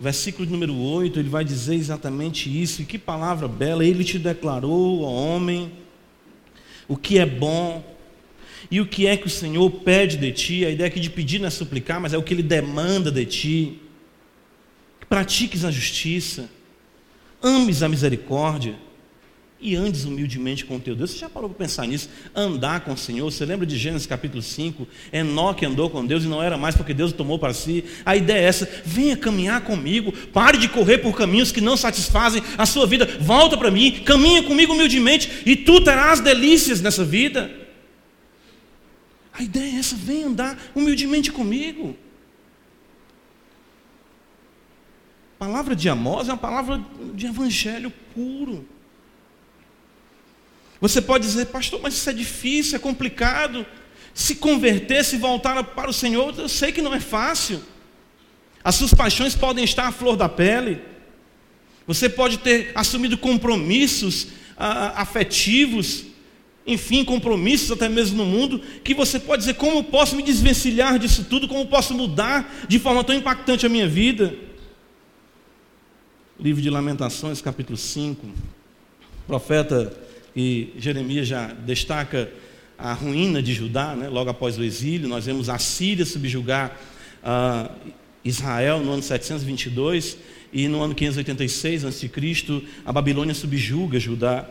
versículo 0.00 0.48
número 0.48 0.74
8, 0.74 1.18
ele 1.18 1.28
vai 1.28 1.44
dizer 1.44 1.74
exatamente 1.74 2.48
isso. 2.50 2.80
E 2.80 2.84
que 2.86 2.98
palavra 2.98 3.46
bela! 3.46 3.84
Ele 3.84 4.02
te 4.02 4.18
declarou, 4.18 5.02
ó 5.02 5.10
homem, 5.10 5.70
o 6.88 6.96
que 6.96 7.18
é 7.18 7.26
bom 7.26 7.84
e 8.70 8.80
o 8.80 8.86
que 8.86 9.06
é 9.06 9.16
que 9.16 9.26
o 9.26 9.30
Senhor 9.30 9.70
pede 9.70 10.16
de 10.16 10.32
ti. 10.32 10.64
A 10.64 10.70
ideia 10.70 10.88
aqui 10.88 10.98
de 10.98 11.10
pedir 11.10 11.38
não 11.38 11.46
é 11.46 11.50
suplicar, 11.50 12.00
mas 12.00 12.14
é 12.14 12.18
o 12.18 12.22
que 12.22 12.32
ele 12.32 12.42
demanda 12.42 13.12
de 13.12 13.26
ti. 13.26 13.82
Que 14.98 15.06
pratiques 15.06 15.64
a 15.64 15.70
justiça, 15.70 16.48
ames 17.42 17.82
a 17.82 17.88
misericórdia 17.88 18.76
e 19.60 19.76
andes 19.76 20.04
humildemente 20.04 20.64
com 20.64 20.76
o 20.76 20.80
teu 20.80 20.96
Deus. 20.96 21.10
Você 21.10 21.18
já 21.18 21.28
parou 21.28 21.48
para 21.50 21.58
pensar 21.58 21.86
nisso? 21.86 22.08
Andar 22.34 22.80
com 22.80 22.92
o 22.92 22.96
Senhor. 22.96 23.30
Você 23.30 23.44
lembra 23.44 23.66
de 23.66 23.76
Gênesis 23.76 24.06
capítulo 24.06 24.42
5? 24.42 24.88
Enoque 25.12 25.66
andou 25.66 25.90
com 25.90 26.04
Deus 26.04 26.24
e 26.24 26.28
não 26.28 26.42
era 26.42 26.56
mais 26.56 26.74
porque 26.74 26.94
Deus 26.94 27.10
o 27.10 27.14
tomou 27.14 27.38
para 27.38 27.52
si. 27.52 27.84
A 28.04 28.16
ideia 28.16 28.38
é 28.38 28.44
essa: 28.44 28.68
venha 28.84 29.16
caminhar 29.16 29.60
comigo. 29.62 30.12
Pare 30.12 30.56
de 30.56 30.68
correr 30.68 30.98
por 30.98 31.16
caminhos 31.16 31.52
que 31.52 31.60
não 31.60 31.76
satisfazem 31.76 32.42
a 32.56 32.64
sua 32.64 32.86
vida. 32.86 33.06
Volta 33.20 33.56
para 33.56 33.70
mim, 33.70 34.02
caminha 34.04 34.42
comigo 34.42 34.72
humildemente 34.72 35.42
e 35.44 35.54
tu 35.54 35.80
terás 35.82 36.20
delícias 36.20 36.80
nessa 36.80 37.04
vida. 37.04 37.50
A 39.32 39.42
ideia 39.42 39.76
é 39.76 39.78
essa: 39.78 39.94
vem 39.94 40.24
andar 40.24 40.58
humildemente 40.74 41.30
comigo. 41.30 41.96
A 45.36 45.44
palavra 45.44 45.74
de 45.74 45.88
Amós 45.88 46.28
é 46.28 46.32
uma 46.32 46.38
palavra 46.38 46.82
de 47.14 47.26
evangelho 47.26 47.90
puro. 48.14 48.66
Você 50.80 51.00
pode 51.00 51.26
dizer, 51.26 51.46
pastor, 51.46 51.80
mas 51.82 51.94
isso 51.94 52.08
é 52.08 52.12
difícil, 52.12 52.76
é 52.76 52.78
complicado. 52.78 53.66
Se 54.14 54.36
converter, 54.36 55.04
se 55.04 55.16
voltar 55.16 55.62
para 55.62 55.90
o 55.90 55.92
Senhor, 55.92 56.34
eu 56.38 56.48
sei 56.48 56.72
que 56.72 56.80
não 56.80 56.94
é 56.94 57.00
fácil. 57.00 57.62
As 58.64 58.74
suas 58.74 58.94
paixões 58.94 59.34
podem 59.34 59.64
estar 59.64 59.86
à 59.86 59.92
flor 59.92 60.16
da 60.16 60.28
pele. 60.28 60.80
Você 61.86 62.08
pode 62.08 62.38
ter 62.38 62.72
assumido 62.74 63.18
compromissos 63.18 64.28
ah, 64.56 65.00
afetivos, 65.02 66.04
enfim, 66.66 67.04
compromissos 67.04 67.70
até 67.72 67.88
mesmo 67.88 68.18
no 68.18 68.26
mundo, 68.26 68.60
que 68.84 68.94
você 68.94 69.18
pode 69.18 69.40
dizer: 69.40 69.54
como 69.54 69.82
posso 69.84 70.14
me 70.14 70.22
desvencilhar 70.22 70.98
disso 70.98 71.24
tudo? 71.24 71.48
Como 71.48 71.66
posso 71.66 71.94
mudar 71.94 72.66
de 72.68 72.78
forma 72.78 73.02
tão 73.02 73.14
impactante 73.14 73.66
a 73.66 73.68
minha 73.68 73.88
vida? 73.88 74.34
Livro 76.38 76.62
de 76.62 76.70
Lamentações, 76.70 77.40
capítulo 77.42 77.76
5. 77.76 78.26
O 78.26 78.32
profeta 79.26 80.09
e 80.34 80.72
Jeremias 80.78 81.26
já 81.26 81.48
destaca 81.48 82.30
a 82.78 82.92
ruína 82.92 83.42
de 83.42 83.52
Judá, 83.52 83.94
né? 83.94 84.08
logo 84.08 84.30
após 84.30 84.58
o 84.58 84.64
exílio. 84.64 85.08
Nós 85.08 85.26
vemos 85.26 85.48
a 85.48 85.58
Síria 85.58 86.06
subjugar 86.06 86.76
uh, 87.22 87.70
Israel 88.24 88.80
no 88.80 88.92
ano 88.92 89.02
722 89.02 90.16
e 90.52 90.66
no 90.66 90.82
ano 90.82 90.94
586 90.94 91.84
a.C. 91.84 92.10
a 92.84 92.92
Babilônia 92.92 93.34
subjuga 93.34 94.00
Judá. 94.00 94.48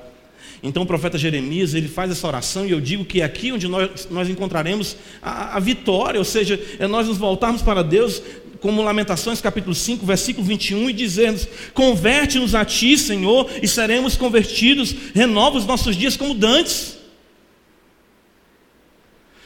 Então 0.62 0.84
o 0.84 0.86
profeta 0.86 1.18
Jeremias 1.18 1.74
ele 1.74 1.88
faz 1.88 2.12
essa 2.12 2.28
oração 2.28 2.66
e 2.66 2.72
eu 2.72 2.82
digo 2.82 3.06
que 3.06 3.22
é 3.22 3.24
aqui 3.26 3.52
onde 3.52 3.68
nós, 3.68 4.08
nós 4.10 4.30
encontraremos 4.30 4.98
a, 5.22 5.58
a 5.58 5.60
vitória, 5.60 6.20
ou 6.20 6.26
seja, 6.26 6.60
é 6.80 6.88
nós 6.88 7.08
nos 7.08 7.18
voltarmos 7.18 7.62
para 7.62 7.84
Deus 7.84 8.22
como 8.62 8.82
Lamentações 8.82 9.42
capítulo 9.42 9.74
5, 9.74 10.06
versículo 10.06 10.46
21, 10.46 10.90
e 10.90 10.94
dizendo: 10.94 11.48
Converte-nos 11.74 12.56
a 12.56 12.66
ti, 12.66 12.98
Senhor, 12.98 13.50
e 13.62 13.68
seremos 13.68 14.16
convertidos, 14.16 14.94
renova 15.14 15.58
os 15.58 15.66
nossos 15.66 15.96
dias 15.96 16.18
como 16.18 16.34
dantes. 16.34 16.98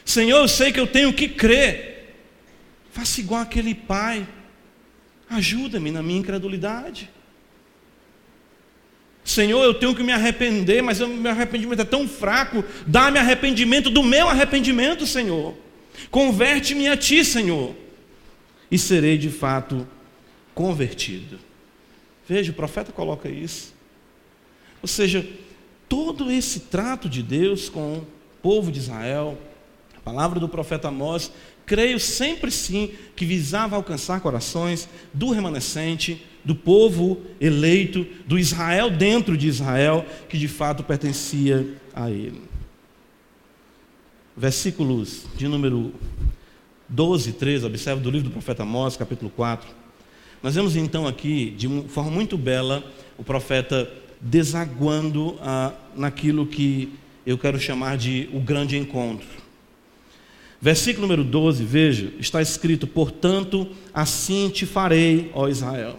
Senhor, 0.04 0.38
eu 0.38 0.48
sei 0.48 0.70
que 0.70 0.80
eu 0.80 0.86
tenho 0.86 1.12
que 1.12 1.28
crer. 1.28 2.14
Faça 2.92 3.20
igual 3.20 3.40
aquele 3.40 3.74
pai. 3.74 4.26
Ajuda-me 5.28 5.90
na 5.90 6.02
minha 6.02 6.20
incredulidade. 6.20 7.10
Senhor, 9.24 9.64
eu 9.64 9.72
tenho 9.72 9.94
que 9.94 10.02
me 10.02 10.12
arrepender, 10.12 10.82
mas 10.82 11.00
o 11.00 11.08
meu 11.08 11.32
arrependimento 11.32 11.80
é 11.80 11.84
tão 11.84 12.06
fraco. 12.06 12.62
Dá-me 12.86 13.18
arrependimento 13.18 13.88
do 13.88 14.02
meu 14.02 14.28
arrependimento, 14.28 15.06
Senhor. 15.06 15.56
Converte-me 16.10 16.88
a 16.88 16.96
Ti, 16.96 17.24
Senhor. 17.24 17.74
E 18.74 18.78
serei 18.78 19.16
de 19.16 19.30
fato 19.30 19.86
convertido. 20.52 21.38
Veja, 22.28 22.50
o 22.50 22.54
profeta 22.56 22.90
coloca 22.90 23.28
isso. 23.28 23.72
Ou 24.82 24.88
seja, 24.88 25.24
todo 25.88 26.28
esse 26.28 26.58
trato 26.58 27.08
de 27.08 27.22
Deus 27.22 27.68
com 27.68 27.98
o 27.98 28.06
povo 28.42 28.72
de 28.72 28.80
Israel, 28.80 29.38
a 29.96 30.00
palavra 30.00 30.40
do 30.40 30.48
profeta 30.48 30.88
Amós, 30.88 31.30
creio 31.64 32.00
sempre 32.00 32.50
sim 32.50 32.92
que 33.14 33.24
visava 33.24 33.76
alcançar 33.76 34.20
corações 34.20 34.88
do 35.12 35.30
remanescente, 35.30 36.26
do 36.44 36.56
povo 36.56 37.22
eleito, 37.40 38.04
do 38.26 38.36
Israel 38.36 38.90
dentro 38.90 39.36
de 39.36 39.46
Israel, 39.46 40.04
que 40.28 40.36
de 40.36 40.48
fato 40.48 40.82
pertencia 40.82 41.64
a 41.94 42.10
ele. 42.10 42.42
Versículos 44.36 45.26
de 45.36 45.46
número 45.46 45.94
12 46.94 47.30
e 47.30 47.32
13, 47.32 47.66
observe 47.66 48.00
do 48.00 48.08
livro 48.08 48.28
do 48.28 48.32
profeta 48.32 48.62
Amós, 48.62 48.96
capítulo 48.96 49.28
4. 49.28 49.68
Nós 50.40 50.54
vemos 50.54 50.76
então 50.76 51.08
aqui, 51.08 51.50
de 51.50 51.66
uma 51.66 51.82
forma 51.88 52.08
muito 52.08 52.38
bela, 52.38 52.84
o 53.18 53.24
profeta 53.24 53.90
desaguando 54.20 55.36
ah, 55.40 55.72
naquilo 55.96 56.46
que 56.46 56.92
eu 57.26 57.36
quero 57.36 57.58
chamar 57.58 57.96
de 57.96 58.28
o 58.32 58.38
grande 58.38 58.76
encontro. 58.78 59.26
Versículo 60.60 61.08
número 61.08 61.24
12, 61.24 61.64
veja, 61.64 62.12
está 62.20 62.40
escrito: 62.40 62.86
Portanto, 62.86 63.66
assim 63.92 64.48
te 64.48 64.64
farei, 64.64 65.32
ó 65.34 65.48
Israel. 65.48 65.98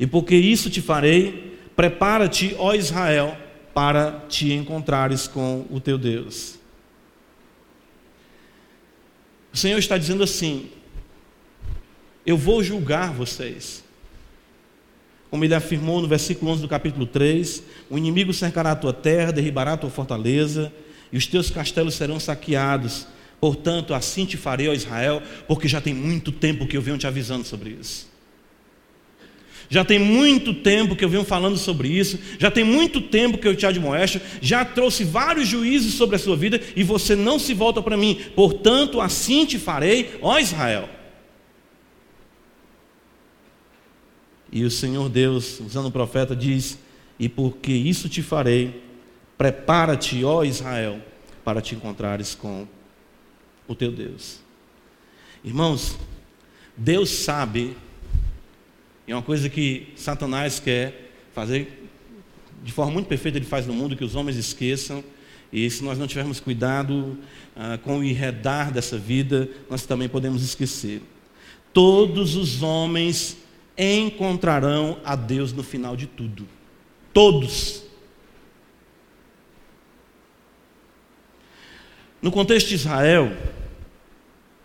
E 0.00 0.06
porque 0.06 0.34
isso 0.34 0.70
te 0.70 0.80
farei, 0.80 1.58
prepara-te, 1.76 2.56
ó 2.58 2.72
Israel, 2.72 3.36
para 3.74 4.24
te 4.26 4.54
encontrares 4.54 5.28
com 5.28 5.66
o 5.70 5.78
teu 5.78 5.98
Deus. 5.98 6.61
O 9.52 9.56
Senhor 9.56 9.78
está 9.78 9.98
dizendo 9.98 10.22
assim: 10.22 10.70
Eu 12.24 12.36
vou 12.36 12.62
julgar 12.62 13.12
vocês. 13.12 13.84
Como 15.30 15.44
ele 15.44 15.54
afirmou 15.54 16.00
no 16.00 16.08
versículo 16.08 16.50
11 16.52 16.62
do 16.62 16.68
capítulo 16.68 17.06
3: 17.06 17.62
O 17.90 17.98
inimigo 17.98 18.32
cercará 18.32 18.72
a 18.72 18.76
tua 18.76 18.92
terra, 18.92 19.32
derribará 19.32 19.72
a 19.72 19.76
tua 19.76 19.90
fortaleza, 19.90 20.72
e 21.10 21.16
os 21.16 21.26
teus 21.26 21.50
castelos 21.50 21.94
serão 21.94 22.20
saqueados. 22.20 23.06
Portanto, 23.40 23.92
assim 23.92 24.24
te 24.24 24.36
farei, 24.36 24.68
ó 24.68 24.72
Israel, 24.72 25.20
porque 25.48 25.66
já 25.66 25.80
tem 25.80 25.92
muito 25.92 26.30
tempo 26.30 26.66
que 26.66 26.76
eu 26.76 26.82
venho 26.82 26.96
te 26.96 27.06
avisando 27.06 27.44
sobre 27.44 27.70
isso. 27.70 28.11
Já 29.68 29.84
tem 29.84 29.98
muito 29.98 30.52
tempo 30.52 30.94
que 30.94 31.04
eu 31.04 31.08
venho 31.08 31.24
falando 31.24 31.56
sobre 31.56 31.88
isso, 31.88 32.18
já 32.38 32.50
tem 32.50 32.64
muito 32.64 33.00
tempo 33.00 33.38
que 33.38 33.48
eu 33.48 33.56
te 33.56 33.66
admoesto, 33.66 34.20
já 34.40 34.64
trouxe 34.64 35.04
vários 35.04 35.48
juízos 35.48 35.94
sobre 35.94 36.16
a 36.16 36.18
sua 36.18 36.36
vida 36.36 36.60
e 36.76 36.82
você 36.82 37.16
não 37.16 37.38
se 37.38 37.54
volta 37.54 37.80
para 37.80 37.96
mim. 37.96 38.20
Portanto, 38.34 39.00
assim 39.00 39.44
te 39.44 39.58
farei, 39.58 40.18
ó 40.20 40.38
Israel. 40.38 40.88
E 44.52 44.64
o 44.64 44.70
Senhor 44.70 45.08
Deus, 45.08 45.60
usando 45.60 45.86
o 45.86 45.90
profeta, 45.90 46.36
diz: 46.36 46.78
E 47.18 47.28
porque 47.28 47.72
isso 47.72 48.08
te 48.08 48.22
farei, 48.22 48.82
prepara-te, 49.38 50.22
ó 50.22 50.44
Israel, 50.44 51.00
para 51.42 51.62
te 51.62 51.74
encontrares 51.74 52.34
com 52.34 52.68
o 53.66 53.74
teu 53.74 53.90
Deus. 53.90 54.40
Irmãos, 55.42 55.96
Deus 56.76 57.08
sabe 57.08 57.74
é 59.12 59.16
uma 59.16 59.22
coisa 59.22 59.48
que 59.50 59.88
Satanás 59.94 60.58
quer 60.58 61.10
fazer 61.34 61.82
de 62.62 62.72
forma 62.72 62.92
muito 62.92 63.06
perfeita, 63.06 63.36
ele 63.36 63.44
faz 63.44 63.66
no 63.66 63.74
mundo 63.74 63.96
que 63.96 64.04
os 64.04 64.14
homens 64.14 64.36
esqueçam. 64.36 65.04
E 65.52 65.68
se 65.68 65.84
nós 65.84 65.98
não 65.98 66.06
tivermos 66.06 66.40
cuidado 66.40 67.18
ah, 67.54 67.78
com 67.82 67.98
o 67.98 68.04
enredar 68.04 68.72
dessa 68.72 68.96
vida, 68.96 69.50
nós 69.68 69.84
também 69.84 70.08
podemos 70.08 70.42
esquecer. 70.42 71.02
Todos 71.74 72.36
os 72.36 72.62
homens 72.62 73.36
encontrarão 73.76 74.98
a 75.04 75.14
Deus 75.14 75.52
no 75.52 75.62
final 75.62 75.94
de 75.94 76.06
tudo. 76.06 76.46
Todos. 77.12 77.82
No 82.22 82.30
contexto 82.30 82.68
de 82.68 82.76
Israel, 82.76 83.36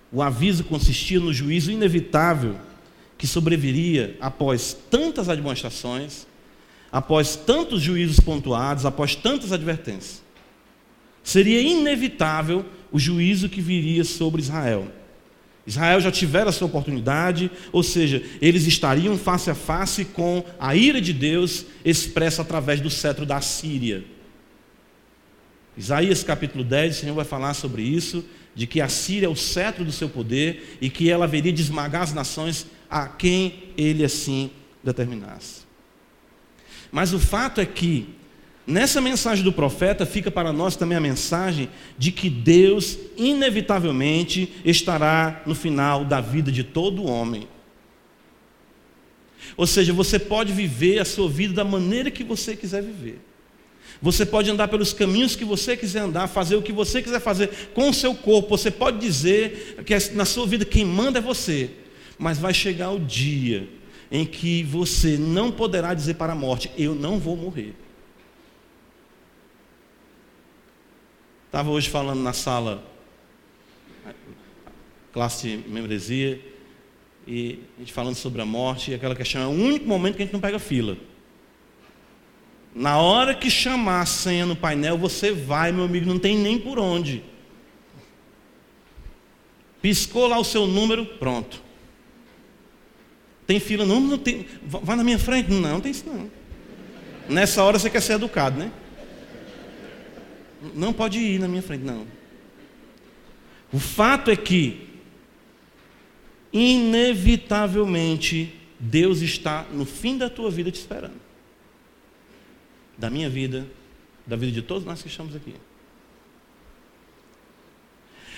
o 0.09 0.21
aviso 0.21 0.63
consistia 0.63 1.19
no 1.19 1.33
juízo 1.33 1.69
inevitável 1.69 2.55
que 3.17 3.25
sobreviria 3.25 4.15
após 4.21 4.77
tantas 4.89 5.27
admoestações, 5.29 6.27
após 6.91 7.35
tantos 7.35 7.81
juízos 7.81 8.19
pontuados, 8.19 8.85
após 8.85 9.15
tantas 9.15 9.51
advertências. 9.51 10.21
Seria 11.23 11.61
inevitável 11.61 12.65
o 12.91 12.99
juízo 12.99 13.49
que 13.49 13.59
viria 13.59 14.03
sobre 14.03 14.41
Israel. 14.41 14.87
Israel 15.65 15.99
já 15.99 16.09
tivera 16.09 16.51
sua 16.53 16.67
oportunidade, 16.67 17.51
ou 17.73 17.83
seja, 17.83 18.23
eles 18.41 18.65
estariam 18.65 19.17
face 19.17 19.49
a 19.49 19.55
face 19.55 20.05
com 20.05 20.41
a 20.57 20.73
ira 20.73 21.01
de 21.01 21.11
Deus 21.11 21.65
expressa 21.83 22.41
através 22.41 22.79
do 22.79 22.89
cetro 22.89 23.25
da 23.25 23.41
Síria. 23.41 24.05
Isaías 25.77 26.23
capítulo 26.23 26.63
10, 26.63 26.95
o 26.95 26.99
Senhor 27.01 27.13
vai 27.13 27.25
falar 27.25 27.53
sobre 27.53 27.81
isso, 27.81 28.23
de 28.55 28.65
que 28.65 28.79
a 28.79 28.87
Síria 28.87 29.27
é 29.27 29.29
o 29.29 29.35
cetro 29.35 29.83
do 29.83 29.91
seu 29.91 30.07
poder 30.07 30.77
e 30.81 30.89
que 30.89 31.09
ela 31.09 31.25
haveria 31.25 31.51
de 31.51 31.61
esmagar 31.61 32.01
as 32.01 32.13
nações 32.13 32.65
a 32.89 33.07
quem 33.07 33.71
ele 33.77 34.03
assim 34.03 34.51
determinasse. 34.83 35.61
Mas 36.91 37.13
o 37.13 37.19
fato 37.19 37.59
é 37.59 37.65
que, 37.65 38.09
nessa 38.65 39.01
mensagem 39.01 39.43
do 39.43 39.51
profeta, 39.51 40.05
fica 40.05 40.31
para 40.31 40.53
nós 40.53 40.75
também 40.75 40.97
a 40.97 41.01
mensagem 41.01 41.69
de 41.97 42.11
que 42.11 42.29
Deus, 42.29 42.97
inevitavelmente, 43.17 44.53
estará 44.63 45.41
no 45.45 45.53
final 45.53 46.05
da 46.05 46.21
vida 46.21 46.51
de 46.51 46.63
todo 46.63 47.05
homem. 47.05 47.47
Ou 49.55 49.67
seja, 49.67 49.93
você 49.93 50.19
pode 50.19 50.53
viver 50.53 50.99
a 50.99 51.05
sua 51.05 51.29
vida 51.29 51.53
da 51.53 51.63
maneira 51.63 52.11
que 52.11 52.23
você 52.23 52.55
quiser 52.55 52.81
viver. 52.81 53.19
Você 54.01 54.25
pode 54.25 54.49
andar 54.49 54.67
pelos 54.67 54.93
caminhos 54.93 55.35
que 55.35 55.43
você 55.45 55.75
quiser 55.75 56.01
andar, 56.01 56.27
fazer 56.27 56.55
o 56.55 56.61
que 56.61 56.71
você 56.71 57.01
quiser 57.01 57.19
fazer 57.19 57.49
com 57.73 57.89
o 57.89 57.93
seu 57.93 58.13
corpo. 58.13 58.55
Você 58.55 58.69
pode 58.69 58.99
dizer 58.99 59.83
que 59.85 59.97
na 60.13 60.25
sua 60.25 60.45
vida 60.45 60.65
quem 60.65 60.85
manda 60.85 61.19
é 61.19 61.21
você. 61.21 61.71
Mas 62.17 62.39
vai 62.39 62.53
chegar 62.53 62.91
o 62.91 62.99
dia 62.99 63.69
em 64.11 64.25
que 64.25 64.63
você 64.63 65.17
não 65.17 65.51
poderá 65.51 65.93
dizer 65.93 66.15
para 66.15 66.33
a 66.33 66.35
morte: 66.35 66.71
Eu 66.77 66.95
não 66.95 67.19
vou 67.19 67.35
morrer. 67.35 67.75
Estava 71.45 71.69
hoje 71.69 71.89
falando 71.89 72.21
na 72.21 72.33
sala, 72.33 72.83
classe 75.13 75.63
membresia, 75.67 76.41
e 77.25 77.59
a 77.77 77.79
gente 77.79 77.93
falando 77.93 78.15
sobre 78.15 78.41
a 78.41 78.45
morte, 78.45 78.91
e 78.91 78.93
aquela 78.93 79.15
questão 79.15 79.41
é 79.41 79.45
o 79.45 79.49
único 79.49 79.87
momento 79.87 80.15
que 80.15 80.23
a 80.23 80.25
gente 80.25 80.33
não 80.33 80.41
pega 80.41 80.59
fila. 80.59 80.97
Na 82.75 82.99
hora 82.99 83.33
que 83.33 83.49
chamar 83.49 84.01
a 84.01 84.05
senha 84.05 84.45
no 84.45 84.55
painel, 84.55 84.97
você 84.97 85.31
vai, 85.31 85.71
meu 85.71 85.85
amigo, 85.85 86.05
não 86.05 86.19
tem 86.19 86.37
nem 86.37 86.59
por 86.59 86.77
onde. 86.77 87.23
Piscou 89.81 90.27
lá 90.27 90.37
o 90.37 90.43
seu 90.43 90.67
número, 90.67 91.05
pronto. 91.05 91.63
Tem 93.47 93.59
fila? 93.59 93.85
Não, 93.85 94.01
não 94.01 94.17
tem. 94.17 94.45
Vai 94.61 94.97
na 94.97 95.03
minha 95.03 95.17
frente? 95.17 95.49
Não, 95.49 95.61
não 95.61 95.81
tem 95.81 95.91
isso 95.91 96.05
não. 96.05 96.29
Nessa 97.29 97.63
hora 97.63 97.79
você 97.79 97.89
quer 97.89 98.01
ser 98.01 98.13
educado, 98.13 98.59
né? 98.59 98.71
Não 100.75 100.91
pode 100.91 101.17
ir 101.17 101.39
na 101.39 101.47
minha 101.47 101.61
frente, 101.61 101.85
não. 101.85 102.05
O 103.71 103.79
fato 103.79 104.29
é 104.29 104.35
que, 104.35 104.89
inevitavelmente, 106.51 108.53
Deus 108.79 109.21
está 109.21 109.65
no 109.71 109.85
fim 109.85 110.17
da 110.17 110.29
tua 110.29 110.51
vida 110.51 110.71
te 110.71 110.79
esperando. 110.79 111.27
Da 112.97 113.09
minha 113.09 113.29
vida, 113.29 113.67
da 114.25 114.35
vida 114.35 114.51
de 114.51 114.61
todos 114.61 114.83
nós 114.83 115.01
que 115.01 115.07
estamos 115.07 115.35
aqui. 115.35 115.55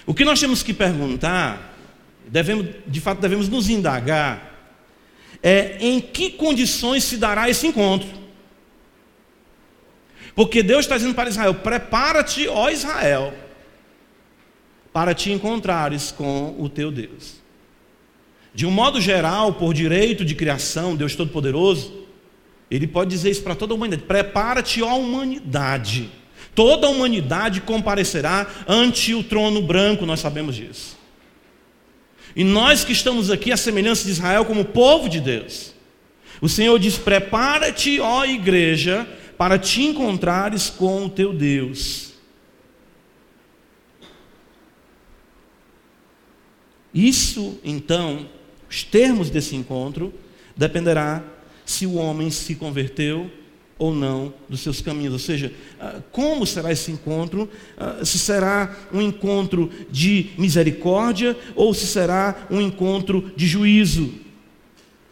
O 0.05 0.14
que 0.14 0.26
nós 0.26 0.39
temos 0.39 0.64
que 0.64 0.74
perguntar, 0.74 1.78
devemos, 2.28 2.68
de 2.86 2.99
fato 2.99 3.22
devemos 3.22 3.47
nos 3.47 3.70
indagar, 3.70 4.49
é 5.42 5.78
em 5.80 6.00
que 6.02 6.32
condições 6.32 7.04
se 7.04 7.18
dará 7.18 7.50
esse 7.50 7.68
encontro. 7.68 8.08
Porque 10.36 10.62
Deus 10.62 10.82
está 10.82 10.98
dizendo 10.98 11.16
para 11.16 11.30
Israel: 11.30 11.56
prepara-te, 11.56 12.48
ó 12.48 12.70
Israel, 12.70 13.34
para 14.92 15.14
te 15.14 15.32
encontrares 15.32 16.12
com 16.12 16.56
o 16.58 16.70
teu 16.70 16.92
Deus. 16.92 17.40
De 18.54 18.66
um 18.66 18.72
modo 18.72 19.00
geral, 19.00 19.54
por 19.54 19.74
direito 19.74 20.26
de 20.26 20.36
criação, 20.36 20.96
Deus 20.96 21.16
Todo-Poderoso, 21.16 22.06
Ele 22.70 22.88
pode 22.88 23.10
dizer 23.10 23.30
isso 23.30 23.44
para 23.44 23.56
toda 23.56 23.74
a 23.74 23.76
humanidade: 23.76 24.08
prepara-te, 24.08 24.82
ó 24.82 24.98
humanidade. 24.98 26.10
Toda 26.56 26.88
a 26.88 26.90
humanidade 26.90 27.62
comparecerá 27.62 28.46
ante 28.68 29.14
o 29.14 29.24
trono 29.24 29.62
branco, 29.62 30.06
nós 30.06 30.20
sabemos 30.20 30.56
disso. 30.56 30.99
E 32.36 32.44
nós 32.44 32.84
que 32.84 32.92
estamos 32.92 33.30
aqui, 33.30 33.52
a 33.52 33.58
semelhança 33.58 34.06
de 34.06 34.12
Israel, 34.12 34.46
como 34.46 34.66
povo 34.66 35.10
de 35.10 35.20
Deus, 35.20 35.74
o 36.42 36.48
Senhor 36.48 36.78
diz: 36.80 36.98
Prepara-te, 36.98 38.00
ó 38.00 38.26
igreja, 38.26 39.08
para 39.38 39.58
te 39.58 39.82
encontrares 39.82 40.70
com 40.70 41.06
o 41.06 41.10
teu 41.10 41.34
Deus. 41.34 42.14
Isso, 46.94 47.60
então, 47.64 48.28
os 48.70 48.84
termos 48.84 49.30
desse 49.30 49.56
encontro, 49.56 50.14
dependerá 50.56 51.24
se 51.66 51.86
o 51.86 51.96
homem 51.96 52.32
se 52.32 52.56
converteu 52.56 53.30
ou 53.80 53.96
não 53.96 54.34
dos 54.50 54.60
seus 54.60 54.82
caminhos. 54.82 55.14
Ou 55.14 55.20
seja, 55.20 55.52
ah, 55.80 56.02
como 56.12 56.46
será 56.46 56.72
esse 56.72 56.92
encontro? 56.92 57.50
Ah, 57.78 58.04
se 58.04 58.20
será 58.20 58.76
um 58.94 59.02
encontro 59.02 59.72
de 59.90 60.32
misericórdia 60.38 61.36
ou 61.56 61.74
se 61.74 61.88
será 61.88 62.48
um 62.52 62.60
encontro 62.62 63.32
de 63.36 63.48
juízo? 63.48 64.14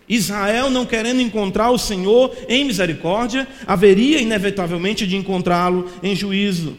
Israel, 0.10 0.70
não 0.70 0.86
querendo 0.86 1.22
encontrar 1.22 1.70
o 1.72 1.78
Senhor 1.78 2.36
em 2.48 2.64
misericórdia, 2.66 3.48
haveria 3.66 4.22
inevitavelmente 4.22 5.08
de 5.08 5.16
encontrá-lo 5.16 5.90
em 6.04 6.16
juízo. 6.16 6.78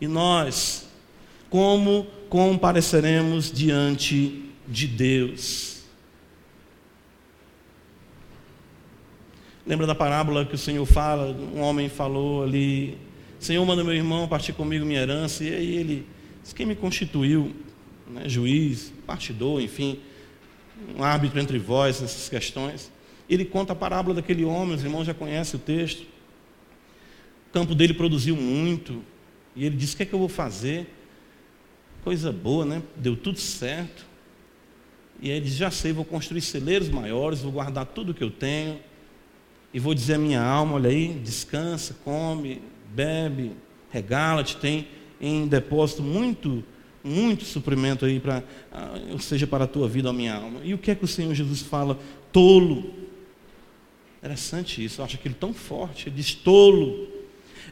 E 0.00 0.06
nós, 0.06 0.86
como 1.50 2.06
compareceremos 2.28 3.50
diante 3.52 4.44
de 4.66 4.86
Deus? 4.86 5.77
Lembra 9.68 9.86
da 9.86 9.94
parábola 9.94 10.46
que 10.46 10.54
o 10.54 10.58
Senhor 10.58 10.86
fala? 10.86 11.26
Um 11.54 11.60
homem 11.60 11.90
falou 11.90 12.42
ali: 12.42 12.96
Senhor, 13.38 13.62
manda 13.66 13.84
meu 13.84 13.92
irmão 13.92 14.26
partir 14.26 14.54
comigo 14.54 14.82
minha 14.86 14.98
herança. 14.98 15.44
E 15.44 15.54
aí 15.54 15.76
ele 15.76 16.06
disse: 16.40 16.54
Quem 16.54 16.64
me 16.64 16.74
constituiu? 16.74 17.54
Né, 18.10 18.26
juiz, 18.26 18.90
partidor, 19.06 19.60
enfim, 19.60 20.00
um 20.96 21.04
árbitro 21.04 21.38
entre 21.38 21.58
vós 21.58 22.00
nessas 22.00 22.30
questões. 22.30 22.90
Ele 23.28 23.44
conta 23.44 23.74
a 23.74 23.76
parábola 23.76 24.14
daquele 24.14 24.42
homem, 24.42 24.74
os 24.74 24.82
irmãos 24.82 25.04
já 25.04 25.12
conhecem 25.12 25.60
o 25.60 25.62
texto. 25.62 26.00
O 27.50 27.52
campo 27.52 27.74
dele 27.74 27.92
produziu 27.92 28.36
muito. 28.36 29.02
E 29.54 29.66
ele 29.66 29.76
disse: 29.76 29.92
O 29.92 29.96
que 29.98 30.04
é 30.04 30.06
que 30.06 30.14
eu 30.14 30.18
vou 30.18 30.30
fazer? 30.30 30.86
Coisa 32.02 32.32
boa, 32.32 32.64
né? 32.64 32.82
Deu 32.96 33.14
tudo 33.14 33.38
certo. 33.38 34.06
E 35.20 35.30
aí 35.30 35.36
ele 35.36 35.44
diz: 35.44 35.56
Já 35.56 35.70
sei, 35.70 35.92
vou 35.92 36.06
construir 36.06 36.40
celeiros 36.40 36.88
maiores, 36.88 37.42
vou 37.42 37.52
guardar 37.52 37.84
tudo 37.84 38.14
que 38.14 38.24
eu 38.24 38.30
tenho 38.30 38.88
e 39.72 39.78
vou 39.78 39.94
dizer 39.94 40.14
à 40.14 40.18
minha 40.18 40.42
alma: 40.42 40.74
olha 40.74 40.90
aí, 40.90 41.08
descansa, 41.22 41.96
come, 42.04 42.62
bebe, 42.94 43.52
regala-te, 43.90 44.56
tem 44.56 44.88
em 45.20 45.46
depósito 45.46 46.02
muito, 46.02 46.64
muito 47.02 47.44
suprimento 47.44 48.04
aí, 48.04 48.20
para, 48.20 48.42
ah, 48.72 48.98
ou 49.10 49.18
seja, 49.18 49.46
para 49.46 49.64
a 49.64 49.66
tua 49.66 49.88
vida, 49.88 50.08
a 50.08 50.12
minha 50.12 50.34
alma. 50.34 50.60
E 50.62 50.74
o 50.74 50.78
que 50.78 50.90
é 50.90 50.94
que 50.94 51.04
o 51.04 51.08
Senhor 51.08 51.34
Jesus 51.34 51.60
fala? 51.62 51.98
Tolo. 52.32 52.94
Interessante 54.18 54.84
isso, 54.84 55.00
eu 55.00 55.04
acho 55.04 55.16
aquilo 55.16 55.34
tão 55.34 55.54
forte. 55.54 56.08
Ele 56.08 56.16
diz: 56.16 56.34
tolo, 56.34 57.08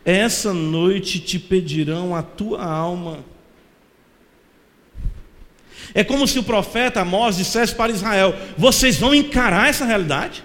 essa 0.05 0.55
noite 0.55 1.18
te 1.18 1.38
pedirão 1.38 2.14
a 2.14 2.22
tua 2.22 2.64
alma. 2.64 3.24
É 5.92 6.05
como 6.05 6.26
se 6.26 6.38
o 6.38 6.42
profeta 6.42 7.01
Amós 7.01 7.36
dissesse 7.36 7.74
para 7.74 7.92
Israel: 7.92 8.34
vocês 8.57 8.97
vão 8.97 9.14
encarar 9.14 9.68
essa 9.68 9.84
realidade? 9.84 10.44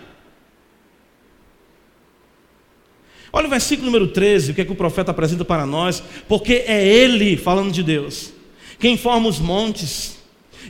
Olha 3.33 3.47
o 3.47 3.49
versículo 3.49 3.85
número 3.85 4.07
13, 4.07 4.51
o 4.51 4.53
que, 4.53 4.61
é 4.61 4.65
que 4.65 4.71
o 4.71 4.75
profeta 4.75 5.11
apresenta 5.11 5.45
para 5.45 5.65
nós, 5.65 6.03
porque 6.27 6.65
é 6.67 6.85
ele, 6.85 7.37
falando 7.37 7.71
de 7.71 7.81
Deus, 7.81 8.33
quem 8.79 8.97
forma 8.97 9.29
os 9.29 9.39
montes 9.39 10.17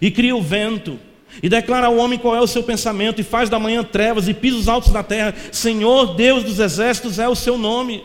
e 0.01 0.11
cria 0.11 0.35
o 0.35 0.41
vento, 0.41 0.99
e 1.41 1.49
declara 1.49 1.87
ao 1.87 1.97
homem 1.97 2.19
qual 2.19 2.35
é 2.35 2.41
o 2.41 2.47
seu 2.47 2.61
pensamento, 2.61 3.19
e 3.19 3.23
faz 3.23 3.49
da 3.49 3.57
manhã 3.57 3.83
trevas 3.83 4.27
e 4.27 4.33
pisa 4.33 4.57
os 4.57 4.67
altos 4.67 4.91
da 4.91 5.01
terra. 5.01 5.33
Senhor 5.51 6.15
Deus 6.15 6.43
dos 6.43 6.59
exércitos 6.59 7.19
é 7.19 7.27
o 7.27 7.35
seu 7.35 7.57
nome. 7.57 8.03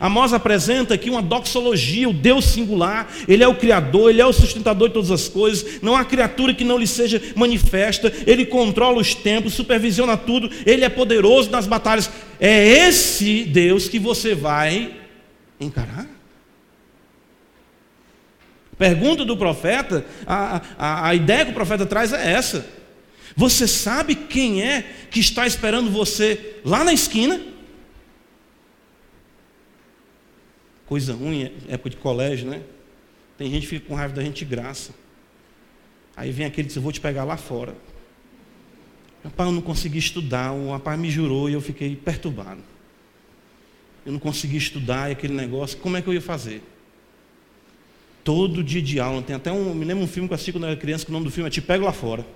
Amós 0.00 0.32
apresenta 0.32 0.94
aqui 0.94 1.10
uma 1.10 1.20
doxologia, 1.20 2.08
o 2.08 2.12
Deus 2.12 2.46
singular, 2.46 3.08
Ele 3.28 3.42
é 3.42 3.48
o 3.48 3.54
Criador, 3.54 4.10
Ele 4.10 4.22
é 4.22 4.26
o 4.26 4.32
sustentador 4.32 4.88
de 4.88 4.94
todas 4.94 5.10
as 5.10 5.28
coisas, 5.28 5.80
não 5.82 5.96
há 5.96 6.04
criatura 6.04 6.54
que 6.54 6.64
não 6.64 6.78
lhe 6.78 6.86
seja 6.86 7.20
manifesta, 7.34 8.12
Ele 8.26 8.46
controla 8.46 9.00
os 9.00 9.14
tempos, 9.14 9.54
supervisiona 9.54 10.16
tudo, 10.16 10.50
Ele 10.64 10.84
é 10.84 10.88
poderoso 10.88 11.50
nas 11.50 11.66
batalhas. 11.66 12.10
É 12.40 12.86
esse 12.86 13.44
Deus 13.44 13.88
que 13.88 13.98
você 13.98 14.34
vai 14.34 14.96
encarar? 15.60 16.06
Pergunta 18.78 19.24
do 19.24 19.36
profeta, 19.36 20.04
a, 20.26 20.60
a, 20.78 21.08
a 21.08 21.14
ideia 21.14 21.44
que 21.44 21.50
o 21.52 21.54
profeta 21.54 21.86
traz 21.86 22.12
é 22.12 22.32
essa. 22.32 22.66
Você 23.36 23.66
sabe 23.66 24.14
quem 24.14 24.62
é 24.62 24.84
que 25.10 25.20
está 25.20 25.46
esperando 25.46 25.90
você 25.90 26.56
lá 26.64 26.82
na 26.82 26.92
esquina? 26.92 27.51
Coisa 30.92 31.14
ruim, 31.14 31.50
época 31.68 31.88
de 31.88 31.96
colégio, 31.96 32.50
né? 32.50 32.62
Tem 33.38 33.50
gente 33.50 33.62
que 33.62 33.68
fica 33.68 33.88
com 33.88 33.94
raiva 33.94 34.12
da 34.12 34.22
gente 34.22 34.40
de 34.40 34.44
graça. 34.44 34.92
Aí 36.14 36.30
vem 36.30 36.44
aquele 36.44 36.64
que 36.64 36.68
diz, 36.68 36.76
eu 36.76 36.82
vou 36.82 36.92
te 36.92 37.00
pegar 37.00 37.24
lá 37.24 37.38
fora. 37.38 37.74
Rapaz, 39.24 39.48
eu 39.48 39.54
não 39.54 39.62
consegui 39.62 39.96
estudar, 39.96 40.52
o 40.52 40.70
rapaz 40.70 41.00
me 41.00 41.10
jurou 41.10 41.48
e 41.48 41.54
eu 41.54 41.62
fiquei 41.62 41.96
perturbado. 41.96 42.60
Eu 44.04 44.12
não 44.12 44.18
consegui 44.18 44.58
estudar 44.58 45.08
e 45.08 45.12
aquele 45.12 45.32
negócio, 45.32 45.78
como 45.78 45.96
é 45.96 46.02
que 46.02 46.08
eu 46.08 46.12
ia 46.12 46.20
fazer? 46.20 46.62
Todo 48.22 48.62
dia 48.62 48.82
de 48.82 49.00
aula, 49.00 49.22
tem 49.22 49.34
até 49.34 49.50
um, 49.50 49.74
me 49.74 49.86
lembro 49.86 50.04
um 50.04 50.06
filme 50.06 50.28
que 50.28 50.34
eu 50.34 50.36
assisti 50.36 50.52
quando 50.52 50.64
eu 50.64 50.72
era 50.72 50.78
criança, 50.78 51.06
que 51.06 51.10
o 51.10 51.14
nome 51.14 51.24
do 51.24 51.32
filme 51.32 51.48
é 51.48 51.50
Te 51.50 51.62
Pego 51.62 51.86
Lá 51.86 51.92
Fora. 51.94 52.26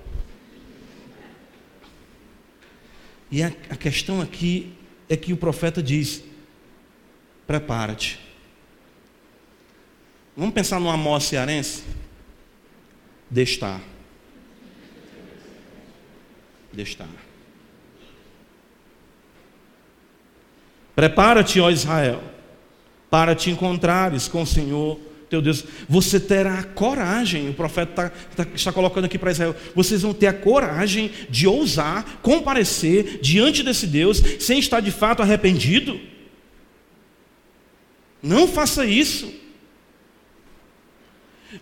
E 3.31 3.43
a, 3.43 3.49
a 3.69 3.77
questão 3.77 4.19
aqui 4.23 4.73
é 5.11 5.15
que 5.15 5.35
o 5.35 5.37
profeta 5.37 5.83
diz: 5.83 6.25
prepara-te. 7.47 8.25
Vamos 10.37 10.55
pensar 10.55 10.79
no 10.79 10.91
Amós 10.91 11.25
cearense? 11.25 11.83
Destar. 13.31 13.81
Destar. 16.73 17.09
Prepara-te, 20.95 21.61
ó 21.61 21.71
Israel, 21.71 22.23
para 23.11 23.35
te 23.35 23.51
encontrares 23.51 24.29
com 24.29 24.43
o 24.43 24.47
Senhor 24.47 24.99
teu 25.29 25.43
Deus. 25.43 25.65
Você 25.89 26.21
terá 26.21 26.63
coragem, 26.63 27.49
o 27.49 27.55
profeta 27.55 27.91
está, 27.91 28.43
está, 28.43 28.55
está 28.55 28.73
colocando 28.73 29.07
aqui 29.07 29.19
para 29.19 29.31
Israel, 29.31 29.57
vocês 29.75 30.03
vão 30.03 30.15
ter 30.15 30.29
a 30.29 30.33
coragem 30.33 31.11
de 31.29 31.47
ousar 31.47 32.21
comparecer 32.23 33.21
diante 33.21 33.63
desse 33.63 33.87
Deus 33.87 34.23
sem 34.39 34.59
estar 34.59 34.81
de 34.81 34.91
fato 34.91 35.23
arrependido. 35.23 36.01
Não 38.23 38.47
faça 38.47 38.85
isso. 38.87 39.46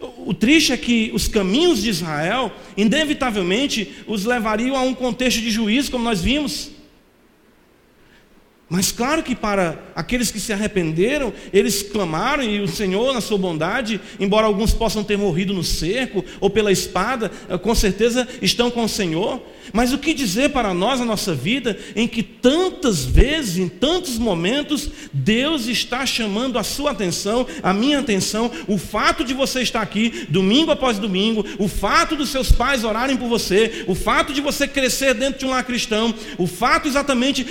O 0.00 0.32
triste 0.32 0.72
é 0.72 0.76
que 0.76 1.10
os 1.14 1.28
caminhos 1.28 1.82
de 1.82 1.90
Israel, 1.90 2.52
inevitavelmente, 2.76 3.92
os 4.06 4.24
levariam 4.24 4.76
a 4.76 4.82
um 4.82 4.94
contexto 4.94 5.40
de 5.40 5.50
juízo, 5.50 5.90
como 5.90 6.04
nós 6.04 6.20
vimos. 6.20 6.70
Mas 8.68 8.90
claro 8.90 9.22
que 9.22 9.34
para 9.34 9.78
aqueles 9.94 10.30
que 10.30 10.40
se 10.40 10.52
arrependeram, 10.52 11.32
eles 11.52 11.82
clamaram 11.82 12.42
e 12.42 12.60
o 12.60 12.66
Senhor, 12.66 13.12
na 13.12 13.20
sua 13.20 13.36
bondade, 13.36 14.00
embora 14.18 14.46
alguns 14.46 14.72
possam 14.72 15.04
ter 15.04 15.18
morrido 15.18 15.52
no 15.52 15.62
cerco 15.62 16.24
ou 16.40 16.48
pela 16.48 16.72
espada, 16.72 17.30
eh, 17.48 17.58
com 17.58 17.74
certeza 17.74 18.26
estão 18.40 18.70
com 18.70 18.82
o 18.82 18.88
Senhor. 18.88 19.40
Mas 19.72 19.92
o 19.92 19.98
que 19.98 20.14
dizer 20.14 20.50
para 20.50 20.74
nós 20.74 21.00
a 21.00 21.04
nossa 21.04 21.34
vida 21.34 21.78
em 21.96 22.06
que 22.06 22.22
tantas 22.22 23.04
vezes, 23.04 23.56
em 23.56 23.68
tantos 23.68 24.18
momentos, 24.18 24.90
Deus 25.12 25.66
está 25.66 26.04
chamando 26.04 26.58
a 26.58 26.62
sua 26.62 26.90
atenção, 26.90 27.46
a 27.62 27.72
minha 27.72 28.00
atenção, 28.00 28.50
o 28.66 28.78
fato 28.78 29.24
de 29.24 29.34
você 29.34 29.62
estar 29.62 29.80
aqui 29.80 30.26
domingo 30.28 30.70
após 30.70 30.98
domingo, 30.98 31.44
o 31.58 31.68
fato 31.68 32.16
dos 32.16 32.28
seus 32.28 32.52
pais 32.52 32.84
orarem 32.84 33.16
por 33.16 33.28
você, 33.28 33.84
o 33.86 33.94
fato 33.94 34.32
de 34.32 34.40
você 34.40 34.66
crescer 34.68 35.14
dentro 35.14 35.40
de 35.40 35.46
um 35.46 35.50
lar 35.50 35.64
cristão, 35.64 36.14
o 36.38 36.46
fato 36.46 36.88
exatamente, 36.88 37.46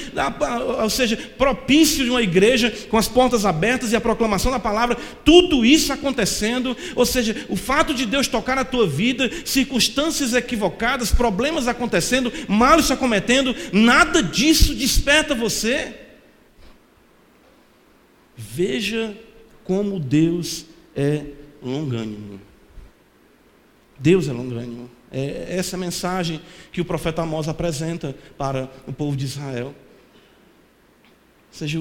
ou 0.82 0.90
seja, 0.90 1.18
propício 1.38 2.04
de 2.04 2.10
uma 2.10 2.22
igreja 2.22 2.74
com 2.90 2.98
as 2.98 3.08
portas 3.08 3.46
abertas 3.46 3.92
e 3.92 3.96
a 3.96 4.02
proclamação 4.02 4.52
da 4.52 4.60
palavra, 4.60 4.98
tudo 5.26 5.66
isso 5.66 5.92
acontecendo, 5.92 6.76
ou 6.96 7.06
seja, 7.06 7.46
o 7.50 7.56
fato 7.56 7.94
de 7.94 8.06
Deus 8.06 8.28
tocar 8.28 8.58
a 8.58 8.66
tua 8.66 8.88
vida, 8.88 9.30
circunstâncias 9.46 10.34
equivocadas, 10.34 11.12
problemas 11.12 11.68
acontecendo, 11.68 12.03
acontecendo, 12.04 12.32
mal 12.48 12.80
está 12.80 12.98
cometendo, 12.98 13.56
nada 13.72 14.22
disso 14.22 14.76
desperta 14.76 15.34
você. 15.34 16.00
Veja 18.36 19.16
como 19.64 20.00
Deus 20.00 20.66
é 20.96 21.26
longânimo. 21.62 22.42
Deus 23.98 24.28
é 24.28 24.34
longânimo. 24.34 24.90
É 25.12 25.56
essa 25.58 25.78
mensagem 25.78 26.42
que 26.72 26.82
o 26.82 26.86
profeta 26.86 27.22
Amós 27.22 27.48
apresenta 27.48 28.16
para 28.38 28.70
o 28.88 28.92
povo 28.92 29.16
de 29.16 29.26
Israel. 29.26 29.68
Ou 29.68 31.58
seja, 31.58 31.80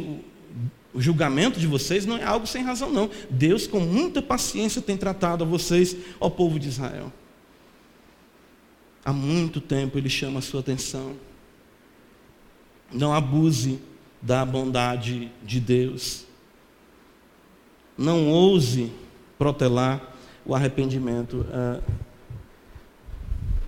O 0.94 1.00
julgamento 1.00 1.58
de 1.58 1.66
vocês 1.66 2.04
não 2.04 2.18
é 2.18 2.24
algo 2.24 2.46
sem 2.46 2.62
razão, 2.62 2.90
não. 2.90 3.08
Deus, 3.30 3.66
com 3.66 3.80
muita 3.80 4.20
paciência, 4.20 4.82
tem 4.82 4.96
tratado 4.96 5.42
a 5.42 5.46
vocês, 5.46 5.96
ao 6.20 6.30
povo 6.30 6.58
de 6.58 6.68
Israel. 6.68 7.10
Há 9.04 9.12
muito 9.12 9.60
tempo 9.60 9.98
ele 9.98 10.08
chama 10.08 10.38
a 10.38 10.42
sua 10.42 10.60
atenção. 10.60 11.16
Não 12.92 13.12
abuse 13.12 13.80
da 14.20 14.44
bondade 14.44 15.30
de 15.42 15.58
Deus. 15.58 16.24
Não 17.98 18.28
ouse 18.28 18.92
protelar 19.36 20.14
o 20.44 20.54
arrependimento. 20.54 21.44
Ah, 21.50 21.80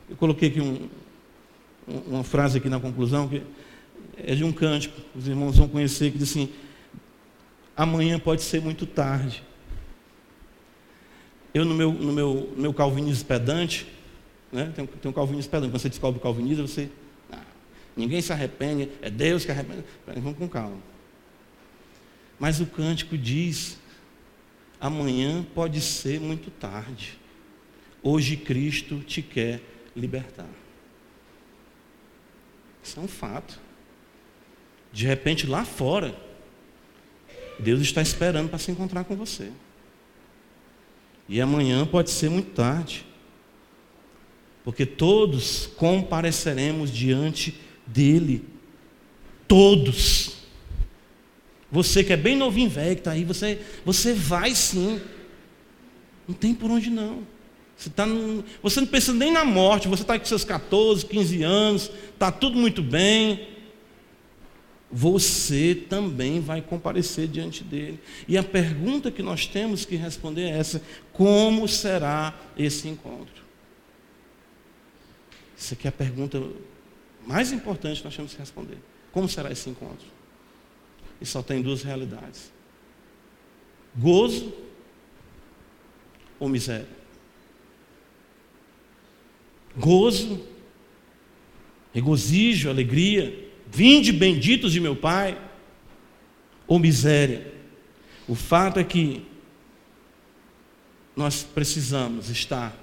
eu 0.09 0.16
coloquei 0.16 0.49
aqui 0.49 0.61
um, 0.61 0.89
uma 2.07 2.22
frase 2.22 2.59
aqui 2.59 2.68
na 2.68 2.78
conclusão 2.78 3.28
que 3.28 3.43
é 4.16 4.35
de 4.35 4.45
um 4.45 4.53
cântico, 4.53 5.01
os 5.14 5.26
irmãos 5.26 5.57
vão 5.57 5.68
conhecer, 5.68 6.12
que 6.12 6.18
diz 6.18 6.30
assim: 6.30 6.53
amanhã 7.76 8.18
pode 8.18 8.43
ser 8.43 8.61
muito 8.61 8.87
tarde. 8.87 9.43
Eu, 11.53 11.64
no 11.64 11.74
meu, 11.74 11.93
no 11.93 12.12
meu, 12.12 12.53
no 12.57 12.62
meu 12.62 12.74
calvinismo 12.74 13.26
pedante, 13.26 13.87
né, 14.55 14.72
tem, 14.74 14.86
tem 14.86 15.11
um 15.11 15.12
calvinismo 15.12 15.50
pedante, 15.50 15.70
quando 15.70 15.80
você 15.80 15.88
descobre 15.88 16.20
o 16.20 16.22
calvinismo, 16.22 16.68
você. 16.68 16.88
Ah, 17.30 17.42
ninguém 17.96 18.22
se 18.22 18.32
arrepende, 18.32 18.88
é 19.02 19.11
Deus 19.11 19.44
que 19.44 19.50
arrepende. 19.50 19.84
Vamos 20.07 20.38
com 20.38 20.48
calma. 20.48 20.78
Mas 22.38 22.61
o 22.61 22.66
cântico 22.66 23.18
diz: 23.18 23.78
amanhã 24.80 25.44
pode 25.55 25.80
ser 25.80 26.20
muito 26.20 26.52
tarde. 26.52 27.18
Hoje 28.00 28.36
Cristo 28.36 29.00
te 29.00 29.20
quer 29.22 29.61
libertar. 29.96 30.48
Isso 32.80 33.00
é 33.00 33.02
um 33.02 33.09
fato. 33.09 33.59
De 34.92 35.07
repente, 35.07 35.46
lá 35.46 35.64
fora, 35.64 36.14
Deus 37.59 37.80
está 37.80 38.00
esperando 38.00 38.48
para 38.48 38.59
se 38.59 38.70
encontrar 38.70 39.02
com 39.02 39.16
você. 39.16 39.50
E 41.28 41.40
amanhã 41.40 41.84
pode 41.84 42.11
ser 42.11 42.28
muito 42.28 42.52
tarde. 42.52 43.05
Porque 44.64 44.86
todos 44.86 45.68
compareceremos 45.76 46.90
diante 46.90 47.54
dele. 47.86 48.42
Todos. 49.46 50.38
Você 51.70 52.02
que 52.02 52.14
é 52.14 52.16
bem 52.16 52.34
novinho, 52.34 52.70
velho, 52.70 52.94
que 52.94 53.00
está 53.00 53.12
aí, 53.12 53.24
você, 53.24 53.60
você 53.84 54.14
vai 54.14 54.54
sim. 54.54 55.00
Não 56.26 56.34
tem 56.34 56.54
por 56.54 56.70
onde 56.70 56.88
não. 56.88 57.22
Você, 57.76 57.90
tá 57.90 58.06
você 58.62 58.80
não 58.80 58.86
pensa 58.86 59.12
nem 59.12 59.30
na 59.30 59.44
morte, 59.44 59.88
você 59.88 60.02
está 60.02 60.18
com 60.18 60.24
seus 60.24 60.44
14, 60.44 61.04
15 61.04 61.42
anos, 61.42 61.90
está 62.14 62.32
tudo 62.32 62.58
muito 62.58 62.82
bem. 62.82 63.48
Você 64.90 65.74
também 65.88 66.40
vai 66.40 66.62
comparecer 66.62 67.26
diante 67.26 67.64
dele. 67.64 68.00
E 68.28 68.38
a 68.38 68.44
pergunta 68.44 69.10
que 69.10 69.22
nós 69.22 69.46
temos 69.46 69.84
que 69.84 69.96
responder 69.96 70.42
é 70.42 70.58
essa: 70.58 70.80
como 71.12 71.66
será 71.66 72.32
esse 72.56 72.88
encontro? 72.88 73.43
Isso 75.57 75.74
aqui 75.74 75.86
é 75.86 75.90
a 75.90 75.92
pergunta 75.92 76.42
mais 77.26 77.52
importante 77.52 77.98
que 77.98 78.05
nós 78.05 78.16
temos 78.16 78.32
que 78.32 78.38
responder. 78.38 78.78
Como 79.12 79.28
será 79.28 79.50
esse 79.50 79.70
encontro? 79.70 80.07
E 81.20 81.26
só 81.26 81.42
tem 81.42 81.62
duas 81.62 81.82
realidades: 81.82 82.52
gozo 83.96 84.52
ou 86.38 86.48
miséria 86.48 87.05
gozo, 89.76 90.40
regozijo, 91.92 92.68
alegria, 92.68 93.50
vinde 93.66 94.12
benditos 94.12 94.72
de 94.72 94.80
meu 94.80 94.94
Pai, 94.94 95.40
ou 96.66 96.78
miséria. 96.78 97.52
O 98.28 98.34
fato 98.34 98.78
é 98.78 98.84
que 98.84 99.26
nós 101.14 101.42
precisamos 101.42 102.30
estar 102.30 102.76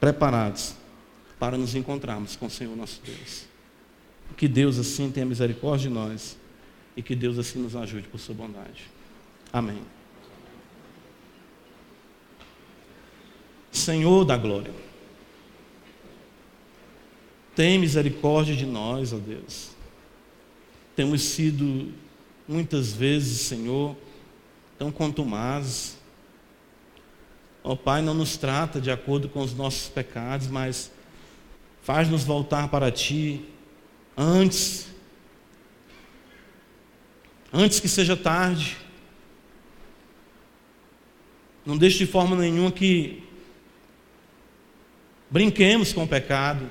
preparados 0.00 0.74
para 1.42 1.58
nos 1.58 1.74
encontrarmos 1.74 2.36
com 2.36 2.46
o 2.46 2.50
Senhor 2.50 2.76
nosso 2.76 3.00
Deus. 3.04 3.46
Que 4.36 4.46
Deus 4.46 4.78
assim 4.78 5.10
tenha 5.10 5.26
misericórdia 5.26 5.88
de 5.88 5.92
nós 5.92 6.36
e 6.96 7.02
que 7.02 7.16
Deus 7.16 7.36
assim 7.36 7.58
nos 7.58 7.74
ajude 7.74 8.06
por 8.06 8.20
sua 8.20 8.32
bondade. 8.32 8.84
Amém. 9.52 9.82
Senhor 13.72 14.24
da 14.24 14.36
glória. 14.36 14.72
Tem 17.56 17.76
misericórdia 17.76 18.54
de 18.54 18.64
nós, 18.64 19.12
ó 19.12 19.16
Deus. 19.16 19.70
Temos 20.94 21.22
sido 21.22 21.92
muitas 22.46 22.92
vezes, 22.92 23.40
Senhor, 23.40 23.96
tão 24.78 24.92
contumazes. 24.92 25.98
Ó 27.64 27.74
Pai, 27.74 28.00
não 28.00 28.14
nos 28.14 28.36
trata 28.36 28.80
de 28.80 28.92
acordo 28.92 29.28
com 29.28 29.40
os 29.40 29.52
nossos 29.52 29.88
pecados, 29.88 30.46
mas 30.46 30.91
faz-nos 31.82 32.24
voltar 32.24 32.68
para 32.68 32.90
Ti 32.90 33.44
antes, 34.16 34.88
antes 37.52 37.80
que 37.80 37.88
seja 37.88 38.16
tarde. 38.16 38.76
Não 41.64 41.76
deixe 41.76 41.98
de 41.98 42.06
forma 42.06 42.34
nenhuma 42.34 42.72
que 42.72 43.22
brinquemos 45.30 45.92
com 45.92 46.04
o 46.04 46.08
pecado 46.08 46.68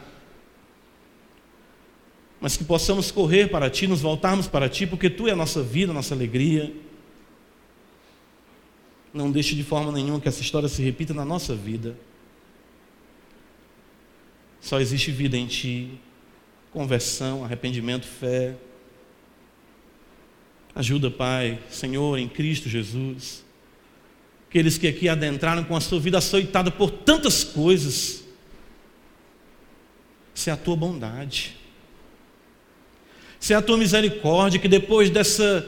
mas 2.42 2.58
que 2.58 2.64
possamos 2.64 3.12
correr 3.12 3.52
para 3.52 3.70
Ti, 3.70 3.86
nos 3.86 4.02
voltarmos 4.02 4.48
para 4.48 4.68
Ti, 4.68 4.88
porque 4.88 5.12
Tu 5.12 5.28
é 5.28 5.32
a 5.32 5.36
nossa 5.36 5.62
vida, 5.62 5.92
a 5.92 5.94
nossa 5.94 6.16
alegria. 6.16 6.74
Não 9.14 9.32
deixe 9.32 9.54
de 9.54 9.64
forma 9.64 9.92
nenhuma 9.92 10.20
que 10.20 10.28
essa 10.28 10.42
história 10.42 10.68
se 10.68 10.82
repita 10.82 11.14
na 11.14 11.24
nossa 11.24 11.54
vida. 11.54 11.96
Só 14.62 14.80
existe 14.80 15.12
vida 15.12 15.36
em 15.36 15.48
Ti, 15.48 15.90
conversão, 16.72 17.44
arrependimento, 17.44 18.06
fé. 18.06 18.56
Ajuda, 20.74 21.12
Pai, 21.12 21.60
Senhor, 21.70 22.18
em 22.18 22.30
Cristo 22.30 22.70
Jesus. 22.70 23.44
Aqueles 24.48 24.78
que 24.78 24.88
aqui 24.88 25.10
adentraram 25.10 25.64
com 25.66 25.76
a 25.76 25.82
sua 25.82 26.00
vida 26.00 26.20
açoitada 26.20 26.72
por 26.72 26.92
tantas 26.92 27.44
coisas. 27.44 28.24
Isso 30.34 30.50
é 30.50 30.54
a 30.54 30.58
tua 30.58 30.78
bondade 30.78 31.60
se 33.42 33.54
é 33.54 33.56
a 33.56 33.62
tua 33.62 33.76
misericórdia 33.76 34.60
que 34.60 34.68
depois 34.68 35.10
dessa 35.10 35.68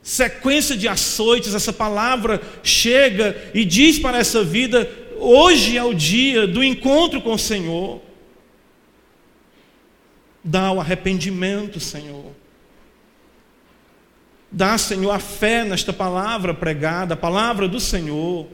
sequência 0.00 0.76
de 0.76 0.86
açoites, 0.86 1.52
essa 1.52 1.72
palavra 1.72 2.40
chega 2.62 3.36
e 3.52 3.64
diz 3.64 3.98
para 3.98 4.18
essa 4.18 4.44
vida: 4.44 4.88
hoje 5.18 5.76
é 5.76 5.82
o 5.82 5.92
dia 5.92 6.46
do 6.46 6.62
encontro 6.62 7.20
com 7.20 7.32
o 7.32 7.38
Senhor. 7.38 8.00
Dá 10.42 10.70
o 10.72 10.80
arrependimento, 10.80 11.80
Senhor. 11.80 12.32
Dá, 14.50 14.78
Senhor, 14.78 15.10
a 15.10 15.18
fé 15.18 15.64
nesta 15.64 15.92
palavra 15.92 16.54
pregada, 16.54 17.14
a 17.14 17.16
palavra 17.16 17.68
do 17.68 17.78
Senhor. 17.78 18.46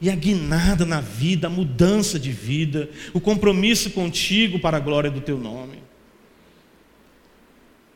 E 0.00 0.10
a 0.10 0.14
guinada 0.14 0.84
na 0.84 1.00
vida, 1.00 1.46
a 1.46 1.50
mudança 1.50 2.18
de 2.18 2.30
vida, 2.30 2.90
o 3.14 3.20
compromisso 3.20 3.90
contigo 3.90 4.58
para 4.58 4.76
a 4.76 4.80
glória 4.80 5.10
do 5.10 5.20
teu 5.20 5.38
nome. 5.38 5.82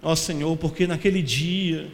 Ó 0.00 0.14
Senhor, 0.14 0.56
porque 0.56 0.86
naquele 0.86 1.20
dia 1.20 1.92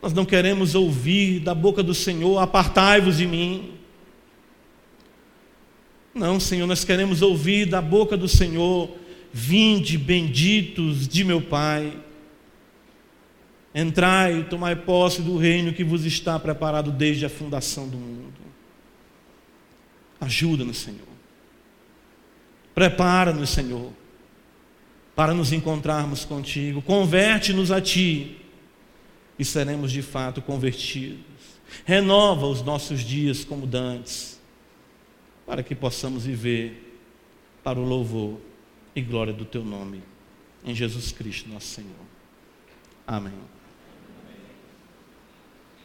nós 0.00 0.12
não 0.12 0.24
queremos 0.24 0.74
ouvir 0.74 1.40
da 1.40 1.54
boca 1.54 1.82
do 1.82 1.94
Senhor, 1.94 2.38
apartai-vos 2.38 3.18
de 3.18 3.26
mim. 3.26 3.74
Não, 6.14 6.38
Senhor, 6.38 6.66
nós 6.66 6.84
queremos 6.84 7.22
ouvir 7.22 7.66
da 7.66 7.80
boca 7.80 8.16
do 8.16 8.28
Senhor, 8.28 8.90
vinde 9.32 9.96
benditos 9.96 11.08
de 11.08 11.24
meu 11.24 11.40
Pai. 11.40 11.98
Entrai 13.74 14.40
e 14.40 14.44
tomai 14.44 14.76
posse 14.76 15.22
do 15.22 15.38
reino 15.38 15.72
que 15.72 15.82
vos 15.82 16.04
está 16.04 16.38
preparado 16.38 16.90
desde 16.90 17.24
a 17.24 17.30
fundação 17.30 17.88
do 17.88 17.96
mundo. 17.96 18.32
Ajuda-nos, 20.20 20.76
Senhor. 20.76 21.00
Prepara-nos, 22.74 23.50
Senhor 23.50 23.92
para 25.14 25.34
nos 25.34 25.52
encontrarmos 25.52 26.24
contigo. 26.24 26.82
Converte-nos 26.82 27.70
a 27.70 27.80
ti 27.80 28.38
e 29.38 29.44
seremos 29.44 29.92
de 29.92 30.02
fato 30.02 30.40
convertidos. 30.40 31.20
Renova 31.84 32.46
os 32.46 32.62
nossos 32.62 33.00
dias 33.00 33.44
como 33.44 33.66
dantes, 33.66 34.31
para 35.46 35.62
que 35.62 35.74
possamos 35.74 36.24
viver 36.24 37.00
para 37.62 37.78
o 37.78 37.84
louvor 37.84 38.40
e 38.94 39.00
glória 39.00 39.32
do 39.32 39.44
teu 39.44 39.64
nome. 39.64 40.02
Em 40.64 40.74
Jesus 40.74 41.12
Cristo, 41.12 41.48
nosso 41.48 41.66
Senhor. 41.66 41.90
Amém. 43.06 43.32